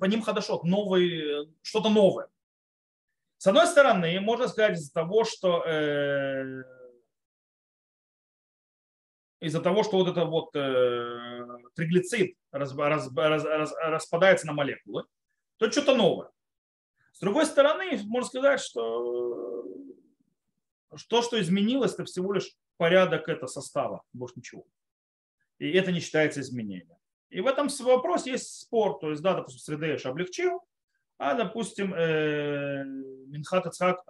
по 0.00 0.06
ним 0.06 0.22
ходошок, 0.22 0.64
новый, 0.64 1.48
что-то 1.62 1.88
новое. 1.90 2.28
С 3.38 3.46
одной 3.46 3.66
стороны, 3.66 4.18
можно 4.20 4.48
сказать 4.48 4.78
из-за 4.78 4.92
того, 4.92 5.24
что 5.24 5.62
э, 5.64 6.64
из-за 9.40 9.60
того, 9.60 9.84
что 9.84 9.98
вот 9.98 10.08
это 10.08 10.24
вот 10.24 10.56
э, 10.56 11.46
триглицид 11.74 12.36
раз, 12.50 12.74
раз, 12.76 13.10
раз, 13.14 13.44
раз, 13.44 13.74
распадается 13.78 14.46
на 14.46 14.54
молекулы, 14.54 15.04
то 15.58 15.70
что-то 15.70 15.94
новое. 15.94 16.30
С 17.12 17.20
другой 17.20 17.46
стороны, 17.46 17.98
можно 18.04 18.28
сказать, 18.28 18.60
что 18.60 19.64
то, 21.08 21.22
что 21.22 21.40
изменилось, 21.40 21.94
это 21.94 22.04
всего 22.04 22.32
лишь 22.32 22.50
порядок 22.76 23.28
это 23.28 23.46
состава, 23.46 24.02
больше 24.12 24.34
ничего. 24.36 24.66
И 25.58 25.70
это 25.70 25.92
не 25.92 26.00
считается 26.00 26.40
изменением. 26.40 26.96
И 27.30 27.40
в 27.40 27.46
этом 27.46 27.68
вопросе 27.80 28.32
есть 28.32 28.60
спор. 28.60 28.98
То 28.98 29.10
есть, 29.10 29.22
да, 29.22 29.34
допустим, 29.34 29.60
Средееш 29.60 30.06
облегчил, 30.06 30.60
а, 31.18 31.34
допустим, 31.34 31.94
э, 31.94 32.84
Минхат 32.84 33.66
Ицхак 33.66 34.04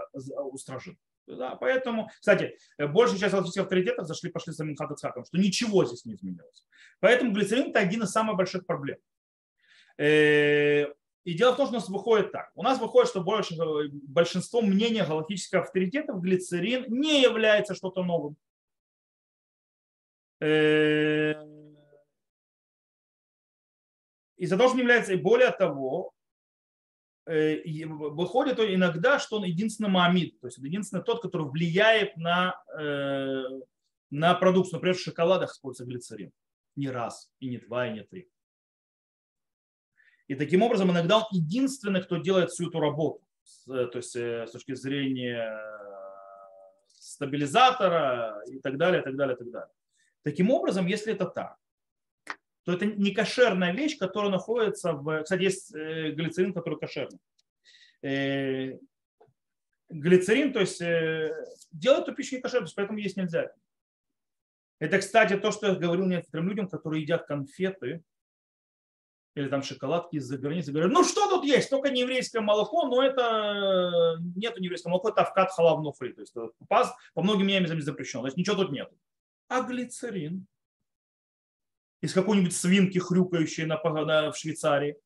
устражил. 0.53 0.97
Да, 1.27 1.57
поэтому, 1.57 2.09
кстати, 2.21 2.57
большая 2.79 3.19
часть 3.19 3.33
галактических 3.33 3.62
авторитетов 3.62 4.07
зашли, 4.07 4.31
пошли 4.31 4.53
за 4.53 4.64
Минхат 4.64 4.93
Ицхаком, 4.93 5.25
что 5.25 5.39
ничего 5.39 5.85
здесь 5.85 6.05
не 6.05 6.14
изменилось. 6.14 6.67
Поэтому 7.01 7.33
глицерин– 7.33 7.71
это 7.71 7.81
один 7.81 8.03
из 8.03 8.11
самых 8.11 8.37
больших 8.37 8.64
проблем. 8.64 8.99
Э, 9.99 10.87
и 11.25 11.35
дело 11.35 11.53
в 11.53 11.57
том, 11.57 11.67
что 11.67 11.77
у 11.77 11.79
нас 11.81 11.89
выходит 11.89 12.31
так. 12.31 12.51
У 12.55 12.62
нас 12.62 12.79
выходит, 12.79 13.09
что 13.09 13.21
больше, 13.21 13.57
большинство 13.91 14.61
мнений 14.62 15.03
галактических 15.03 15.61
авторитетов 15.61 16.21
глицерин 16.21 16.85
не 16.89 17.23
является 17.23 17.75
что-то 17.75 18.05
новым. 18.05 18.37
Э, 20.47 21.34
что 24.38 24.74
не 24.74 24.80
является, 24.80 25.12
и 25.14 25.16
более 25.16 25.51
того, 25.51 26.12
э, 27.26 27.84
выходит 27.86 28.61
иногда, 28.61 29.18
что 29.18 29.38
он 29.38 29.44
единственный 29.44 29.90
мамид, 29.90 30.38
то 30.40 30.47
есть 30.47 30.59
единственный 30.59 31.03
тот, 31.03 31.22
который 31.22 31.49
влияет 31.49 32.16
на, 32.16 32.55
э, 32.78 33.42
на 34.11 34.34
продукцию. 34.34 34.74
Например, 34.74 34.97
в 34.97 35.01
шоколадах 35.01 35.51
используется 35.51 35.90
глицерин. 35.90 36.32
Не 36.76 36.90
раз, 36.90 37.32
и 37.40 37.49
не 37.49 37.59
два, 37.59 37.88
и 37.88 37.94
не 37.94 38.05
три. 38.05 38.28
И 40.28 40.34
таким 40.34 40.62
образом 40.62 40.90
иногда 40.90 41.18
он 41.18 41.24
единственный, 41.32 42.03
кто 42.03 42.18
делает 42.18 42.51
всю 42.51 42.68
эту 42.68 42.80
работу. 42.80 43.24
То 43.64 43.90
есть 43.94 44.14
с 44.14 44.51
точки 44.51 44.74
зрения 44.74 45.57
стабилизатора 46.88 48.42
и 48.49 48.59
так 48.59 48.76
далее, 48.76 49.01
и 49.01 49.05
так 49.05 49.16
далее, 49.16 49.36
и 49.36 49.38
так 49.38 49.51
далее. 49.51 49.70
Таким 50.27 50.51
образом, 50.51 50.89
если 50.89 51.12
это 51.12 51.24
так, 51.27 51.57
то 52.64 52.72
это 52.72 52.85
не 52.85 53.12
кошерная 53.12 53.72
вещь, 53.72 53.97
которая 53.97 54.33
находится 54.33 54.93
в... 54.93 55.22
Кстати, 55.22 55.43
есть 55.45 55.72
э, 55.72 56.11
глицерин, 56.11 56.53
который 56.53 56.81
кошерный. 56.81 57.20
Э, 58.03 58.77
глицерин, 59.89 60.53
то 60.53 60.59
есть 60.59 60.81
э, 60.81 61.33
делает 61.70 62.09
эту 62.09 62.16
пищу 62.16 62.35
не 62.35 62.43
кошерной, 62.43 62.68
поэтому 62.74 62.99
есть 62.99 63.16
нельзя. 63.16 63.53
Это, 64.81 64.99
кстати, 64.99 65.37
то, 65.37 65.53
что 65.53 65.68
я 65.68 65.74
говорил 65.77 66.07
некоторым 66.07 66.49
людям, 66.49 66.68
которые 66.68 67.03
едят 67.03 67.24
конфеты 67.29 68.03
или 69.37 69.47
там 69.47 69.62
шоколадки 69.62 70.16
из-за 70.16 70.39
границы. 70.39 70.72
Говорят, 70.72 70.91
ну 70.91 71.05
что 71.05 71.29
тут 71.29 71.45
есть? 71.45 71.70
Только 71.70 71.91
не 71.91 72.01
еврейское 72.01 72.41
молоко, 72.41 72.89
но 72.89 73.01
это 73.01 74.16
нет 74.35 74.59
еврейского 74.59 74.91
молока, 74.91 75.11
это 75.11 75.22
авкат 75.22 75.53
халавну 75.53 75.93
фри. 75.93 76.14
То 76.14 76.22
есть 76.22 76.35
по, 76.68 76.97
по 77.14 77.22
многим 77.22 77.45
мнениям 77.45 77.81
запрещено. 77.81 78.22
То 78.22 78.27
есть 78.27 78.37
ничего 78.37 78.57
тут 78.57 78.72
нет. 78.72 78.91
А 79.49 79.62
глицерин? 79.62 80.47
из 82.01 82.14
какой-нибудь 82.14 82.55
свинки, 82.55 82.99
хрюкающей 82.99 83.64
на, 83.64 83.82
на, 83.82 84.30
в 84.30 84.36
Швейцарии. 84.36 84.97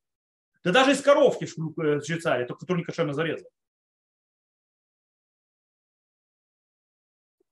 Да 0.62 0.72
даже 0.72 0.92
из 0.92 1.00
коровки 1.00 1.46
в 1.46 2.04
Швейцарии, 2.04 2.46
только 2.46 2.60
который 2.60 2.78
не 2.78 2.84
кошерно 2.84 3.14
зарезал. 3.14 3.50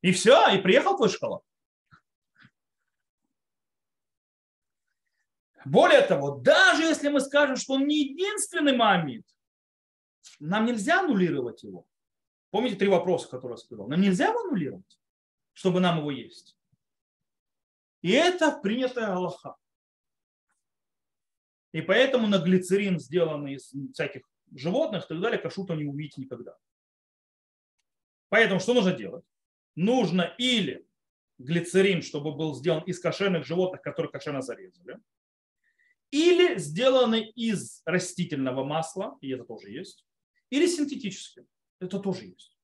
И 0.02 0.12
все, 0.12 0.54
и 0.54 0.60
приехал 0.60 0.96
твой 0.96 1.08
шоколад. 1.08 1.42
Более 5.64 6.02
того, 6.02 6.36
даже 6.36 6.82
если 6.82 7.08
мы 7.08 7.20
скажем, 7.20 7.56
что 7.56 7.74
он 7.74 7.86
не 7.86 8.04
единственный 8.04 8.76
мамит, 8.76 9.26
нам 10.38 10.66
нельзя 10.66 11.00
аннулировать 11.00 11.62
его. 11.62 11.86
Помните 12.50 12.76
три 12.76 12.88
вопроса, 12.88 13.28
которые 13.28 13.54
я 13.54 13.64
сказал? 13.64 13.88
Нам 13.88 14.00
нельзя 14.00 14.28
его 14.28 14.40
аннулировать, 14.40 14.98
чтобы 15.52 15.80
нам 15.80 15.98
его 15.98 16.10
есть. 16.10 16.57
И 18.02 18.10
это 18.12 18.58
принятая 18.62 19.12
Аллаха. 19.12 19.56
И 21.72 21.82
поэтому 21.82 22.26
на 22.26 22.38
глицерин, 22.38 22.98
сделанный 22.98 23.54
из 23.54 23.72
всяких 23.92 24.22
животных 24.54 25.04
и 25.04 25.08
так 25.08 25.20
далее, 25.20 25.38
кашута 25.38 25.74
не 25.74 25.84
увидите 25.84 26.20
никогда. 26.20 26.56
Поэтому 28.28 28.60
что 28.60 28.74
нужно 28.74 28.92
делать? 28.92 29.24
Нужно 29.74 30.34
или 30.38 30.86
глицерин, 31.38 32.02
чтобы 32.02 32.34
был 32.34 32.54
сделан 32.54 32.82
из 32.84 32.98
кошерных 33.00 33.46
животных, 33.46 33.82
которые 33.82 34.10
кошерно 34.10 34.42
зарезали, 34.42 34.98
или 36.10 36.58
сделанный 36.58 37.28
из 37.30 37.82
растительного 37.84 38.64
масла, 38.64 39.16
и 39.20 39.30
это 39.30 39.44
тоже 39.44 39.70
есть, 39.70 40.06
или 40.50 40.66
синтетическим, 40.66 41.46
это 41.80 41.98
тоже 41.98 42.26
есть. 42.26 42.56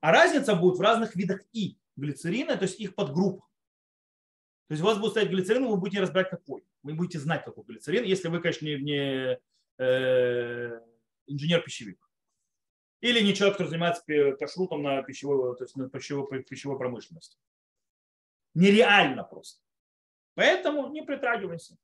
А 0.00 0.10
разница 0.10 0.56
будет 0.56 0.78
в 0.78 0.80
разных 0.80 1.14
видах 1.14 1.42
и 1.52 1.78
глицерина, 1.96 2.56
то 2.56 2.64
есть 2.64 2.80
их 2.80 2.94
подгруппах. 2.94 3.51
То 4.72 4.74
есть 4.74 4.82
у 4.84 4.86
вас 4.86 4.96
будет 4.96 5.10
стоять 5.10 5.28
глицерин, 5.28 5.66
вы 5.66 5.76
будете 5.76 6.00
разбирать 6.00 6.30
какой. 6.30 6.64
Вы 6.82 6.94
будете 6.94 7.18
знать, 7.18 7.44
какой 7.44 7.62
глицерин, 7.62 8.04
если 8.04 8.28
вы, 8.28 8.40
конечно, 8.40 8.64
не, 8.64 8.76
не 8.76 9.38
э, 9.76 10.80
инженер-пищевик. 11.26 12.10
Или 13.02 13.20
не 13.20 13.34
человек, 13.34 13.58
который 13.58 13.68
занимается 13.68 14.02
кашрутом 14.40 14.82
на 14.82 15.02
пищевой, 15.02 15.58
то 15.58 15.64
есть 15.64 15.76
на 15.76 15.90
пищевой, 15.90 16.42
пищевой 16.42 16.78
промышленности. 16.78 17.36
Нереально 18.54 19.24
просто. 19.24 19.60
Поэтому 20.36 20.88
не 20.88 21.02
притрагивайся. 21.02 21.76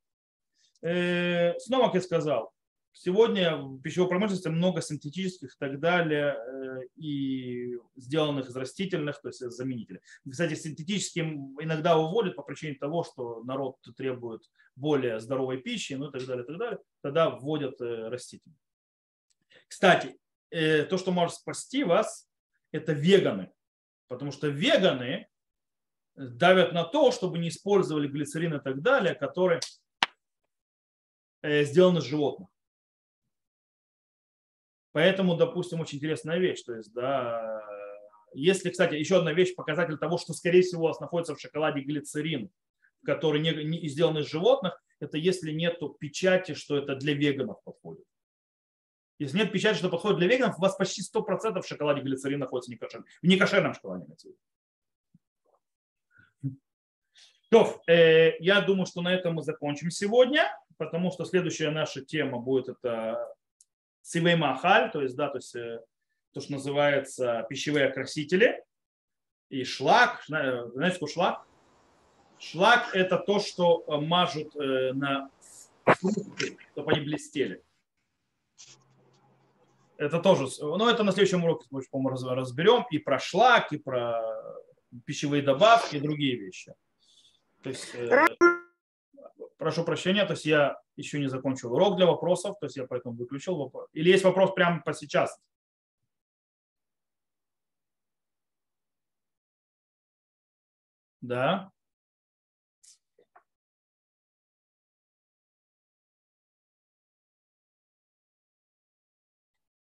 Э, 0.81 1.59
снова, 1.59 1.89
как 1.89 1.97
я 1.97 2.01
сказал, 2.01 2.55
Сегодня 3.01 3.57
в 3.57 3.81
пищевой 3.81 4.09
промышленности 4.09 4.49
много 4.49 4.83
синтетических 4.83 5.55
и 5.55 5.57
так 5.57 5.79
далее, 5.79 6.35
э, 6.35 6.81
и 6.97 7.79
сделанных 7.95 8.49
из 8.49 8.57
растительных, 8.57 9.21
то 9.21 9.29
есть 9.29 9.39
заменителей. 9.39 10.01
Кстати, 10.29 10.55
синтетическим 10.55 11.57
иногда 11.63 11.97
уводят 11.97 12.35
по 12.35 12.43
причине 12.43 12.75
того, 12.75 13.05
что 13.05 13.45
народ 13.45 13.77
требует 13.97 14.43
более 14.75 15.21
здоровой 15.21 15.59
пищи, 15.59 15.93
ну 15.93 16.09
и 16.09 16.11
так 16.11 16.27
далее, 16.27 16.43
и 16.43 16.47
так 16.49 16.59
далее. 16.59 16.79
Тогда 17.01 17.31
вводят 17.31 17.81
э, 17.81 18.09
растительные. 18.09 18.59
Кстати, 19.69 20.19
э, 20.51 20.83
то, 20.83 20.99
что 20.99 21.13
может 21.13 21.37
спасти 21.37 21.85
вас, 21.85 22.29
это 22.73 22.95
веганы. 22.95 23.53
Потому 24.09 24.33
что 24.33 24.49
веганы 24.49 25.29
давят 26.17 26.73
на 26.73 26.83
то, 26.83 27.13
чтобы 27.13 27.39
не 27.39 27.51
использовали 27.51 28.09
глицерин 28.09 28.55
и 28.55 28.61
так 28.61 28.83
далее, 28.83 29.15
которые 29.15 29.61
сделаны 31.45 31.99
из 31.99 32.05
животных. 32.05 32.49
Поэтому, 34.99 35.37
допустим, 35.37 35.79
очень 35.79 35.99
интересная 35.99 36.39
вещь. 36.39 36.63
То 36.65 36.75
есть, 36.75 36.93
да, 36.93 37.63
если, 38.35 38.69
кстати, 38.69 38.97
еще 38.97 39.19
одна 39.19 39.33
вещь, 39.33 39.55
показатель 39.55 39.97
того, 39.97 40.19
что, 40.19 40.33
скорее 40.33 40.63
всего, 40.63 40.83
у 40.83 40.87
вас 40.89 40.99
находится 40.99 41.37
в 41.37 41.41
шоколаде 41.41 41.83
глицерин, 41.83 42.51
который 43.05 43.41
не, 43.41 43.53
не 43.53 43.87
сделан 43.87 44.19
из 44.19 44.27
животных, 44.27 44.83
это 44.99 45.17
если 45.17 45.53
нет 45.53 45.79
печати, 46.01 46.55
что 46.55 46.77
это 46.77 46.97
для 46.97 47.15
веганов 47.15 47.63
подходит. 47.63 48.05
Если 49.21 49.39
нет 49.39 49.53
печати, 49.53 49.79
что 49.79 49.89
подходит 49.89 50.19
для 50.19 50.27
веганов, 50.27 50.59
у 50.59 50.63
вас 50.63 50.75
почти 50.75 51.03
100% 51.03 51.63
в 51.63 51.69
шоколаде 51.69 52.01
глицерин 52.01 52.41
находится 52.41 52.73
некошерным. 52.73 53.07
В 53.23 53.27
некошерном 53.29 53.75
шоколаде. 53.75 54.05
То, 57.51 57.81
э, 57.87 58.33
я 58.41 58.63
думаю, 58.63 58.87
что 58.87 59.01
на 59.01 59.15
этом 59.15 59.35
мы 59.35 59.45
закончим 59.45 59.93
сегодня, 59.93 60.51
потому 60.77 61.13
что 61.13 61.25
следующая 61.25 61.71
наша 61.71 62.05
тема 62.05 62.41
будет 62.41 62.69
это 62.69 63.38
сивей 64.09 64.37
махаль, 64.37 64.91
то 64.91 65.03
есть, 65.03 65.17
да, 65.17 65.29
то 65.29 65.37
есть 65.37 65.55
э, 65.55 65.81
то, 66.33 66.41
что 66.41 66.53
называется 66.53 67.47
пищевые 67.51 67.89
окрасители, 67.89 68.65
и 69.51 69.65
шлак. 69.65 70.25
Знаете, 70.27 70.97
что 70.97 71.07
шлак? 71.07 71.47
Шлак– 72.39 72.91
это 72.95 73.19
то, 73.19 73.39
что 73.39 73.85
э, 73.87 73.97
мажут 73.99 74.57
э, 74.57 74.93
на 74.95 75.31
фрукты, 75.85 76.57
чтобы 76.73 76.93
они 76.93 77.01
блестели. 77.05 77.63
Это 79.99 80.21
тоже, 80.21 80.47
но 80.61 80.89
это 80.89 81.03
на 81.03 81.13
следующем 81.13 81.45
уроке 81.45 81.67
по-моему, 81.91 82.17
разберем 82.35 82.87
и 82.91 82.99
про 82.99 83.19
шлак, 83.19 83.73
и 83.73 83.79
про 83.79 84.23
пищевые 85.05 85.43
добавки, 85.43 85.97
и 85.97 86.01
другие 86.01 86.37
вещи. 86.37 86.73
То 87.63 87.71
есть, 87.71 87.95
прошу 89.59 89.83
прощения, 89.85 90.25
то 90.25 90.35
есть 90.35 90.47
я 90.47 90.81
еще 90.99 91.19
не 91.21 91.29
закончил 91.29 91.73
урок 91.73 91.97
для 91.97 92.07
вопросов, 92.07 92.57
то 92.61 92.67
есть 92.67 92.77
я 92.77 92.87
поэтому 92.87 93.17
выключил 93.17 93.57
вопрос. 93.57 93.89
Или 93.93 94.11
есть 94.11 94.25
вопрос 94.25 94.53
прямо 94.55 94.83
по 94.83 94.93
сейчас? 94.93 95.41
Да. 101.21 101.73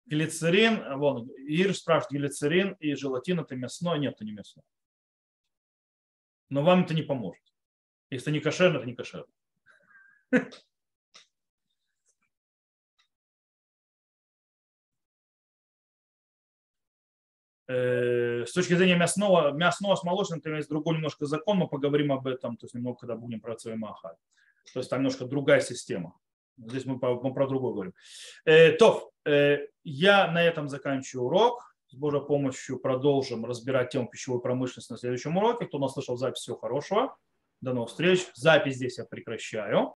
Глицерин, 0.07 0.99
вон, 0.99 1.29
Ир 1.37 1.75
спрашивает, 1.75 2.12
глицерин 2.12 2.73
и 2.81 2.95
желатин 2.95 3.41
это 3.41 3.55
мясное? 3.57 3.99
Нет, 3.99 4.14
это 4.14 4.25
не 4.25 4.33
мясное. 4.33 4.64
Но 6.49 6.62
вам 6.62 6.85
это 6.85 6.95
не 6.95 7.03
поможет. 7.03 7.43
Если 8.09 8.31
не 8.31 8.41
кошерно, 8.41 8.79
это 8.79 8.87
не 8.87 8.95
кошерно. 8.95 9.27
С 17.69 18.53
точки 18.53 18.75
зрения 18.75 18.97
мясного, 18.97 19.53
мясного 19.53 19.95
с 19.95 20.03
молочным, 20.03 20.41
то 20.41 20.49
есть 20.51 20.71
другой 20.71 20.95
немножко 20.97 21.27
закон, 21.27 21.59
мы 21.59 21.69
поговорим 21.69 22.12
об 22.12 22.27
этом, 22.27 22.57
то 22.57 22.64
есть 22.64 22.75
немного, 22.75 22.99
когда 22.99 23.14
будем 23.14 23.41
про 23.41 23.57
Цвеймаха. 23.57 24.16
То 24.73 24.81
есть 24.81 24.91
там 24.91 25.01
немножко 25.01 25.25
другая 25.27 25.61
система. 25.61 26.14
Здесь 26.59 26.85
мы, 26.85 26.99
мы 26.99 27.35
про 27.35 27.47
другое 27.47 27.73
говорим. 27.73 27.95
Э, 28.45 28.73
то, 28.73 29.11
э, 29.25 29.59
я 29.85 30.31
на 30.31 30.43
этом 30.43 30.69
заканчиваю 30.69 31.27
урок. 31.27 31.64
С 31.91 31.95
Божьей 31.95 32.21
помощью 32.21 32.79
продолжим 32.79 33.47
разбирать 33.47 33.91
тему 33.91 34.09
пищевой 34.09 34.43
промышленности 34.43 34.93
на 34.93 34.99
следующем 34.99 35.37
уроке. 35.37 35.66
Кто 35.66 35.79
нас 35.79 35.95
слышал 35.95 36.16
запись, 36.16 36.41
всего 36.41 36.59
хорошего. 36.59 37.16
До 37.61 37.73
новых 37.73 37.89
встреч. 37.91 38.27
Запись 38.35 38.75
здесь 38.75 38.99
я 38.99 39.05
прекращаю. 39.05 39.87